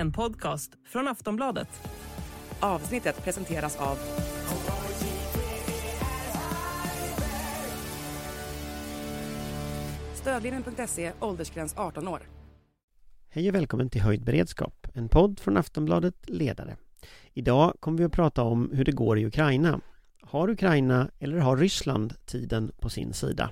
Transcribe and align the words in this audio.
en 0.00 0.12
podcast 0.12 0.72
från 0.84 1.08
Aftonbladet. 1.08 1.68
Avsnittet 2.60 3.24
presenteras 3.24 3.76
av 3.76 3.98
Stödlinjen.se, 10.14 11.12
åldersgräns 11.20 11.74
18 11.76 12.08
år. 12.08 12.20
Hej 13.28 13.48
och 13.48 13.54
välkommen 13.54 13.90
till 13.90 14.00
Höjd 14.00 14.24
beredskap, 14.24 14.86
en 14.94 15.08
podd 15.08 15.40
från 15.40 15.56
Aftonbladet 15.56 16.14
Ledare. 16.26 16.76
Idag 17.34 17.76
kommer 17.80 17.98
vi 17.98 18.04
att 18.04 18.12
prata 18.12 18.42
om 18.42 18.70
hur 18.72 18.84
det 18.84 18.92
går 18.92 19.18
i 19.18 19.26
Ukraina. 19.26 19.80
Har 20.22 20.50
Ukraina 20.50 21.10
eller 21.18 21.38
har 21.38 21.56
Ryssland 21.56 22.14
tiden 22.26 22.72
på 22.80 22.88
sin 22.88 23.12
sida? 23.12 23.50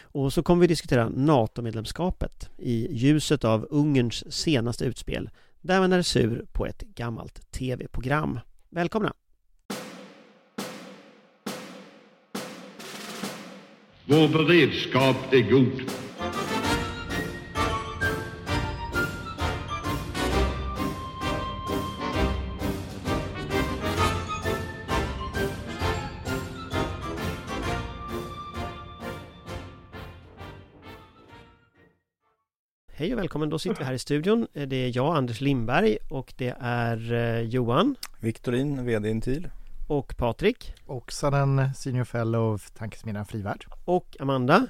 Och 0.00 0.32
så 0.32 0.42
kommer 0.42 0.60
vi 0.60 0.66
diskutera 0.66 1.08
NATO-medlemskapet 1.08 2.50
i 2.58 2.94
ljuset 2.94 3.44
av 3.44 3.66
Ungerns 3.70 4.32
senaste 4.32 4.84
utspel 4.84 5.30
där 5.62 5.80
man 5.80 5.92
är 5.92 6.02
sur 6.02 6.46
på 6.52 6.66
ett 6.66 6.80
gammalt 6.80 7.50
tv-program. 7.52 8.40
Välkomna! 8.68 9.12
Vår 14.04 14.28
beredskap 14.28 15.32
är 15.32 15.50
god. 15.50 15.82
Hej 33.02 33.12
och 33.12 33.18
välkommen, 33.18 33.50
då 33.50 33.58
sitter 33.58 33.78
vi 33.78 33.84
här 33.84 33.92
i 33.92 33.98
studion. 33.98 34.46
Det 34.52 34.76
är 34.76 34.96
jag, 34.96 35.16
Anders 35.16 35.40
Lindberg 35.40 35.98
och 36.10 36.34
det 36.36 36.56
är 36.60 37.12
eh, 37.12 37.40
Johan 37.40 37.96
Viktorin, 38.20 38.86
VD 38.86 39.08
Intil. 39.08 39.48
och 39.88 40.16
Patrik 40.16 40.74
Oksanen, 40.86 41.74
Senior 41.74 42.04
Fellow, 42.04 42.58
Tankesmedjan 42.78 43.26
Frivärd. 43.26 43.66
och 43.84 44.16
Amanda 44.20 44.66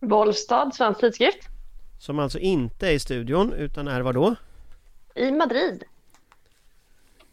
Bollstad, 0.00 0.70
Svensk 0.74 1.00
Tidskrift. 1.00 1.48
som 1.98 2.18
alltså 2.18 2.38
inte 2.38 2.88
är 2.88 2.92
i 2.92 2.98
studion 2.98 3.52
utan 3.52 3.88
är 3.88 4.00
var 4.00 4.12
då? 4.12 4.34
I 5.14 5.32
Madrid. 5.32 5.84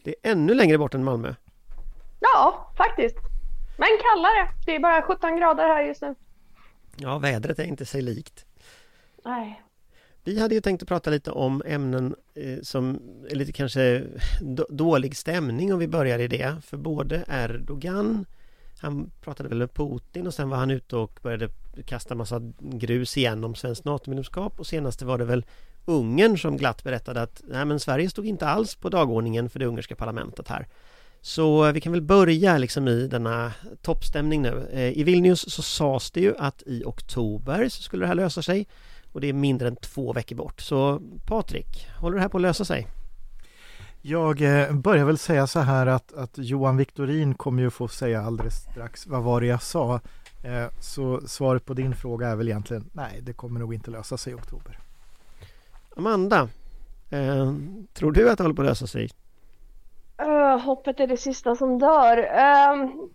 Det 0.04 0.16
är 0.22 0.32
ännu 0.32 0.54
längre 0.54 0.78
bort 0.78 0.94
än 0.94 1.04
Malmö. 1.04 1.34
Ja, 2.20 2.72
faktiskt. 2.78 3.18
Men 3.78 3.90
kallare. 4.02 4.50
Det 4.66 4.76
är 4.76 4.80
bara 4.80 5.02
17 5.02 5.38
grader 5.38 5.68
här 5.68 5.84
just 5.84 6.02
nu. 6.02 6.16
Ja, 6.96 7.18
vädret 7.18 7.60
är 7.60 7.64
inte 7.64 7.86
sig 7.86 8.02
likt. 8.02 8.46
Nej. 9.26 9.63
Vi 10.24 10.40
hade 10.40 10.56
ju 10.56 10.62
tänkt 10.62 10.82
att 10.82 10.88
prata 10.88 11.10
lite 11.10 11.32
om 11.32 11.64
ämnen 11.66 12.16
eh, 12.36 12.62
som 12.62 13.00
är 13.30 13.36
lite 13.36 13.52
kanske 13.52 14.04
dålig 14.70 15.18
stämning 15.18 15.74
om 15.74 15.80
vi 15.80 15.88
börjar 15.88 16.20
i 16.20 16.28
det. 16.28 16.56
För 16.66 16.78
både 16.78 17.26
Erdogan, 17.28 18.26
han 18.80 19.12
pratade 19.22 19.50
väl 19.50 19.58
med 19.58 19.74
Putin 19.74 20.28
och 20.28 20.34
sen 20.34 20.50
var 20.50 20.58
han 20.58 20.72
ute 20.72 20.96
och 20.96 21.20
började 21.24 21.50
kasta 21.86 22.16
massa 22.16 22.42
grus 22.60 23.18
igen 23.18 23.44
om 23.44 23.56
svenskt 23.56 23.86
NATO-medlemskap 23.86 24.60
och 24.60 24.68
senast 24.68 25.02
var 25.02 25.18
det 25.18 25.26
väl 25.26 25.46
Ungern 25.86 26.38
som 26.38 26.58
glatt 26.58 26.84
berättade 26.84 27.22
att 27.22 27.42
nej 27.48 27.66
men 27.66 27.80
Sverige 27.80 28.10
stod 28.10 28.26
inte 28.26 28.48
alls 28.48 28.76
på 28.76 28.90
dagordningen 28.90 29.50
för 29.50 29.60
det 29.60 29.66
ungerska 29.66 29.96
parlamentet 29.96 30.48
här. 30.48 30.68
Så 31.22 31.66
eh, 31.66 31.74
vi 31.74 31.82
kan 31.82 31.92
väl 31.92 32.02
börja 32.02 32.58
liksom 32.58 32.88
i 32.88 33.08
denna 33.08 33.52
toppstämning 33.82 34.42
nu. 34.42 34.68
Eh, 34.72 35.00
I 35.00 35.04
Vilnius 35.04 35.54
så 35.54 35.62
sades 35.62 36.12
det 36.12 36.22
ju 36.22 36.36
att 36.38 36.64
i 36.66 36.84
oktober 36.86 37.70
så 37.70 37.84
skulle 37.84 38.04
det 38.04 38.08
här 38.08 38.16
lösa 38.16 38.42
sig 38.42 38.68
och 39.14 39.22
det 39.22 39.28
är 39.28 39.34
mindre 39.34 39.68
än 39.68 39.76
två 39.76 40.14
veckor 40.14 40.36
bort. 40.36 40.62
Så 40.62 41.02
Patrik, 41.26 41.88
håller 42.00 42.16
det 42.16 42.22
här 42.22 42.30
på 42.30 42.38
att 42.38 42.42
lösa 42.42 42.66
sig? 42.66 42.88
Jag 44.02 44.42
eh, 44.42 44.74
börjar 44.74 45.06
väl 45.06 45.18
säga 45.18 45.48
så 45.48 45.60
här 45.60 45.88
att, 45.88 46.14
att 46.14 46.38
Johan 46.38 46.78
Viktorin 46.78 47.36
kommer 47.36 47.64
ju 47.64 47.70
få 47.70 47.88
säga 47.88 48.22
alldeles 48.22 48.56
strax 48.56 49.08
vad 49.08 49.24
var 49.24 49.42
det 49.42 49.48
jag 49.48 49.62
sa. 49.62 50.00
Eh, 50.44 50.66
Så 50.80 51.22
svaret 51.28 51.66
på 51.66 51.74
din 51.74 51.96
fråga 51.96 52.28
är 52.28 52.36
väl 52.36 52.48
egentligen 52.48 52.90
nej, 52.94 53.20
det 53.22 53.34
kommer 53.34 53.60
nog 53.60 53.74
inte 53.74 53.92
lösa 53.92 54.18
sig 54.18 54.34
i 54.34 54.36
oktober. 54.36 54.80
Amanda, 55.98 56.50
eh, 57.10 57.54
tror 57.94 58.12
du 58.12 58.30
att 58.30 58.38
det 58.38 58.44
håller 58.44 58.56
på 58.56 58.62
att 58.62 58.68
lösa 58.68 58.88
sig? 58.88 59.10
Uh, 60.22 60.66
hoppet 60.66 61.00
är 61.00 61.08
det 61.08 61.18
sista 61.18 61.56
som 61.56 61.80
dör. 61.80 62.18
Ehm, 62.18 63.10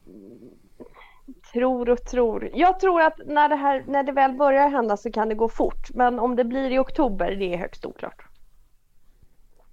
tror 1.53 1.89
och 1.91 2.05
tror. 2.05 2.51
Jag 2.55 2.81
tror 2.81 3.03
att 3.03 3.21
när 3.27 3.49
det, 3.49 3.57
här, 3.57 3.85
när 3.87 4.03
det 4.03 4.13
väl 4.13 4.33
börjar 4.33 4.69
hända 4.69 4.97
så 4.97 5.13
kan 5.13 5.29
det 5.29 5.35
gå 5.35 5.49
fort. 5.49 5.91
Men 5.95 6.19
om 6.19 6.37
det 6.37 6.45
blir 6.45 6.71
i 6.71 6.79
oktober, 6.79 7.31
det 7.37 7.55
är 7.55 7.59
högst 7.59 7.87
oklart. 7.87 8.23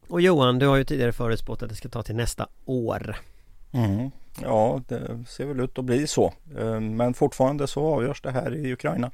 Och 0.07 0.21
Johan, 0.21 0.59
du 0.59 0.67
har 0.67 0.75
ju 0.75 0.83
tidigare 0.83 1.13
förutspått 1.13 1.63
att 1.63 1.69
det 1.69 1.75
ska 1.75 1.89
ta 1.89 2.03
till 2.03 2.15
nästa 2.15 2.47
år. 2.65 3.15
Mm. 3.73 4.11
Ja, 4.41 4.81
det 4.87 5.23
ser 5.27 5.45
väl 5.45 5.59
ut 5.59 5.79
att 5.79 5.85
bli 5.85 6.07
så. 6.07 6.33
Eh, 6.59 6.79
Men 6.79 7.13
fortfarande 7.13 7.67
så 7.67 7.85
avgörs 7.93 8.21
det 8.21 8.31
här 8.31 8.55
i 8.55 8.73
Ukraina. 8.73 9.11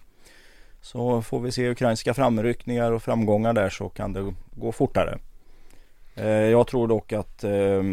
Så 0.82 1.22
får 1.22 1.40
vi 1.40 1.52
se 1.52 1.70
ukrainska 1.70 2.14
framryckningar 2.14 2.92
och 2.92 3.04
framgångar 3.04 3.54
där 3.54 3.70
så 3.70 3.90
kan 3.90 4.14
det 4.14 4.34
gå 4.56 4.72
fortare. 4.72 5.20
Eh, 6.16 6.26
Jag 6.28 6.68
tror 6.68 6.88
dock 6.88 7.14
att 7.14 7.44
eh, 7.44 7.84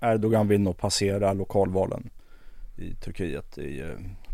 Erdogan 0.00 0.48
vill 0.48 0.60
nog 0.60 0.76
passera 0.78 1.32
lokalvalen 1.32 2.10
i 2.82 2.94
Turkiet 2.94 3.58
i, 3.58 3.80
eh, 3.80 3.86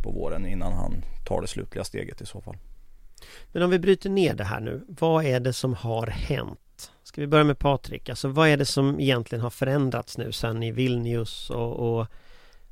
på 0.03 0.11
våren 0.11 0.47
innan 0.47 0.73
han 0.73 1.05
tar 1.27 1.41
det 1.41 1.49
slutliga 1.49 1.85
steget 1.85 2.21
i 2.21 2.27
så 2.27 2.41
fall. 2.41 2.57
Men 3.53 3.63
om 3.63 3.71
vi 3.71 3.79
bryter 3.79 4.11
ner 4.11 4.35
det 4.35 4.45
här 4.45 4.61
nu, 4.61 4.85
vad 4.89 5.25
är 5.25 5.41
det 5.41 5.53
som 5.53 5.75
har 5.75 6.07
hänt? 6.07 6.93
Ska 7.03 7.21
vi 7.21 7.27
börja 7.27 7.45
med 7.45 7.59
Patrik? 7.59 8.09
Alltså 8.09 8.29
vad 8.29 8.49
är 8.49 8.57
det 8.57 8.65
som 8.65 9.01
egentligen 9.01 9.43
har 9.43 9.51
förändrats 9.51 10.19
nu 10.19 10.33
sen 10.33 10.63
i 10.63 10.73
Vilnius 10.73 11.51
och, 11.51 11.99
och, 12.01 12.07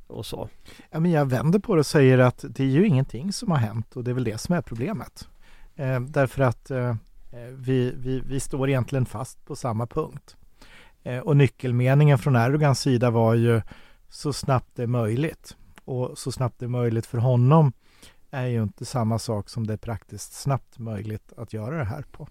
och 0.07 0.25
så? 0.25 0.49
Ja, 0.89 0.99
men 0.99 1.11
jag 1.11 1.25
vänder 1.25 1.59
på 1.59 1.75
det 1.75 1.79
och 1.79 1.85
säger 1.85 2.17
att 2.17 2.45
det 2.49 2.63
är 2.63 2.67
ju 2.67 2.87
ingenting 2.87 3.33
som 3.33 3.51
har 3.51 3.57
hänt 3.57 3.95
och 3.95 4.03
det 4.03 4.11
är 4.11 4.15
väl 4.15 4.23
det 4.23 4.37
som 4.37 4.55
är 4.55 4.61
problemet. 4.61 5.27
Eh, 5.75 5.99
därför 5.99 6.41
att 6.41 6.71
eh, 6.71 6.95
vi, 7.51 7.93
vi, 7.97 8.21
vi 8.25 8.39
står 8.39 8.69
egentligen 8.69 9.05
fast 9.05 9.45
på 9.45 9.55
samma 9.55 9.87
punkt. 9.87 10.35
Eh, 11.03 11.19
och 11.19 11.37
nyckelmeningen 11.37 12.17
från 12.17 12.35
Erdogans 12.35 12.79
sida 12.79 13.09
var 13.09 13.33
ju 13.33 13.61
så 14.09 14.33
snabbt 14.33 14.75
det 14.75 14.83
är 14.83 14.87
möjligt. 14.87 15.55
Och 15.87 16.17
så 16.17 16.31
snabbt 16.31 16.59
det 16.59 16.65
är 16.65 16.69
möjligt 16.69 17.05
för 17.05 17.17
honom 17.17 17.73
är 18.31 18.45
ju 18.45 18.63
inte 18.63 18.85
samma 18.85 19.19
sak 19.19 19.49
som 19.49 19.67
det 19.67 19.73
är 19.73 19.77
praktiskt 19.77 20.33
snabbt 20.33 20.79
möjligt 20.79 21.33
att 21.37 21.53
göra 21.53 21.77
det 21.77 21.83
här 21.83 22.05
på. 22.11 22.27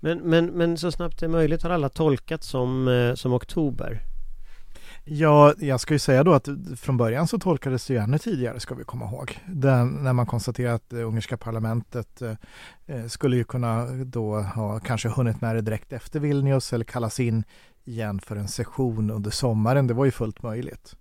Men, 0.00 0.18
men, 0.18 0.46
men 0.46 0.78
så 0.78 0.92
snabbt 0.92 1.20
det 1.20 1.26
är 1.26 1.30
möjligt 1.30 1.62
har 1.62 1.70
alla 1.70 1.88
tolkat 1.88 2.44
som, 2.44 2.88
eh, 2.88 3.14
som 3.14 3.32
oktober. 3.32 4.02
Ja, 5.04 5.54
jag 5.58 5.80
ska 5.80 5.94
ju 5.94 5.98
säga 5.98 6.24
då 6.24 6.32
att 6.32 6.48
från 6.76 6.96
början 6.96 7.28
så 7.28 7.38
tolkades 7.38 7.86
det 7.86 7.94
ju 7.94 8.00
ännu 8.00 8.18
tidigare 8.18 8.60
ska 8.60 8.74
vi 8.74 8.84
komma 8.84 9.04
ihåg. 9.04 9.38
Den, 9.46 9.88
när 9.88 10.12
man 10.12 10.26
konstaterade 10.26 10.74
att 10.74 10.90
det 10.90 11.02
ungerska 11.02 11.36
parlamentet 11.36 12.22
eh, 12.86 13.06
skulle 13.06 13.36
ju 13.36 13.44
kunna 13.44 13.86
då 13.86 14.40
ha 14.40 14.80
kanske 14.80 15.08
hunnit 15.08 15.40
med 15.40 15.54
det 15.54 15.60
direkt 15.60 15.92
efter 15.92 16.20
Vilnius 16.20 16.72
eller 16.72 16.84
kallas 16.84 17.20
in 17.20 17.44
igen 17.84 18.20
för 18.20 18.36
en 18.36 18.48
session 18.48 19.10
under 19.10 19.30
sommaren. 19.30 19.86
Det 19.86 19.94
var 19.94 20.04
ju 20.04 20.10
fullt 20.10 20.42
möjligt. 20.42 20.96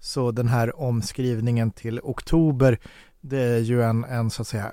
Så 0.00 0.30
den 0.30 0.48
här 0.48 0.80
omskrivningen 0.80 1.70
till 1.70 2.00
oktober, 2.02 2.78
det 3.20 3.42
är 3.42 3.58
ju 3.58 3.82
en, 3.82 4.04
en 4.04 4.30
så 4.30 4.42
att 4.42 4.48
säga 4.48 4.72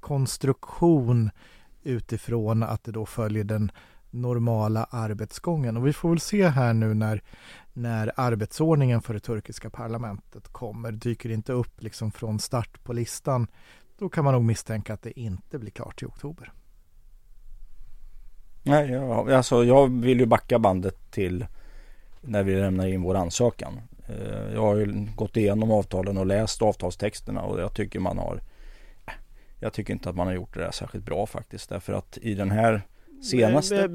konstruktion 0.00 1.30
utifrån 1.82 2.62
att 2.62 2.84
det 2.84 2.92
då 2.92 3.06
följer 3.06 3.44
den 3.44 3.72
normala 4.10 4.84
arbetsgången. 4.84 5.76
Och 5.76 5.86
vi 5.86 5.92
får 5.92 6.08
väl 6.08 6.20
se 6.20 6.48
här 6.48 6.72
nu 6.72 6.94
när, 6.94 7.22
när 7.72 8.12
arbetsordningen 8.16 9.02
för 9.02 9.14
det 9.14 9.20
turkiska 9.20 9.70
parlamentet 9.70 10.48
kommer. 10.48 10.92
Dyker 10.92 11.30
inte 11.30 11.52
upp 11.52 11.82
liksom 11.82 12.12
från 12.12 12.38
start 12.38 12.84
på 12.84 12.92
listan, 12.92 13.46
då 13.98 14.08
kan 14.08 14.24
man 14.24 14.34
nog 14.34 14.44
misstänka 14.44 14.94
att 14.94 15.02
det 15.02 15.20
inte 15.20 15.58
blir 15.58 15.70
klart 15.70 16.02
i 16.02 16.06
oktober. 16.06 16.52
Nej, 18.62 18.90
jag, 18.90 19.32
alltså 19.32 19.64
jag 19.64 20.00
vill 20.00 20.20
ju 20.20 20.26
backa 20.26 20.58
bandet 20.58 21.10
till 21.10 21.46
när 22.20 22.42
vi 22.42 22.54
lämnar 22.54 22.86
in 22.86 23.02
vår 23.02 23.14
ansökan. 23.14 23.80
Eh, 24.08 24.54
Jag 24.54 24.62
har 24.62 24.76
ju 24.76 25.06
gått 25.16 25.36
igenom 25.36 25.70
avtalen 25.70 26.18
och 26.18 26.26
läst 26.26 26.62
avtalstexterna 26.62 27.42
och 27.42 27.60
jag 27.60 27.74
tycker 27.74 28.00
man 28.00 28.18
har 28.18 28.40
Jag 29.60 29.72
tycker 29.72 29.92
inte 29.92 30.10
att 30.10 30.16
man 30.16 30.26
har 30.26 30.34
gjort 30.34 30.54
det 30.54 30.60
där 30.60 30.70
särskilt 30.70 31.04
bra 31.04 31.26
faktiskt. 31.26 31.68
Därför 31.68 31.92
att 31.92 32.18
i 32.22 32.34
den 32.34 32.50
här 32.50 32.82
senaste 33.22 33.88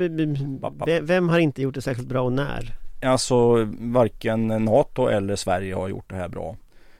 Vem, 1.02 1.30
har 1.30 1.40
inte 1.40 1.62
gjort 1.62 1.76
det 1.76 1.82
särskilt 1.82 2.08
bra 2.08 2.22
och 2.22 2.34
när? 2.34 2.74
Alltså 3.02 3.68
varken 3.80 4.48
NATO 4.48 5.08
eller 5.08 5.36
Sverige 5.36 5.76
har 5.76 5.88
gjort 5.88 6.10
det 6.10 6.16
här 6.16 6.30
bra. 6.30 6.56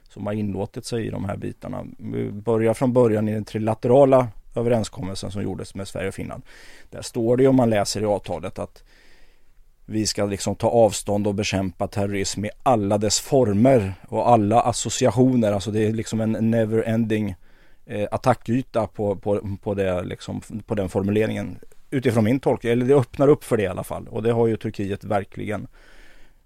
Som 0.08 0.26
har 0.26 0.32
inlåtit 0.32 0.84
sig 0.84 1.06
i 1.06 1.10
de 1.10 1.24
här 1.24 1.36
bitarna. 1.36 1.86
Vi 1.98 2.30
börjar 2.30 2.74
från 2.74 2.92
början 2.92 3.28
i 3.28 3.32
den 3.32 3.44
trilaterala 3.44 4.28
överenskommelsen 4.54 5.30
som 5.30 5.42
gjordes 5.42 5.74
med 5.74 5.88
Sverige 5.88 6.08
och 6.08 6.14
Finland. 6.14 6.42
Där 6.90 7.02
står 7.02 7.36
det 7.36 7.48
om 7.48 7.56
man 7.56 7.70
läser 7.70 8.00
i 8.00 8.04
avtalet 8.04 8.58
att 8.58 8.84
vi 9.86 10.06
ska 10.06 10.24
liksom 10.24 10.56
ta 10.56 10.68
avstånd 10.68 11.26
och 11.26 11.34
bekämpa 11.34 11.88
terrorism 11.88 12.44
i 12.44 12.50
alla 12.62 12.98
dess 12.98 13.20
former 13.20 13.94
och 14.08 14.28
alla 14.28 14.60
associationer. 14.60 15.52
Alltså 15.52 15.70
det 15.70 15.86
är 15.86 15.92
liksom 15.92 16.20
en 16.20 16.50
never 16.50 16.82
ending 16.82 17.34
eh, 17.86 18.08
attackyta 18.10 18.86
på, 18.86 19.16
på, 19.16 19.56
på, 19.62 19.74
det, 19.74 20.02
liksom, 20.02 20.40
på 20.66 20.74
den 20.74 20.88
formuleringen. 20.88 21.58
utifrån 21.90 22.24
min 22.24 22.40
tolkning, 22.40 22.72
eller 22.72 22.86
det 22.86 22.94
öppnar 22.94 23.28
upp 23.28 23.44
för 23.44 23.56
det 23.56 23.62
i 23.62 23.66
alla 23.66 23.84
fall. 23.84 24.08
Och 24.08 24.22
det 24.22 24.32
har 24.32 24.46
ju 24.46 24.56
Turkiet 24.56 25.04
verkligen 25.04 25.66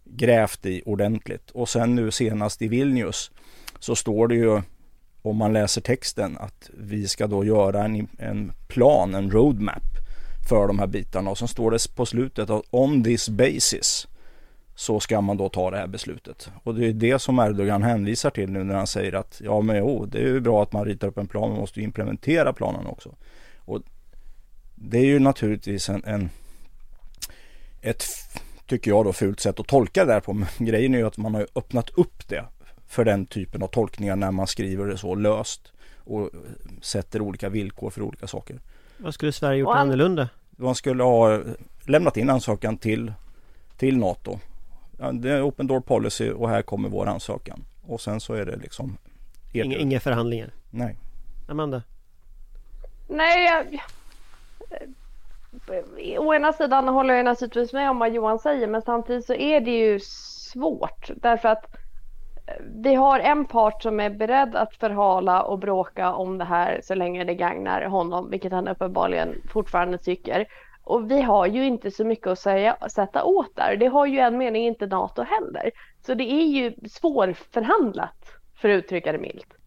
grävt 0.05 0.67
i 0.67 0.83
ordentligt. 0.87 1.51
Och 1.51 1.69
sen 1.69 1.95
nu 1.95 2.11
senast 2.11 2.63
i 2.63 2.69
Vilnius 2.69 3.31
så 3.79 3.97
står 3.97 4.29
det 4.29 4.35
ju 4.35 4.63
om 5.23 5.37
man 5.37 5.53
läser 5.53 5.81
texten 5.81 6.39
att 6.39 6.71
vi 6.79 7.09
ska 7.09 7.27
då 7.27 7.45
göra 7.45 7.85
en, 7.85 8.09
en 8.19 8.53
plan, 8.69 9.15
en 9.15 9.31
roadmap 9.31 9.98
för 10.49 10.67
de 10.67 10.79
här 10.79 10.87
bitarna 10.87 11.31
och 11.31 11.39
så 11.39 11.47
står 11.47 11.71
det 11.71 11.95
på 11.95 12.07
slutet 12.07 12.51
att 12.51 12.63
on 12.71 13.05
this 13.05 13.29
basis 13.29 14.09
så 14.75 15.01
ska 15.01 15.21
man 15.21 15.37
då 15.37 15.49
ta 15.49 15.71
det 15.71 15.77
här 15.77 15.87
beslutet. 15.87 16.51
Och 16.63 16.75
det 16.75 16.87
är 16.87 16.93
det 16.93 17.19
som 17.19 17.39
Erdogan 17.39 17.83
hänvisar 17.83 18.31
till 18.31 18.51
nu 18.51 18.65
när 18.65 18.75
han 18.75 18.87
säger 18.87 19.13
att 19.13 19.41
ja 19.45 19.61
men 19.61 19.77
jo, 19.77 20.07
det 20.07 20.19
är 20.19 20.23
ju 20.27 20.41
bra 20.41 20.63
att 20.63 20.73
man 20.73 20.85
ritar 20.85 21.09
upp 21.09 21.19
en 21.19 21.27
plan, 21.27 21.51
man 21.51 21.59
måste 21.59 21.81
ju 21.81 21.85
implementera 21.85 22.53
planen 22.53 22.87
också. 22.87 23.15
Och 23.59 23.83
det 24.75 24.99
är 24.99 25.05
ju 25.05 25.19
naturligtvis 25.19 25.89
en, 25.89 26.05
en 26.05 26.31
ett, 27.81 28.05
tycker 28.67 28.91
jag 28.91 29.05
då, 29.05 29.13
fult 29.13 29.41
sätt 29.41 29.61
att 29.61 29.67
tolka 29.67 30.05
det 30.05 30.13
där 30.13 30.21
på. 30.21 30.33
Men 30.33 30.49
grejen 30.59 30.95
är 30.95 30.99
ju 30.99 31.07
att 31.07 31.17
man 31.19 31.35
har 31.35 31.47
öppnat 31.55 31.91
upp 31.91 32.29
det 32.29 32.45
för 32.87 33.05
den 33.05 33.27
typen 33.27 33.63
av 33.63 33.67
tolkningar 33.69 34.17
när 34.17 34.31
man 34.31 34.47
skriver 34.47 34.87
det 34.87 34.99
så 34.99 35.15
löst 35.15 35.73
och 35.97 36.31
sätter 36.83 37.21
olika 37.23 37.49
villkor 37.49 37.91
för 37.91 38.03
olika 38.03 38.27
saker. 38.27 38.61
Vad 38.99 39.15
skulle 39.15 39.33
Sverige 39.33 39.59
gjort 39.59 39.69
Och 39.69 39.77
an- 39.77 39.81
annorlunda? 39.83 40.29
Man 40.61 40.75
skulle 40.75 41.03
ha 41.03 41.41
lämnat 41.87 42.17
in 42.17 42.31
ansökan 42.31 42.79
till, 42.79 43.13
till 43.77 43.99
NATO. 43.99 44.39
Det 45.13 45.31
är 45.31 45.49
open 45.49 45.67
door 45.67 45.81
policy 45.81 46.31
och 46.31 46.49
här 46.49 46.63
kommer 46.63 46.89
vår 46.89 47.07
ansökan. 47.07 47.65
Och 47.87 48.01
sen 48.01 48.21
så 48.21 48.35
är 48.35 48.45
det 48.45 48.57
liksom 48.57 48.99
Inga, 49.53 49.79
inga 49.79 50.01
förhandlingar? 50.01 50.51
Nej. 50.71 50.97
Amanda? 51.49 51.83
Nej, 53.09 53.45
jag... 53.45 53.81
Å 56.19 56.35
ena 56.35 56.53
sidan 56.53 56.89
håller 56.89 57.15
jag 57.15 57.25
naturligtvis 57.25 57.73
med 57.73 57.91
om 57.91 57.99
vad 57.99 58.13
Johan 58.13 58.39
säger 58.39 58.67
men 58.67 58.83
samtidigt 58.83 59.27
så 59.27 59.35
är 59.35 59.61
det 59.61 59.71
ju 59.71 60.01
svårt 60.01 61.11
därför 61.17 61.49
att 61.49 61.65
eh, 61.75 61.81
vi 62.61 62.95
har 62.95 63.21
en 63.21 63.45
part 63.45 63.83
som 63.83 64.01
är 64.01 64.11
beredd 64.11 64.57
att 64.57 64.75
förhala 64.75 65.43
och 65.43 65.59
bråka 65.59 66.13
om 66.13 66.39
det 66.39 66.45
här 66.45 66.81
så 66.83 66.95
länge 66.95 67.25
det 67.25 67.35
gagnar 67.35 67.83
honom, 67.83 68.31
vilket 68.31 68.53
han 68.53 68.69
uppenbarligen 68.69 69.35
fortfarande 69.53 69.99
tycker. 69.99 70.47
Och 70.85 71.11
vi 71.11 71.23
har 71.23 71.47
ju 71.47 71.65
inte 71.67 71.91
så 71.91 72.05
mycket 72.05 72.27
att 72.27 72.39
säga, 72.39 72.77
sätta 72.91 73.25
åt 73.25 73.57
där. 73.57 73.77
Det 73.77 73.87
har 73.87 74.07
ju 74.07 74.19
en 74.19 74.39
mening 74.39 74.67
inte 74.67 74.87
NATO 74.87 75.23
heller. 75.23 75.71
Så 76.07 76.15
det 76.15 76.33
är 76.33 76.47
ju 76.47 76.75
svårförhandlat, 76.89 78.33
för 78.57 78.69
att 78.69 78.85
uttrycka 78.85 79.13
det 79.13 79.19
milt. 79.19 79.58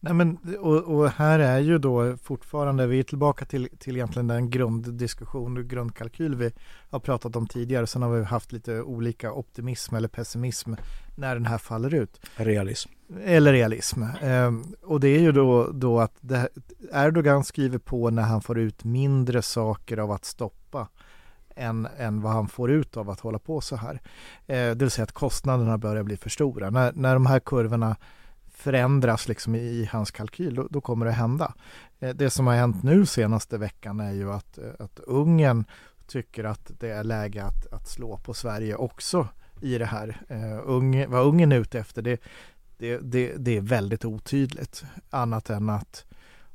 Nej, 0.00 0.14
men, 0.14 0.38
och, 0.60 0.76
och 0.76 1.10
här 1.10 1.38
är 1.38 1.58
ju 1.58 1.78
då 1.78 2.16
fortfarande, 2.16 2.86
vi 2.86 2.98
är 2.98 3.02
tillbaka 3.02 3.44
till, 3.44 3.68
till 3.78 3.96
egentligen 3.96 4.26
den 4.26 4.50
grunddiskussion 4.50 5.56
och 5.56 5.64
grundkalkyl 5.64 6.34
vi 6.34 6.52
har 6.90 7.00
pratat 7.00 7.36
om 7.36 7.46
tidigare. 7.46 7.86
Sen 7.86 8.02
har 8.02 8.10
vi 8.10 8.24
haft 8.24 8.52
lite 8.52 8.82
olika 8.82 9.32
optimism 9.32 9.94
eller 9.94 10.08
pessimism 10.08 10.74
när 11.14 11.34
den 11.34 11.46
här 11.46 11.58
faller 11.58 11.94
ut. 11.94 12.20
Realism. 12.36 12.90
Eller 13.24 13.52
realism. 13.52 14.02
Ehm, 14.22 14.64
och 14.82 15.00
det 15.00 15.08
är 15.08 15.20
ju 15.20 15.32
då, 15.32 15.70
då 15.72 16.00
att 16.00 16.14
det, 16.20 16.48
Erdogan 16.92 17.44
skriver 17.44 17.78
på 17.78 18.10
när 18.10 18.22
han 18.22 18.42
får 18.42 18.58
ut 18.58 18.84
mindre 18.84 19.42
saker 19.42 19.98
av 19.98 20.10
att 20.10 20.24
stoppa 20.24 20.88
än, 21.56 21.88
än 21.98 22.20
vad 22.20 22.32
han 22.32 22.48
får 22.48 22.70
ut 22.70 22.96
av 22.96 23.10
att 23.10 23.20
hålla 23.20 23.38
på 23.38 23.60
så 23.60 23.76
här. 23.76 24.00
Eh, 24.46 24.56
det 24.56 24.74
vill 24.74 24.90
säga 24.90 25.04
att 25.04 25.12
kostnaderna 25.12 25.78
börjar 25.78 26.02
bli 26.02 26.16
för 26.16 26.30
stora. 26.30 26.70
När, 26.70 26.92
när 26.92 27.14
de 27.14 27.26
här 27.26 27.40
kurvorna 27.40 27.96
förändras 28.56 29.28
liksom 29.28 29.54
i, 29.54 29.58
i 29.58 29.88
hans 29.92 30.10
kalkyl, 30.10 30.54
då, 30.54 30.68
då 30.70 30.80
kommer 30.80 31.06
det 31.06 31.12
hända. 31.12 31.54
Eh, 32.00 32.14
det 32.14 32.30
som 32.30 32.46
har 32.46 32.54
hänt 32.54 32.82
nu 32.82 33.06
senaste 33.06 33.58
veckan 33.58 34.00
är 34.00 34.12
ju 34.12 34.32
att, 34.32 34.58
eh, 34.58 34.70
att 34.78 34.98
Ungern 34.98 35.64
tycker 36.06 36.44
att 36.44 36.70
det 36.80 36.90
är 36.90 37.04
läge 37.04 37.44
att, 37.44 37.72
att 37.72 37.88
slå 37.88 38.16
på 38.16 38.34
Sverige 38.34 38.74
också 38.74 39.28
i 39.60 39.78
det 39.78 39.86
här. 39.86 40.22
Uh, 40.30 40.60
Ung, 40.64 41.10
vad 41.10 41.26
Ungern 41.26 41.52
är 41.52 41.56
ute 41.56 41.78
efter, 41.78 42.02
det, 42.02 42.20
det, 42.78 42.98
det, 42.98 43.32
det 43.36 43.56
är 43.56 43.60
väldigt 43.60 44.04
otydligt. 44.04 44.84
Annat 45.10 45.50
än 45.50 45.70
att 45.70 46.04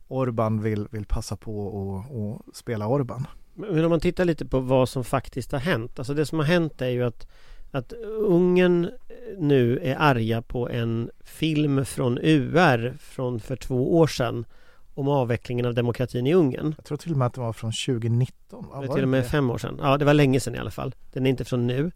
Orban 0.07 0.61
vill, 0.61 0.87
vill 0.91 1.05
passa 1.05 1.35
på 1.35 1.67
att 1.67 2.11
och 2.11 2.55
spela 2.55 2.87
Orban. 2.87 3.27
Men 3.53 3.85
om 3.85 3.89
man 3.89 3.99
tittar 3.99 4.25
lite 4.25 4.45
på 4.45 4.59
vad 4.59 4.89
som 4.89 5.03
faktiskt 5.03 5.51
har 5.51 5.59
hänt. 5.59 5.99
Alltså 5.99 6.13
det 6.13 6.25
som 6.25 6.39
har 6.39 6.45
hänt 6.45 6.81
är 6.81 6.89
ju 6.89 7.03
att, 7.03 7.27
att 7.71 7.93
Ungern 8.19 8.89
nu 9.37 9.79
är 9.83 9.95
arga 9.99 10.41
på 10.41 10.69
en 10.69 11.09
film 11.23 11.85
från 11.85 12.17
UR 12.21 12.97
från 12.99 13.39
för 13.39 13.55
två 13.55 13.97
år 13.97 14.07
sedan 14.07 14.45
om 14.93 15.07
avvecklingen 15.07 15.65
av 15.65 15.73
demokratin 15.73 16.27
i 16.27 16.33
Ungern. 16.33 16.73
Jag 16.77 16.85
tror 16.85 16.97
till 16.97 17.11
och 17.11 17.17
med 17.17 17.25
att 17.25 17.33
det 17.33 17.41
var 17.41 17.53
från 17.53 17.71
2019. 17.71 18.65
Va? 18.71 18.81
Det 18.81 18.87
är 18.87 18.93
till 18.93 19.03
och 19.03 19.09
med 19.09 19.27
fem 19.27 19.49
år 19.49 19.57
sedan. 19.57 19.79
Ja, 19.81 19.97
det 19.97 20.05
var 20.05 20.13
länge 20.13 20.39
sedan 20.39 20.55
i 20.55 20.57
alla 20.57 20.71
fall. 20.71 20.95
Den 21.13 21.25
är 21.25 21.29
inte 21.29 21.45
från 21.45 21.67
nu. 21.67 21.91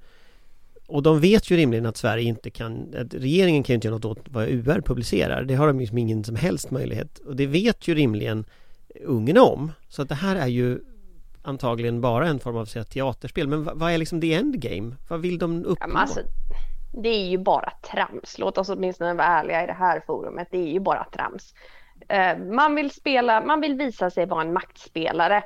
Och 0.87 1.03
de 1.03 1.19
vet 1.19 1.51
ju 1.51 1.57
rimligen 1.57 1.85
att 1.85 1.97
Sverige 1.97 2.23
inte 2.23 2.49
kan, 2.49 2.95
att 2.97 3.13
regeringen 3.13 3.63
kan 3.63 3.73
ju 3.73 3.75
inte 3.75 3.87
göra 3.87 3.95
något 3.95 4.05
åt 4.05 4.25
vad 4.29 4.47
UR 4.47 4.81
publicerar. 4.81 5.43
Det 5.43 5.55
har 5.55 5.67
de 5.67 5.79
liksom 5.79 5.97
ingen 5.97 6.23
som 6.23 6.35
helst 6.35 6.71
möjlighet. 6.71 7.19
Och 7.19 7.35
det 7.35 7.45
vet 7.45 7.87
ju 7.87 7.95
rimligen 7.95 8.45
Ungern 9.03 9.37
om. 9.37 9.71
Så 9.89 10.01
att 10.01 10.09
det 10.09 10.15
här 10.15 10.35
är 10.35 10.47
ju 10.47 10.79
antagligen 11.45 12.01
bara 12.01 12.27
en 12.27 12.39
form 12.39 12.57
av 12.57 12.65
så 12.65 12.79
här, 12.79 12.83
teaterspel. 12.83 13.47
Men 13.47 13.63
vad, 13.63 13.91
är 13.91 13.97
liksom 13.97 14.21
the 14.21 14.33
endgame? 14.33 14.95
Vad 15.07 15.21
vill 15.21 15.37
de 15.37 15.65
uppnå? 15.65 15.87
Ja, 15.93 15.99
alltså, 15.99 16.19
det 16.91 17.09
är 17.09 17.27
ju 17.27 17.37
bara 17.37 17.71
trams. 17.93 18.39
Låt 18.39 18.57
oss 18.57 18.69
åtminstone 18.69 19.13
vara 19.13 19.27
ärliga 19.27 19.63
i 19.63 19.67
det 19.67 19.73
här 19.73 20.01
forumet. 20.07 20.47
Det 20.51 20.57
är 20.57 20.71
ju 20.71 20.79
bara 20.79 21.03
trams. 21.03 21.53
Eh, 22.07 22.37
man 22.37 22.75
vill 22.75 22.91
spela, 22.91 23.45
man 23.45 23.61
vill 23.61 23.75
visa 23.77 24.09
sig 24.09 24.25
vara 24.25 24.41
en 24.41 24.53
maktspelare. 24.53 25.43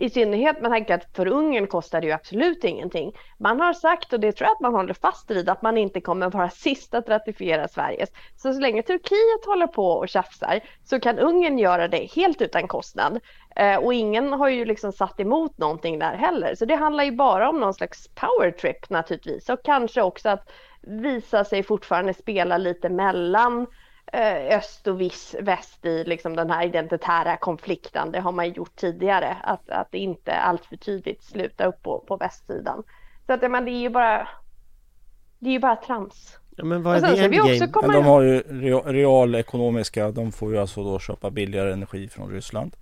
I 0.00 0.10
synnerhet 0.10 0.60
med 0.60 0.70
tanke 0.70 0.94
att 0.94 1.16
för 1.16 1.26
Ungern 1.28 1.66
kostar 1.66 2.00
det 2.00 2.06
ju 2.06 2.12
absolut 2.12 2.64
ingenting. 2.64 3.12
Man 3.38 3.60
har 3.60 3.72
sagt, 3.72 4.12
och 4.12 4.20
det 4.20 4.32
tror 4.32 4.46
jag 4.46 4.52
att 4.52 4.60
man 4.60 4.74
håller 4.74 4.94
fast 4.94 5.30
vid, 5.30 5.48
att 5.48 5.62
man 5.62 5.78
inte 5.78 6.00
kommer 6.00 6.30
vara 6.30 6.50
sist 6.50 6.94
att 6.94 7.08
ratificera 7.08 7.68
Sveriges. 7.68 8.08
Så 8.36 8.52
så 8.52 8.60
länge 8.60 8.82
Turkiet 8.82 9.46
håller 9.46 9.66
på 9.66 9.86
och 9.86 10.08
tjafsar 10.08 10.60
så 10.84 11.00
kan 11.00 11.18
Ungern 11.18 11.58
göra 11.58 11.88
det 11.88 12.10
helt 12.14 12.42
utan 12.42 12.68
kostnad. 12.68 13.20
Eh, 13.56 13.76
och 13.76 13.94
ingen 13.94 14.32
har 14.32 14.48
ju 14.48 14.64
liksom 14.64 14.92
satt 14.92 15.20
emot 15.20 15.58
någonting 15.58 15.98
där 15.98 16.16
heller. 16.16 16.54
Så 16.54 16.64
det 16.64 16.74
handlar 16.74 17.04
ju 17.04 17.12
bara 17.12 17.48
om 17.48 17.60
någon 17.60 17.74
slags 17.74 18.08
power 18.08 18.50
trip 18.50 18.90
naturligtvis. 18.90 19.48
Och 19.48 19.64
kanske 19.64 20.02
också 20.02 20.28
att 20.28 20.50
visa 20.80 21.44
sig 21.44 21.62
fortfarande 21.62 22.14
spela 22.14 22.58
lite 22.58 22.88
mellan 22.88 23.66
öst 24.56 24.86
och 24.86 25.00
viss, 25.00 25.36
väst 25.40 25.84
i 25.84 26.04
liksom 26.04 26.36
den 26.36 26.50
här 26.50 26.66
identitära 26.66 27.36
konflikten. 27.36 28.12
Det 28.12 28.20
har 28.20 28.32
man 28.32 28.52
gjort 28.52 28.76
tidigare, 28.76 29.36
att, 29.42 29.70
att 29.70 29.88
det 29.92 29.98
inte 29.98 30.32
allt 30.32 30.64
för 30.64 30.76
tydligt 30.76 31.22
sluta 31.22 31.64
upp 31.64 31.82
på, 31.82 31.98
på 31.98 32.16
västsidan. 32.16 32.82
Så 33.26 33.32
att, 33.32 33.50
men 33.50 33.64
det 33.64 33.70
är 33.70 33.80
ju 33.80 33.90
bara 33.90 34.28
det 35.38 35.48
är 35.48 35.52
ju 35.52 35.58
bara 35.58 35.76
trams. 35.76 36.38
Ja, 36.56 36.64
men 36.64 36.82
vad 36.82 36.96
är 36.96 37.12
också 37.12 37.24
endgame? 37.24 37.66
komma 37.66 37.86
Men 37.86 37.96
de 37.96 38.04
har 38.04 38.22
ju 38.22 38.42
real- 38.42 38.92
realekonomiska, 38.92 40.10
de 40.10 40.32
får 40.32 40.52
ju 40.52 40.58
alltså 40.58 40.84
då 40.84 40.98
köpa 40.98 41.30
billigare 41.30 41.72
energi 41.72 42.08
från 42.08 42.30
Ryssland. 42.30 42.76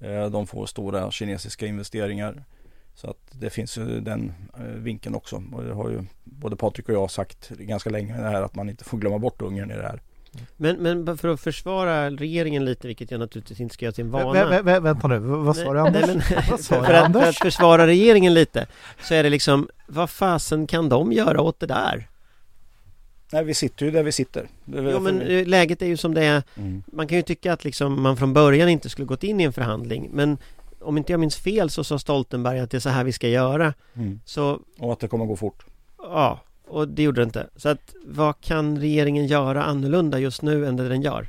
Eh, 0.00 0.26
De 0.26 0.46
får 0.46 0.66
stora 0.66 1.10
kinesiska 1.10 1.66
investeringar. 1.66 2.44
Så 2.94 3.10
att 3.10 3.40
det 3.40 3.50
finns 3.50 3.78
ju 3.78 4.00
den 4.00 4.32
eh, 4.56 4.62
vinkeln 4.62 5.14
också. 5.14 5.42
Och 5.52 5.64
det 5.64 5.74
har 5.74 5.90
ju 5.90 6.02
både 6.24 6.56
Patrik 6.56 6.88
och 6.88 6.94
jag 6.94 7.10
sagt 7.10 7.48
ganska 7.48 7.90
länge 7.90 8.16
det 8.16 8.28
här 8.28 8.42
att 8.42 8.54
man 8.54 8.68
inte 8.68 8.84
får 8.84 8.98
glömma 8.98 9.18
bort 9.18 9.42
Ungern 9.42 9.70
i 9.70 9.76
det 9.76 9.82
här. 9.82 10.00
Men, 10.56 10.76
men 10.76 11.18
för 11.18 11.28
att 11.28 11.40
försvara 11.40 12.10
regeringen 12.10 12.64
lite, 12.64 12.86
vilket 12.86 13.10
jag 13.10 13.20
naturligtvis 13.20 13.60
inte 13.60 13.74
ska 13.74 13.84
göra 13.84 13.92
till 13.92 14.04
en 14.04 14.10
Vä, 14.10 14.24
vana. 14.24 14.46
vä, 14.48 14.62
vä, 14.62 14.80
vänta 14.80 15.08
nu, 15.08 15.18
vad 15.18 15.56
sa 15.56 15.72
du 15.72 15.80
Anders? 15.80 16.06
nej, 16.06 16.16
men- 16.30 16.42
Vad 16.50 16.60
sa 16.60 16.84
för, 16.84 16.92
att, 16.94 17.12
för 17.12 17.28
att 17.28 17.36
försvara 17.36 17.86
regeringen 17.86 18.34
lite 18.34 18.66
så 19.02 19.14
är 19.14 19.22
det 19.22 19.30
liksom 19.30 19.68
vad 19.86 20.10
fasen 20.10 20.66
kan 20.66 20.88
de 20.88 21.12
göra 21.12 21.40
åt 21.40 21.60
det 21.60 21.66
där? 21.66 22.08
Nej, 23.32 23.44
vi 23.44 23.54
sitter 23.54 23.86
ju 23.86 23.92
där 23.92 24.02
vi 24.02 24.12
sitter. 24.12 24.48
Jo 24.64 25.00
men 25.00 25.20
eh, 25.20 25.46
läget 25.46 25.82
är 25.82 25.86
ju 25.86 25.96
som 25.96 26.14
det 26.14 26.24
är 26.24 26.42
Mm. 26.56 26.82
Man 26.92 27.08
kan 27.08 27.16
ju 27.16 27.22
tycka 27.22 27.52
att 27.52 27.64
liksom 27.64 28.02
man 28.02 28.16
från 28.16 28.32
början 28.32 28.68
inte 28.68 28.88
skulle 28.88 29.06
gått 29.06 29.24
in 29.24 29.40
i 29.40 29.44
en 29.44 29.52
förhandling 29.52 30.10
men 30.12 30.38
om 30.80 30.98
inte 30.98 31.12
jag 31.12 31.20
minns 31.20 31.36
fel 31.36 31.70
så 31.70 31.84
sa 31.84 31.98
Stoltenberg 31.98 32.60
att 32.60 32.70
det 32.70 32.76
är 32.76 32.80
så 32.80 32.88
här 32.88 33.04
vi 33.04 33.12
ska 33.12 33.28
göra 33.28 33.74
Mm. 33.96 34.20
Så 34.24 34.60
Och 34.78 34.92
att 34.92 35.00
det 35.00 35.08
kommer 35.08 35.24
gå 35.24 35.36
fort. 35.36 35.64
ja, 35.98 36.40
och 36.66 36.88
det 36.88 37.02
gjorde 37.02 37.20
det 37.20 37.24
inte 37.24 37.50
Så 37.56 37.68
att 37.68 37.94
vad 38.04 38.40
kan 38.40 38.78
regeringen 38.78 39.26
göra 39.26 39.64
annorlunda 39.64 40.18
just 40.18 40.42
nu 40.42 40.66
än 40.66 40.76
det 40.76 40.88
den 40.88 41.02
gör? 41.02 41.28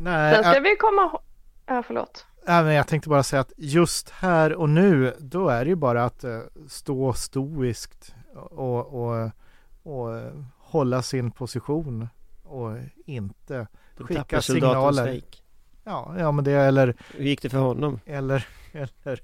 Nej, 0.00 0.34
Sen 0.34 0.44
ska 0.44 0.56
äh, 0.56 0.62
vi 0.62 0.76
komma 0.76 1.02
ihåg... 1.02 1.20
Ja, 1.66 1.82
förlåt. 1.86 2.26
men 2.46 2.74
jag 2.74 2.86
tänkte 2.88 3.08
bara 3.08 3.22
säga 3.22 3.40
att 3.40 3.52
just 3.56 4.10
här 4.10 4.52
och 4.52 4.68
nu, 4.68 5.14
då 5.18 5.48
är 5.48 5.64
det 5.64 5.68
ju 5.68 5.76
bara 5.76 6.04
att 6.04 6.24
eh, 6.24 6.40
stå 6.68 7.12
stoiskt 7.12 8.14
och, 8.34 8.86
och, 8.86 9.30
och 9.82 10.22
hålla 10.58 11.02
sin 11.02 11.30
position 11.30 12.08
och 12.42 12.76
inte 13.06 13.66
Den 13.96 14.06
Skicka 14.06 14.42
signaler. 14.42 15.20
Ja, 15.84 16.14
ja 16.18 16.32
men 16.32 16.44
det 16.44 16.52
eller 16.52 16.96
Hur 17.16 17.24
gick 17.24 17.42
det 17.42 17.50
för 17.50 17.58
honom? 17.58 18.00
eller 18.06 18.46
eller 18.72 19.20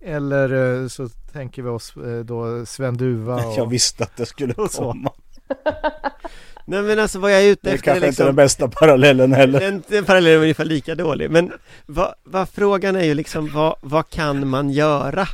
eller 0.00 0.80
eh, 0.82 0.88
så 0.88 1.08
tänker 1.08 1.62
vi 1.62 1.68
oss 1.68 1.96
eh, 1.96 2.24
då 2.24 2.66
Sven 2.66 2.96
Duva 2.96 3.34
och, 3.46 3.54
Jag 3.58 3.70
visste 3.70 4.04
att 4.04 4.16
det 4.16 4.26
skulle 4.26 4.54
och 4.54 4.70
så. 4.70 4.82
komma. 4.82 5.12
Nej 6.68 6.82
men 6.82 6.98
alltså 6.98 7.18
vad 7.18 7.32
jag 7.32 7.42
är 7.42 7.48
ute 7.48 7.60
Det 7.62 7.70
är 7.70 7.74
efter 7.74 7.84
kanske 7.84 7.92
är 7.92 7.96
inte 7.96 8.06
liksom 8.08 8.26
den 8.26 8.34
bästa 8.36 8.68
parallellen 8.68 9.32
heller. 9.32 9.60
Den, 9.60 9.82
den 9.88 10.04
parallellen 10.04 10.38
är 10.38 10.42
ungefär 10.42 10.64
lika 10.64 10.94
dålig 10.94 11.30
men 11.30 11.52
vad, 11.86 12.14
vad 12.24 12.48
frågan 12.48 12.96
är 12.96 13.04
ju 13.04 13.14
liksom 13.14 13.50
vad, 13.54 13.76
vad 13.80 14.10
kan 14.10 14.46
man 14.48 14.70
göra? 14.70 15.26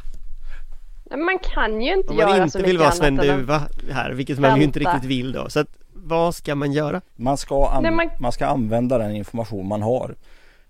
Man 1.10 1.38
kan 1.38 1.82
ju 1.82 1.94
inte 1.96 2.08
Om 2.08 2.16
göra 2.18 2.28
man 2.28 2.36
så 2.38 2.42
inte 2.44 2.58
mycket 2.58 2.68
vill 2.70 2.78
vara 2.78 2.90
Sven 2.90 3.14
annat 3.18 3.24
än 3.24 3.30
att- 3.30 3.38
Duva 3.40 3.62
här, 3.90 4.10
vilket 4.10 4.38
man 4.38 4.56
ju 4.58 4.64
inte 4.64 4.78
Vänta. 4.78 4.92
riktigt 4.94 5.10
vill 5.10 5.32
då 5.32 5.48
så 5.50 5.60
att 5.60 5.68
vad 5.92 6.34
ska 6.34 6.54
man 6.54 6.72
göra? 6.72 7.00
Man 7.16 7.36
ska, 7.36 7.68
an- 7.68 7.82
Nej, 7.82 7.92
man- 7.92 8.10
man 8.18 8.32
ska 8.32 8.46
använda 8.46 8.98
den 8.98 9.10
information 9.16 9.68
man 9.68 9.82
har. 9.82 10.14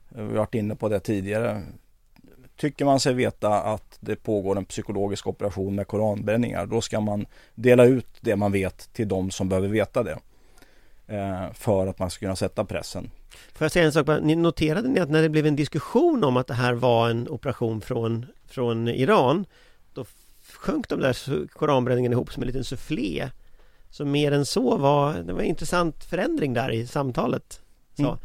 Vi 0.08 0.20
har 0.22 0.28
varit 0.28 0.54
inne 0.54 0.74
på 0.76 0.88
det 0.88 1.00
tidigare. 1.00 1.62
Tycker 2.62 2.84
man 2.84 3.00
sig 3.00 3.14
veta 3.14 3.62
att 3.62 3.98
det 4.00 4.16
pågår 4.16 4.58
en 4.58 4.64
psykologisk 4.64 5.26
operation 5.26 5.74
med 5.74 5.86
koranbränningar, 5.86 6.66
då 6.66 6.80
ska 6.80 7.00
man 7.00 7.26
dela 7.54 7.84
ut 7.84 8.06
det 8.20 8.36
man 8.36 8.52
vet 8.52 8.92
till 8.92 9.08
de 9.08 9.30
som 9.30 9.48
behöver 9.48 9.68
veta 9.68 10.02
det. 10.02 10.18
Eh, 11.06 11.52
för 11.52 11.86
att 11.86 11.98
man 11.98 12.10
ska 12.10 12.20
kunna 12.20 12.36
sätta 12.36 12.64
pressen. 12.64 13.10
Får 13.52 13.64
jag 13.64 13.72
säga 13.72 13.84
en 13.84 13.92
sak? 13.92 14.06
Ni 14.22 14.34
noterade 14.34 14.88
ni 14.88 15.00
att 15.00 15.10
när 15.10 15.22
det 15.22 15.28
blev 15.28 15.46
en 15.46 15.56
diskussion 15.56 16.24
om 16.24 16.36
att 16.36 16.46
det 16.46 16.54
här 16.54 16.72
var 16.72 17.10
en 17.10 17.28
operation 17.28 17.80
från, 17.80 18.26
från 18.46 18.88
Iran 18.88 19.46
Då 19.94 20.04
sjönk 20.52 20.88
de 20.88 21.00
där 21.00 21.46
koranbränningarna 21.46 22.12
ihop 22.12 22.32
som 22.32 22.42
en 22.42 22.46
liten 22.46 22.64
soufflé 22.64 23.30
Så 23.90 24.04
mer 24.04 24.32
än 24.32 24.46
så 24.46 24.76
var 24.76 25.14
det 25.14 25.32
var 25.32 25.40
en 25.40 25.46
intressant 25.46 26.04
förändring 26.04 26.54
där 26.54 26.70
i 26.70 26.86
samtalet 26.86 27.60
så. 27.96 28.02
Mm. 28.02 28.18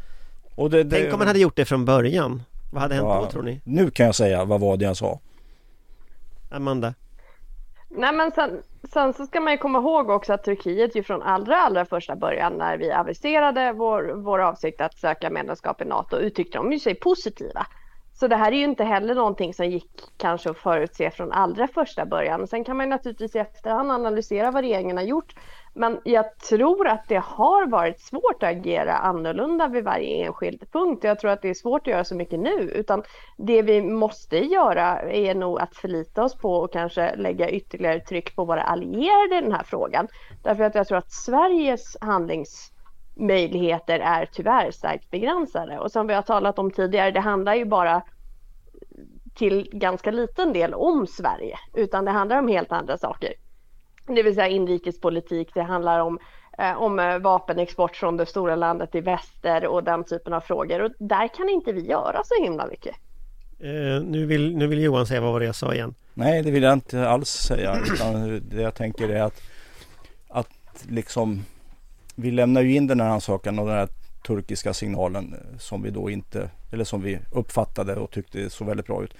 Och 0.54 0.70
det, 0.70 0.84
det, 0.84 0.96
Tänk 0.96 1.12
om 1.12 1.18
man 1.18 1.28
hade 1.28 1.40
gjort 1.40 1.56
det 1.56 1.64
från 1.64 1.84
början 1.84 2.42
Vad 2.70 2.82
hade 2.82 2.94
hänt 2.94 3.08
Ja. 3.08 3.20
då 3.20 3.30
tror 3.30 3.42
ni? 3.42 3.60
Nu 3.64 3.90
kan 3.90 4.06
jag 4.06 4.14
säga 4.14 4.44
vad 4.44 4.60
var 4.60 4.76
det 4.76 4.84
jag 4.84 4.96
sa. 4.96 5.20
Amanda? 6.50 6.94
Nej 7.90 8.12
men 8.14 8.30
sen, 8.32 8.62
sen 8.92 9.12
så 9.14 9.26
ska 9.26 9.40
man 9.40 9.52
ju 9.52 9.58
komma 9.58 9.78
ihåg 9.78 10.10
också 10.10 10.32
att 10.32 10.44
Turkiet 10.44 10.96
ju 10.96 11.02
från 11.02 11.22
allra 11.22 11.56
allra 11.56 11.84
första 11.84 12.16
början 12.16 12.52
när 12.52 12.76
vi 12.78 12.92
aviserade 12.92 13.72
vår, 13.72 14.12
vår 14.16 14.38
avsikt 14.38 14.80
att 14.80 14.94
söka 14.98 15.30
medlemskap 15.30 15.82
i 15.82 15.84
NATO 15.84 16.16
uttryckte 16.16 16.58
de 16.58 16.72
ju 16.72 16.78
sig 16.78 16.94
positiva. 16.94 17.66
Så 18.20 18.28
det 18.28 18.36
här 18.36 18.52
är 18.52 18.56
ju 18.56 18.64
inte 18.64 18.84
heller 18.84 19.14
någonting 19.14 19.54
som 19.54 19.66
gick 19.66 19.90
kanske 20.16 20.50
att 20.50 20.58
förutse 20.58 21.10
från 21.10 21.32
allra 21.32 21.68
första 21.68 22.06
början. 22.06 22.46
Sen 22.46 22.64
kan 22.64 22.76
man 22.76 22.86
ju 22.86 22.90
naturligtvis 22.90 23.36
i 23.36 23.38
efterhand 23.38 23.90
analysera 23.90 24.50
vad 24.50 24.62
regeringen 24.62 24.96
har 24.96 25.04
gjort. 25.04 25.34
Men 25.74 26.00
jag 26.04 26.38
tror 26.38 26.88
att 26.88 27.04
det 27.08 27.22
har 27.24 27.66
varit 27.66 28.00
svårt 28.00 28.42
att 28.42 28.50
agera 28.50 28.92
annorlunda 28.92 29.68
vid 29.68 29.84
varje 29.84 30.26
enskild 30.26 30.64
punkt. 30.72 31.04
Jag 31.04 31.20
tror 31.20 31.30
att 31.30 31.42
det 31.42 31.48
är 31.48 31.54
svårt 31.54 31.80
att 31.80 31.92
göra 31.92 32.04
så 32.04 32.14
mycket 32.14 32.40
nu. 32.40 32.70
Utan 32.74 33.02
det 33.36 33.62
vi 33.62 33.82
måste 33.82 34.38
göra 34.38 35.00
är 35.02 35.34
nog 35.34 35.60
att 35.60 35.76
förlita 35.76 36.24
oss 36.24 36.36
på 36.36 36.52
och 36.52 36.72
kanske 36.72 37.16
lägga 37.16 37.50
ytterligare 37.50 38.00
tryck 38.00 38.36
på 38.36 38.44
våra 38.44 38.62
allierade 38.62 39.38
i 39.38 39.40
den 39.40 39.52
här 39.52 39.64
frågan. 39.64 40.08
Därför 40.42 40.64
att 40.64 40.74
jag 40.74 40.88
tror 40.88 40.98
att 40.98 41.12
Sveriges 41.12 41.96
handlingsmöjligheter 43.18 44.00
är 44.00 44.26
tyvärr 44.32 44.70
starkt 44.70 45.10
begränsade. 45.10 45.78
Och 45.78 45.92
som 45.92 46.06
vi 46.06 46.14
har 46.14 46.22
talat 46.22 46.58
om 46.58 46.70
tidigare, 46.70 47.10
det 47.10 47.20
handlar 47.20 47.54
ju 47.54 47.64
bara 47.64 48.02
till 49.34 49.68
ganska 49.72 50.10
liten 50.10 50.52
del 50.52 50.74
om 50.74 51.06
Sverige, 51.06 51.56
utan 51.74 52.04
det 52.04 52.10
handlar 52.10 52.38
om 52.38 52.48
helt 52.48 52.72
andra 52.72 52.98
saker. 52.98 53.32
Det 54.06 54.22
vill 54.22 54.34
säga 54.34 54.48
inrikespolitik, 54.48 55.54
det 55.54 55.62
handlar 55.62 56.00
om, 56.00 56.18
eh, 56.58 56.82
om 56.82 56.98
eh, 56.98 57.18
vapenexport 57.18 57.96
från 57.96 58.16
det 58.16 58.26
stora 58.26 58.56
landet 58.56 58.94
i 58.94 59.00
väster 59.00 59.66
och 59.66 59.84
den 59.84 60.04
typen 60.04 60.32
av 60.32 60.40
frågor. 60.40 60.82
Och 60.82 60.90
där 60.98 61.28
kan 61.28 61.48
inte 61.48 61.72
vi 61.72 61.80
göra 61.80 62.20
så 62.24 62.42
himla 62.42 62.66
mycket. 62.66 62.96
Eh, 63.60 64.02
nu, 64.02 64.26
vill, 64.26 64.56
nu 64.56 64.66
vill 64.66 64.82
Johan 64.82 65.06
säga 65.06 65.20
vad 65.20 65.32
var 65.32 65.40
det 65.40 65.46
jag 65.46 65.54
sa 65.54 65.74
igen? 65.74 65.94
Nej, 66.14 66.42
det 66.42 66.50
vill 66.50 66.62
jag 66.62 66.72
inte 66.72 67.08
alls 67.08 67.28
säga. 67.28 67.76
Utan 67.94 68.42
det 68.50 68.62
jag 68.62 68.74
tänker 68.74 69.08
är 69.08 69.22
att, 69.22 69.42
att 70.28 70.84
liksom 70.88 71.44
vi 72.20 72.30
lämnar 72.30 72.62
ju 72.62 72.74
in 72.74 72.86
den 72.86 73.00
här 73.00 73.08
ansökan 73.08 73.58
och 73.58 73.66
den 73.66 73.74
här 73.74 73.88
turkiska 74.26 74.74
signalen 74.74 75.34
eh, 75.34 75.58
som 75.58 75.82
vi 75.82 75.90
då 75.90 76.10
inte, 76.10 76.50
eller 76.72 76.84
som 76.84 77.02
vi 77.02 77.18
uppfattade 77.32 77.96
och 77.96 78.10
tyckte 78.10 78.50
såg 78.50 78.66
väldigt 78.68 78.86
bra 78.86 79.04
ut. 79.04 79.14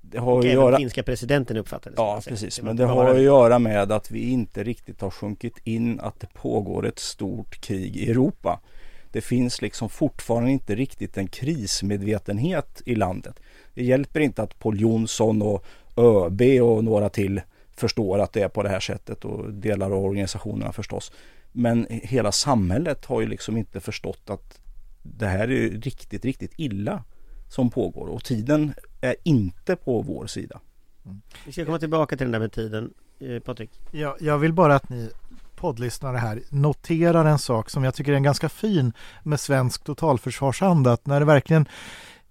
Det 0.00 0.18
har 0.18 0.32
Och 0.32 0.38
att 0.38 0.44
även 0.44 0.56
göra, 0.56 0.76
finska 0.76 1.02
presidenten 1.02 1.56
uppfattade 1.56 1.96
det, 1.96 2.02
ja 2.02 2.20
precis, 2.26 2.62
men 2.62 2.76
det 2.76 2.84
har 2.84 3.14
att 3.14 3.20
göra 3.20 3.58
med 3.58 3.92
att 3.92 4.10
vi 4.10 4.30
inte 4.30 4.64
riktigt 4.64 5.00
har 5.00 5.10
sjunkit 5.10 5.58
in 5.64 6.00
att 6.00 6.20
det 6.20 6.26
pågår 6.34 6.86
ett 6.86 6.98
stort 6.98 7.60
krig 7.60 7.96
i 7.96 8.10
Europa. 8.10 8.60
Det 9.12 9.20
finns 9.20 9.62
liksom 9.62 9.88
fortfarande 9.88 10.50
inte 10.50 10.74
riktigt 10.74 11.16
en 11.16 11.28
krismedvetenhet 11.28 12.82
i 12.86 12.94
landet. 12.94 13.40
Det 13.74 13.84
hjälper 13.84 14.20
inte 14.20 14.42
att 14.42 14.58
Paul 14.58 14.80
Jonsson 14.80 15.42
och 15.42 15.64
ÖB 15.96 16.42
och 16.62 16.84
några 16.84 17.08
till 17.08 17.40
förstår 17.76 18.18
att 18.18 18.32
det 18.32 18.42
är 18.42 18.48
på 18.48 18.62
det 18.62 18.68
här 18.68 18.80
sättet 18.80 19.24
och 19.24 19.52
delar 19.52 19.90
av 19.90 20.04
organisationerna 20.04 20.72
förstås. 20.72 21.12
Men 21.56 21.86
hela 21.90 22.32
samhället 22.32 23.04
har 23.04 23.20
ju 23.20 23.26
liksom 23.26 23.56
inte 23.56 23.80
förstått 23.80 24.30
att 24.30 24.60
det 25.02 25.26
här 25.26 25.50
är 25.50 25.70
riktigt, 25.70 26.24
riktigt 26.24 26.52
illa 26.56 27.04
som 27.48 27.70
pågår 27.70 28.06
och 28.06 28.24
tiden 28.24 28.74
är 29.00 29.16
inte 29.22 29.76
på 29.76 30.02
vår 30.02 30.26
sida. 30.26 30.60
Vi 31.46 31.52
ska 31.52 31.64
komma 31.64 31.78
tillbaka 31.78 32.16
till 32.16 32.24
den 32.24 32.32
där 32.32 32.38
med 32.38 32.52
tiden 32.52 32.94
eh, 33.20 33.40
Patrik 33.40 33.70
Jag, 33.90 34.16
jag 34.20 34.38
vill 34.38 34.52
bara 34.52 34.74
att 34.74 34.88
ni 34.88 35.10
poddlyssnare 35.56 36.16
här 36.16 36.42
noterar 36.50 37.24
en 37.24 37.38
sak 37.38 37.70
som 37.70 37.84
jag 37.84 37.94
tycker 37.94 38.12
är 38.12 38.16
en 38.16 38.22
ganska 38.22 38.48
fin 38.48 38.92
med 39.22 39.40
svensk 39.40 39.84
totalförsvarsanda. 39.84 40.92
Att 40.92 41.06
när 41.06 41.20
det 41.20 41.26
verkligen 41.26 41.68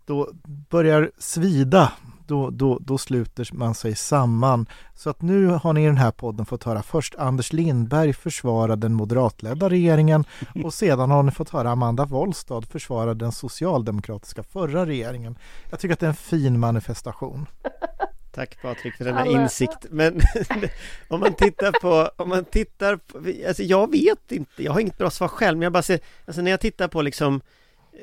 då 0.05 0.31
börjar 0.69 1.11
svida 1.17 1.91
då, 2.27 2.49
då, 2.49 2.77
då 2.81 2.97
sluter 2.97 3.49
man 3.53 3.75
sig 3.75 3.95
samman. 3.95 4.65
Så 4.95 5.09
att 5.09 5.21
nu 5.21 5.47
har 5.47 5.73
ni 5.73 5.83
i 5.83 5.85
den 5.85 5.97
här 5.97 6.11
podden 6.11 6.45
fått 6.45 6.63
höra 6.63 6.83
först 6.83 7.15
Anders 7.15 7.53
Lindberg 7.53 8.13
försvara 8.13 8.75
den 8.75 8.93
moderatledda 8.93 9.69
regeringen 9.69 10.25
och 10.63 10.73
sedan 10.73 11.11
har 11.11 11.23
ni 11.23 11.31
fått 11.31 11.49
höra 11.49 11.71
Amanda 11.71 12.05
Wollstad 12.05 12.61
försvara 12.61 13.13
den 13.13 13.31
socialdemokratiska 13.31 14.43
förra 14.43 14.85
regeringen. 14.85 15.37
Jag 15.69 15.79
tycker 15.79 15.93
att 15.93 15.99
det 15.99 16.05
är 16.05 16.09
en 16.09 16.15
fin 16.15 16.59
manifestation. 16.59 17.45
Tack 18.35 18.61
Patrik 18.61 18.95
för 18.95 19.05
denna 19.05 19.19
Alla- 19.21 19.41
insikt 19.41 19.85
Men 19.89 20.21
om 21.07 21.19
man 21.19 21.33
tittar 21.33 21.71
på 21.71 22.23
Om 22.23 22.29
man 22.29 22.45
tittar 22.45 22.95
på 22.95 23.17
Alltså 23.47 23.63
jag 23.63 23.91
vet 23.91 24.31
inte 24.31 24.63
Jag 24.63 24.71
har 24.71 24.79
inget 24.79 24.97
bra 24.97 25.09
svar 25.09 25.27
själv 25.27 25.57
Men 25.57 25.63
jag 25.63 25.73
bara 25.73 25.83
ser 25.83 25.99
Alltså 26.25 26.41
när 26.41 26.51
jag 26.51 26.59
tittar 26.59 26.87
på 26.87 27.01
liksom 27.01 27.41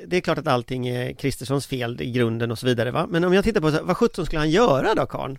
det 0.05 0.17
är 0.17 0.21
klart 0.21 0.37
att 0.37 0.47
allting 0.47 0.87
är 0.87 1.13
Kristerssons 1.13 1.67
fel 1.67 2.01
i 2.01 2.11
grunden 2.11 2.51
och 2.51 2.59
så 2.59 2.65
vidare 2.65 2.91
va 2.91 3.07
Men 3.09 3.23
om 3.23 3.33
jag 3.33 3.43
tittar 3.43 3.61
på 3.61 3.71
så 3.71 3.83
Vad 3.83 3.97
sjutton 3.97 4.25
skulle 4.25 4.39
han 4.39 4.49
göra 4.49 4.95
då 4.95 5.05
karln? 5.05 5.37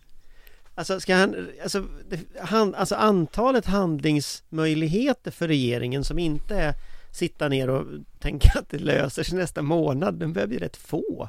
Alltså 0.75 1.00
ska 1.00 1.14
han 1.14 1.49
Alltså, 1.62 1.85
det, 2.09 2.21
han, 2.40 2.75
alltså 2.75 2.94
antalet 2.94 3.66
handlingsmöjligheter 3.66 5.30
för 5.30 5.49
regeringen 5.49 6.04
som 6.04 6.18
inte 6.18 6.56
är 6.56 6.75
Sitta 7.12 7.49
ner 7.49 7.71
och 7.71 7.87
tänka 8.21 8.50
att 8.59 8.71
det 8.71 8.78
löser 8.78 9.23
sig 9.23 9.38
nästa 9.38 9.62
månad 9.62 10.14
Den 10.14 10.32
börjar 10.32 10.49
bli 10.49 10.59
rätt 10.59 10.76
få 10.76 11.28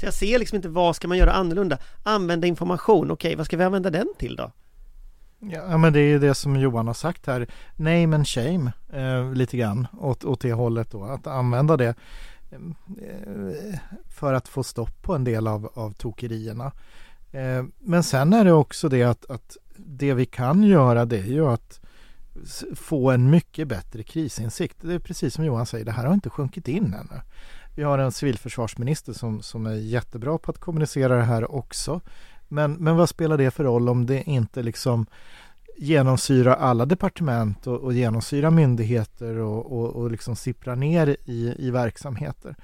så 0.00 0.06
jag 0.06 0.14
ser 0.14 0.38
liksom 0.38 0.56
inte 0.56 0.68
vad 0.68 0.96
ska 0.96 1.08
man 1.08 1.18
göra 1.18 1.32
annorlunda? 1.32 1.78
Använda 2.02 2.46
information, 2.46 3.10
okej 3.10 3.36
vad 3.36 3.46
ska 3.46 3.56
vi 3.56 3.64
använda 3.64 3.90
den 3.90 4.08
till 4.18 4.36
då? 4.36 4.52
Ja 5.40 5.78
men 5.78 5.92
det 5.92 6.00
är 6.00 6.08
ju 6.08 6.18
det 6.18 6.34
som 6.34 6.56
Johan 6.56 6.86
har 6.86 6.94
sagt 6.94 7.26
här. 7.26 7.46
Name 7.76 8.16
and 8.16 8.28
shame 8.28 8.72
eh, 8.92 9.32
lite 9.32 9.56
grann 9.56 9.86
åt, 10.00 10.24
åt 10.24 10.40
det 10.40 10.52
hållet 10.52 10.90
då. 10.90 11.04
Att 11.04 11.26
använda 11.26 11.76
det 11.76 11.94
eh, 12.50 13.78
för 14.08 14.32
att 14.32 14.48
få 14.48 14.62
stopp 14.62 15.02
på 15.02 15.14
en 15.14 15.24
del 15.24 15.46
av, 15.46 15.70
av 15.74 15.92
tokerierna. 15.92 16.72
Eh, 17.32 17.64
men 17.78 18.02
sen 18.02 18.32
är 18.32 18.44
det 18.44 18.52
också 18.52 18.88
det 18.88 19.02
att, 19.02 19.30
att 19.30 19.56
det 19.76 20.14
vi 20.14 20.26
kan 20.26 20.62
göra 20.62 21.04
det 21.04 21.18
är 21.18 21.32
ju 21.32 21.46
att 21.46 21.80
få 22.74 23.10
en 23.10 23.30
mycket 23.30 23.68
bättre 23.68 24.02
krisinsikt. 24.02 24.76
Det 24.80 24.94
är 24.94 24.98
precis 24.98 25.34
som 25.34 25.44
Johan 25.44 25.66
säger, 25.66 25.84
det 25.84 25.92
här 25.92 26.06
har 26.06 26.14
inte 26.14 26.30
sjunkit 26.30 26.68
in 26.68 26.94
ännu. 26.94 27.20
Vi 27.74 27.82
har 27.82 27.98
en 27.98 28.12
civilförsvarsminister 28.12 29.12
som, 29.12 29.42
som 29.42 29.66
är 29.66 29.74
jättebra 29.74 30.38
på 30.38 30.50
att 30.50 30.58
kommunicera 30.58 31.16
det 31.16 31.22
här 31.22 31.54
också. 31.54 32.00
Men, 32.48 32.72
men 32.72 32.96
vad 32.96 33.08
spelar 33.08 33.38
det 33.38 33.50
för 33.50 33.64
roll 33.64 33.88
om 33.88 34.06
det 34.06 34.22
inte 34.22 34.62
liksom 34.62 35.06
genomsyrar 35.76 36.54
alla 36.54 36.86
departement 36.86 37.66
och, 37.66 37.80
och 37.80 37.92
genomsyrar 37.92 38.50
myndigheter 38.50 39.36
och, 39.36 39.72
och, 39.72 39.96
och 39.96 40.10
liksom 40.10 40.36
sipprar 40.36 40.76
ner 40.76 41.16
i, 41.24 41.54
i 41.58 41.70
verksamheter. 41.70 42.56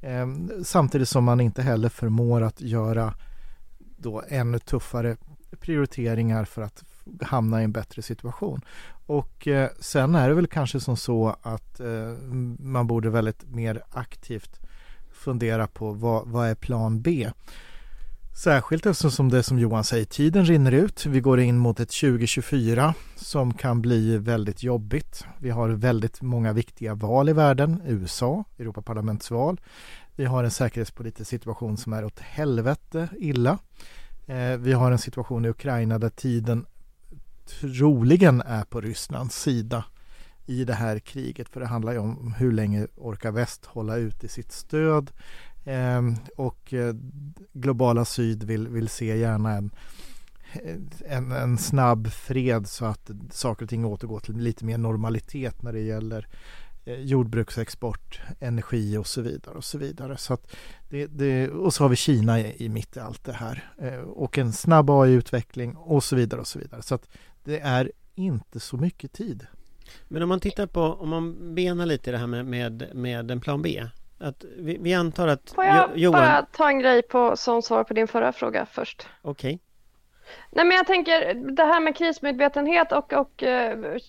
Eh, 0.00 0.26
samtidigt 0.64 1.08
som 1.08 1.24
man 1.24 1.40
inte 1.40 1.62
heller 1.62 1.88
förmår 1.88 2.40
att 2.40 2.60
göra 2.60 3.14
då 3.78 4.22
ännu 4.28 4.58
tuffare 4.58 5.16
prioriteringar 5.60 6.44
för 6.44 6.62
att 6.62 6.84
hamna 7.22 7.60
i 7.60 7.64
en 7.64 7.72
bättre 7.72 8.02
situation. 8.02 8.60
Och 9.06 9.48
eh, 9.48 9.70
sen 9.80 10.14
är 10.14 10.28
det 10.28 10.34
väl 10.34 10.46
kanske 10.46 10.80
som 10.80 10.96
så 10.96 11.36
att 11.42 11.80
eh, 11.80 12.12
man 12.58 12.86
borde 12.86 13.10
väldigt 13.10 13.50
mer 13.50 13.82
aktivt 13.90 14.60
fundera 15.12 15.66
på 15.66 15.92
vad, 15.92 16.28
vad 16.28 16.48
är 16.48 16.54
plan 16.54 17.00
B? 17.00 17.30
Särskilt 18.38 18.86
eftersom 18.86 19.28
det 19.28 19.42
som 19.42 19.58
Johan 19.58 19.84
säger, 19.84 20.04
tiden 20.04 20.44
rinner 20.44 20.72
ut. 20.72 21.06
Vi 21.06 21.20
går 21.20 21.40
in 21.40 21.58
mot 21.58 21.80
ett 21.80 21.90
2024 21.90 22.94
som 23.16 23.54
kan 23.54 23.82
bli 23.82 24.18
väldigt 24.18 24.62
jobbigt. 24.62 25.24
Vi 25.38 25.50
har 25.50 25.68
väldigt 25.68 26.22
många 26.22 26.52
viktiga 26.52 26.94
val 26.94 27.28
i 27.28 27.32
världen. 27.32 27.82
USA, 27.86 28.44
Europaparlamentsval. 28.58 29.60
Vi 30.16 30.24
har 30.24 30.44
en 30.44 30.50
säkerhetspolitisk 30.50 31.30
situation 31.30 31.76
som 31.76 31.92
är 31.92 32.04
åt 32.04 32.18
helvete 32.20 33.08
illa. 33.18 33.58
Eh, 34.26 34.56
vi 34.58 34.72
har 34.72 34.92
en 34.92 34.98
situation 34.98 35.44
i 35.44 35.48
Ukraina 35.48 35.98
där 35.98 36.10
tiden 36.10 36.66
troligen 37.60 38.40
är 38.40 38.64
på 38.64 38.80
Rysslands 38.80 39.42
sida 39.42 39.84
i 40.46 40.64
det 40.64 40.74
här 40.74 40.98
kriget. 40.98 41.48
För 41.48 41.60
det 41.60 41.66
handlar 41.66 41.92
ju 41.92 41.98
om 41.98 42.34
hur 42.38 42.52
länge 42.52 42.86
orkar 42.96 43.30
väst 43.30 43.66
hålla 43.66 43.96
ut 43.96 44.24
i 44.24 44.28
sitt 44.28 44.52
stöd. 44.52 45.10
Ehm, 45.68 46.14
och 46.36 46.74
eh, 46.74 46.94
globala 47.52 48.04
syd 48.04 48.44
vill, 48.44 48.68
vill 48.68 48.88
se 48.88 49.16
gärna 49.16 49.52
en, 49.52 49.70
en, 51.06 51.32
en 51.32 51.58
snabb 51.58 52.08
fred 52.12 52.68
så 52.68 52.84
att 52.84 53.10
saker 53.30 53.62
och 53.64 53.68
ting 53.68 53.84
återgår 53.84 54.20
till 54.20 54.36
lite 54.36 54.64
mer 54.64 54.78
normalitet 54.78 55.62
när 55.62 55.72
det 55.72 55.80
gäller 55.80 56.26
eh, 56.84 57.00
jordbruksexport, 57.00 58.20
energi 58.40 58.96
och 58.96 59.06
så 59.06 59.22
vidare. 59.22 59.54
Och 59.54 59.64
så 59.64 59.78
vidare. 59.78 60.16
Så 60.16 60.34
att 60.34 60.56
det, 60.88 61.06
det, 61.06 61.48
och 61.48 61.74
så 61.74 61.84
har 61.84 61.88
vi 61.88 61.96
Kina 61.96 62.40
i, 62.40 62.64
i 62.64 62.68
mitt 62.68 62.96
i 62.96 63.00
allt 63.00 63.24
det 63.24 63.32
här 63.32 63.72
eh, 63.78 64.00
och 64.00 64.38
en 64.38 64.52
snabb 64.52 64.90
AI-utveckling 64.90 65.76
och 65.76 66.04
så 66.04 66.16
vidare 66.16 66.40
och 66.40 66.46
så 66.46 66.58
vidare. 66.58 66.82
Så 66.82 66.94
att 66.94 67.08
det 67.44 67.60
är 67.60 67.92
inte 68.14 68.60
så 68.60 68.76
mycket 68.76 69.12
tid. 69.12 69.46
Men 70.08 70.22
om 70.22 70.28
man 70.28 70.40
tittar 70.40 70.66
på, 70.66 70.82
om 70.82 71.08
man 71.08 71.54
benar 71.54 71.86
lite 71.86 72.10
i 72.10 72.12
det 72.12 72.18
här 72.18 72.26
med, 72.26 72.46
med, 72.46 72.90
med 72.94 73.30
en 73.30 73.40
plan 73.40 73.62
B. 73.62 73.84
Att 74.20 74.44
vi, 74.56 74.78
vi 74.80 74.94
antar 74.94 75.28
att 75.28 75.50
Får 75.50 75.64
jag 75.64 75.90
Jo- 75.94 75.96
Johan, 76.00 76.20
bara 76.20 76.42
ta 76.52 76.68
en 76.68 76.78
grej 76.78 77.02
på, 77.02 77.36
som 77.36 77.62
svar 77.62 77.84
på 77.84 77.94
din 77.94 78.08
förra 78.08 78.32
fråga 78.32 78.66
först? 78.66 79.08
okej. 79.22 79.60
Nej 80.50 80.64
men 80.64 80.76
jag 80.76 80.86
tänker 80.86 81.34
det 81.34 81.64
här 81.64 81.80
med 81.80 81.96
krismedvetenhet 81.96 82.92
och, 82.92 83.12
och 83.12 83.42
uh, 83.42 83.50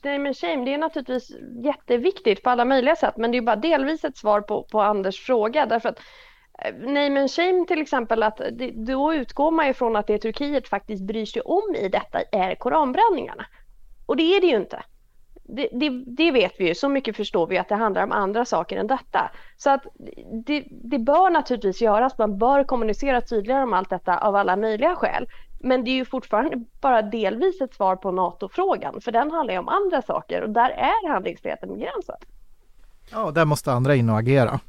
name 0.03 0.29
and 0.29 0.37
shame 0.37 0.65
det 0.65 0.73
är 0.73 0.77
naturligtvis 0.77 1.31
jätteviktigt 1.63 2.43
på 2.43 2.49
alla 2.49 2.65
möjliga 2.65 2.95
sätt 2.95 3.17
men 3.17 3.31
det 3.31 3.37
är 3.37 3.41
bara 3.41 3.55
delvis 3.55 4.03
ett 4.03 4.17
svar 4.17 4.41
på, 4.41 4.63
på 4.63 4.81
Anders 4.81 5.19
fråga 5.25 5.65
därför 5.65 5.89
att 5.89 5.99
eh, 6.65 6.75
Name 6.75 7.19
and 7.19 7.31
shame 7.31 7.65
till 7.67 7.81
exempel 7.81 8.23
att 8.23 8.41
det, 8.51 8.71
då 8.71 9.13
utgår 9.13 9.51
man 9.51 9.67
ifrån 9.67 9.95
att 9.95 10.07
det 10.07 10.17
Turkiet 10.17 10.67
faktiskt 10.67 11.03
bryr 11.03 11.25
sig 11.25 11.41
om 11.41 11.75
i 11.75 11.89
detta 11.89 12.21
är 12.31 12.55
koranbränningarna. 12.55 13.45
Och 14.05 14.17
det 14.17 14.35
är 14.35 14.41
det 14.41 14.47
ju 14.47 14.55
inte. 14.55 14.83
Det, 15.55 15.69
det, 15.71 15.89
det, 16.07 16.31
vet 16.31 16.53
vi 16.57 16.67
ju, 16.67 16.75
så 16.75 16.89
mycket 16.89 17.15
förstår 17.15 17.47
vi 17.47 17.57
att 17.57 17.69
det 17.69 17.75
handlar 17.75 18.03
om 18.03 18.11
andra 18.11 18.45
saker 18.45 18.77
än 18.77 18.87
detta. 18.87 19.31
Så 19.57 19.69
att 19.69 19.83
det, 20.45 20.63
det 20.69 20.99
bör 20.99 21.29
naturligtvis 21.29 21.81
göras, 21.81 22.17
man 22.17 22.37
bör 22.37 22.63
kommunicera 22.63 23.21
tydligare 23.21 23.63
om 23.63 23.73
allt 23.73 23.89
detta 23.89 24.17
av 24.17 24.35
alla 24.35 24.55
möjliga 24.55 24.95
skäl. 24.95 25.27
Men 25.59 25.83
det 25.83 25.91
är 25.91 25.95
ju 25.95 26.05
fortfarande 26.05 26.65
bara 26.81 27.01
delvis 27.01 27.61
ett 27.61 27.73
svar 27.73 27.95
på 27.95 28.11
NATO-frågan, 28.11 29.01
för 29.01 29.11
den 29.11 29.31
handlar 29.31 29.53
ju 29.53 29.59
om 29.59 29.69
andra 29.69 30.01
saker 30.01 30.41
och 30.41 30.49
där 30.49 30.69
är 30.69 31.09
handlingsfriheten 31.09 31.69
begränsad. 31.69 32.25
Ja, 33.11 33.31
där 33.31 33.45
måste 33.45 33.71
andra 33.71 33.95
in 33.95 34.09
och 34.09 34.19
agera. 34.19 34.59